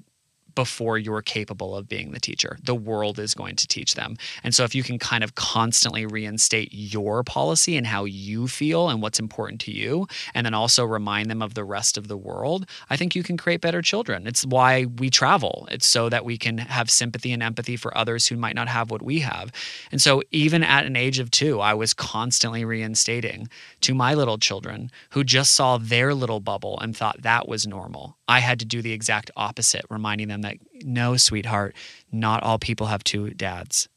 before 0.58 0.98
you're 0.98 1.22
capable 1.22 1.76
of 1.76 1.88
being 1.88 2.10
the 2.10 2.18
teacher. 2.18 2.58
The 2.64 2.74
world 2.74 3.20
is 3.20 3.32
going 3.32 3.54
to 3.54 3.68
teach 3.68 3.94
them. 3.94 4.16
And 4.42 4.52
so 4.52 4.64
if 4.64 4.74
you 4.74 4.82
can 4.82 4.98
kind 4.98 5.22
of 5.22 5.36
constantly 5.36 6.04
reinstate 6.04 6.70
your 6.72 7.22
policy 7.22 7.76
and 7.76 7.86
how 7.86 8.06
you 8.06 8.48
feel 8.48 8.88
and 8.88 9.00
what's 9.00 9.20
important 9.20 9.60
to 9.60 9.70
you, 9.70 10.08
and 10.34 10.44
then 10.44 10.54
also 10.54 10.82
remind 10.82 11.30
them 11.30 11.42
of 11.42 11.54
the 11.54 11.62
rest 11.62 11.96
of 11.96 12.08
the 12.08 12.16
world, 12.16 12.68
I 12.90 12.96
think 12.96 13.14
you 13.14 13.22
can 13.22 13.36
create 13.36 13.60
better 13.60 13.80
children. 13.82 14.26
It's 14.26 14.44
why 14.44 14.86
we 14.86 15.10
travel. 15.10 15.68
It's 15.70 15.88
so 15.88 16.08
that 16.08 16.24
we 16.24 16.36
can 16.36 16.58
have 16.58 16.90
sympathy 16.90 17.30
and 17.30 17.40
empathy 17.40 17.76
for 17.76 17.96
others 17.96 18.26
who 18.26 18.36
might 18.36 18.56
not 18.56 18.66
have 18.66 18.90
what 18.90 19.00
we 19.00 19.20
have. 19.20 19.52
And 19.92 20.02
so 20.02 20.22
even 20.32 20.64
at 20.64 20.86
an 20.86 20.96
age 20.96 21.20
of 21.20 21.30
2, 21.30 21.60
I 21.60 21.74
was 21.74 21.94
constantly 21.94 22.64
reinstating 22.64 23.48
to 23.82 23.94
my 23.94 24.14
little 24.14 24.38
children 24.38 24.90
who 25.10 25.22
just 25.22 25.52
saw 25.52 25.78
their 25.78 26.14
little 26.14 26.40
bubble 26.40 26.80
and 26.80 26.96
thought 26.96 27.22
that 27.22 27.46
was 27.46 27.64
normal. 27.64 28.16
I 28.26 28.40
had 28.40 28.58
to 28.58 28.66
do 28.66 28.82
the 28.82 28.92
exact 28.92 29.30
opposite, 29.36 29.86
reminding 29.88 30.28
them 30.28 30.42
that 30.42 30.47
no, 30.82 31.16
sweetheart, 31.16 31.74
not 32.12 32.42
all 32.42 32.58
people 32.58 32.86
have 32.86 33.02
two 33.04 33.30
dads. 33.30 33.88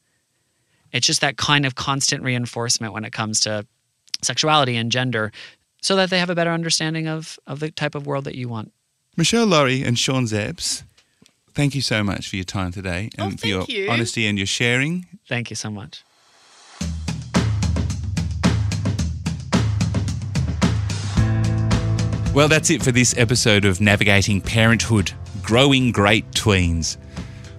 It's 0.92 1.08
just 1.08 1.22
that 1.22 1.38
kind 1.38 1.66
of 1.66 1.76
constant 1.76 2.24
reinforcement 2.24 2.94
when 2.94 3.06
it 3.06 3.14
comes 3.14 3.40
to 3.42 3.66
sexuality 4.22 4.76
and 4.76 4.92
gender 4.92 5.32
so 5.82 5.96
that 5.96 6.10
they 6.10 6.20
have 6.20 6.30
a 6.30 6.36
better 6.36 6.52
understanding 6.52 7.08
of, 7.08 7.40
of 7.48 7.60
the 7.60 7.72
type 7.72 7.96
of 7.96 8.06
world 8.06 8.26
that 8.26 8.36
you 8.36 8.48
want. 8.50 8.72
Michelle 9.18 9.46
Laurie 9.46 9.84
and 9.84 9.98
Sean 9.98 10.26
Szeps, 10.26 10.84
thank 11.54 11.76
you 11.76 11.82
so 11.82 12.04
much 12.04 12.30
for 12.30 12.36
your 12.36 12.46
time 12.46 12.72
today 12.72 13.10
Oh, 13.18 13.26
and 13.28 13.40
for 13.40 13.48
your 13.48 13.64
you. 13.66 13.90
honesty 13.90 14.28
and 14.28 14.38
your 14.38 14.48
sharing. 14.48 15.06
Thank 15.28 15.50
you 15.50 15.56
so 15.56 15.70
much. 15.70 16.04
Well, 22.34 22.48
that's 22.48 22.70
it 22.70 22.82
for 22.82 22.94
this 22.94 23.18
episode 23.18 23.66
of 23.66 23.82
Navigating 23.82 24.40
Parenthood 24.40 25.12
Growing 25.52 25.92
Great 25.92 26.32
Tweens. 26.32 26.96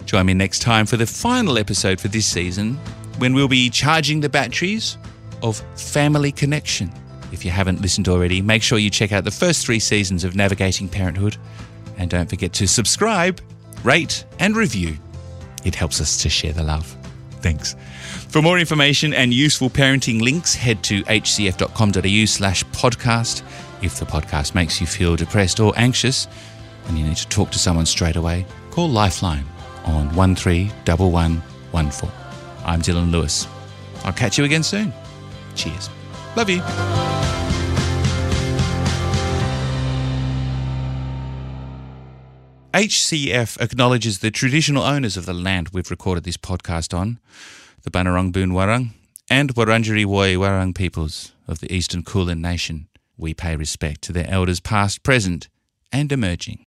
Join 0.05 0.25
me 0.25 0.33
next 0.33 0.63
time 0.63 0.87
for 0.87 0.97
the 0.97 1.05
final 1.05 1.59
episode 1.59 2.01
for 2.01 2.07
this 2.07 2.25
season 2.25 2.73
when 3.19 3.35
we'll 3.35 3.47
be 3.47 3.69
charging 3.69 4.19
the 4.19 4.29
batteries 4.29 4.97
of 5.43 5.59
Family 5.79 6.31
Connection. 6.31 6.91
If 7.31 7.45
you 7.45 7.51
haven't 7.51 7.81
listened 7.83 8.07
already, 8.07 8.41
make 8.41 8.63
sure 8.63 8.79
you 8.79 8.89
check 8.89 9.11
out 9.11 9.25
the 9.25 9.29
first 9.29 9.63
three 9.63 9.77
seasons 9.77 10.23
of 10.23 10.35
Navigating 10.35 10.89
Parenthood 10.89 11.37
and 11.99 12.09
don't 12.09 12.27
forget 12.27 12.51
to 12.53 12.67
subscribe, 12.67 13.39
rate, 13.83 14.25
and 14.39 14.55
review. 14.55 14.97
It 15.63 15.75
helps 15.75 16.01
us 16.01 16.19
to 16.23 16.29
share 16.29 16.53
the 16.53 16.63
love. 16.63 16.97
Thanks. 17.41 17.75
For 18.27 18.41
more 18.41 18.57
information 18.57 19.13
and 19.13 19.31
useful 19.31 19.69
parenting 19.69 20.19
links, 20.19 20.55
head 20.55 20.83
to 20.85 21.03
hcf.com.au 21.03 22.25
slash 22.25 22.63
podcast. 22.71 23.43
If 23.83 23.99
the 23.99 24.05
podcast 24.05 24.55
makes 24.55 24.81
you 24.81 24.87
feel 24.87 25.15
depressed 25.15 25.59
or 25.59 25.73
anxious 25.75 26.27
and 26.87 26.97
you 26.97 27.05
need 27.05 27.17
to 27.17 27.27
talk 27.29 27.51
to 27.51 27.59
someone 27.59 27.85
straight 27.85 28.15
away, 28.15 28.45
call 28.71 28.89
Lifeline 28.89 29.45
on 29.85 30.13
131114. 30.15 32.11
I'm 32.65 32.81
Dylan 32.81 33.11
Lewis. 33.11 33.47
I'll 34.03 34.13
catch 34.13 34.37
you 34.37 34.43
again 34.45 34.63
soon. 34.63 34.93
Cheers. 35.55 35.89
Love 36.35 36.49
you. 36.49 36.61
HCF 42.73 43.61
acknowledges 43.61 44.19
the 44.19 44.31
traditional 44.31 44.81
owners 44.81 45.15
of 45.15 45.27
the 45.27 45.33
land 45.33 45.69
we've 45.69 45.91
recorded 45.91 46.23
this 46.23 46.37
podcast 46.37 46.97
on, 46.97 47.19
the 47.83 47.91
Bunurong 47.91 48.31
Boon 48.31 48.49
Wurrung 48.49 48.93
and 49.29 49.53
Wurundjeri 49.53 50.05
Woi 50.05 50.35
Wurrung 50.35 50.73
peoples 50.73 51.33
of 51.47 51.59
the 51.59 51.71
Eastern 51.71 52.03
Kulin 52.03 52.41
Nation. 52.41 52.87
We 53.15 53.35
pay 53.35 53.55
respect 53.55 54.01
to 54.03 54.11
their 54.11 54.27
elders 54.27 54.59
past, 54.59 55.03
present, 55.03 55.49
and 55.91 56.11
emerging. 56.11 56.59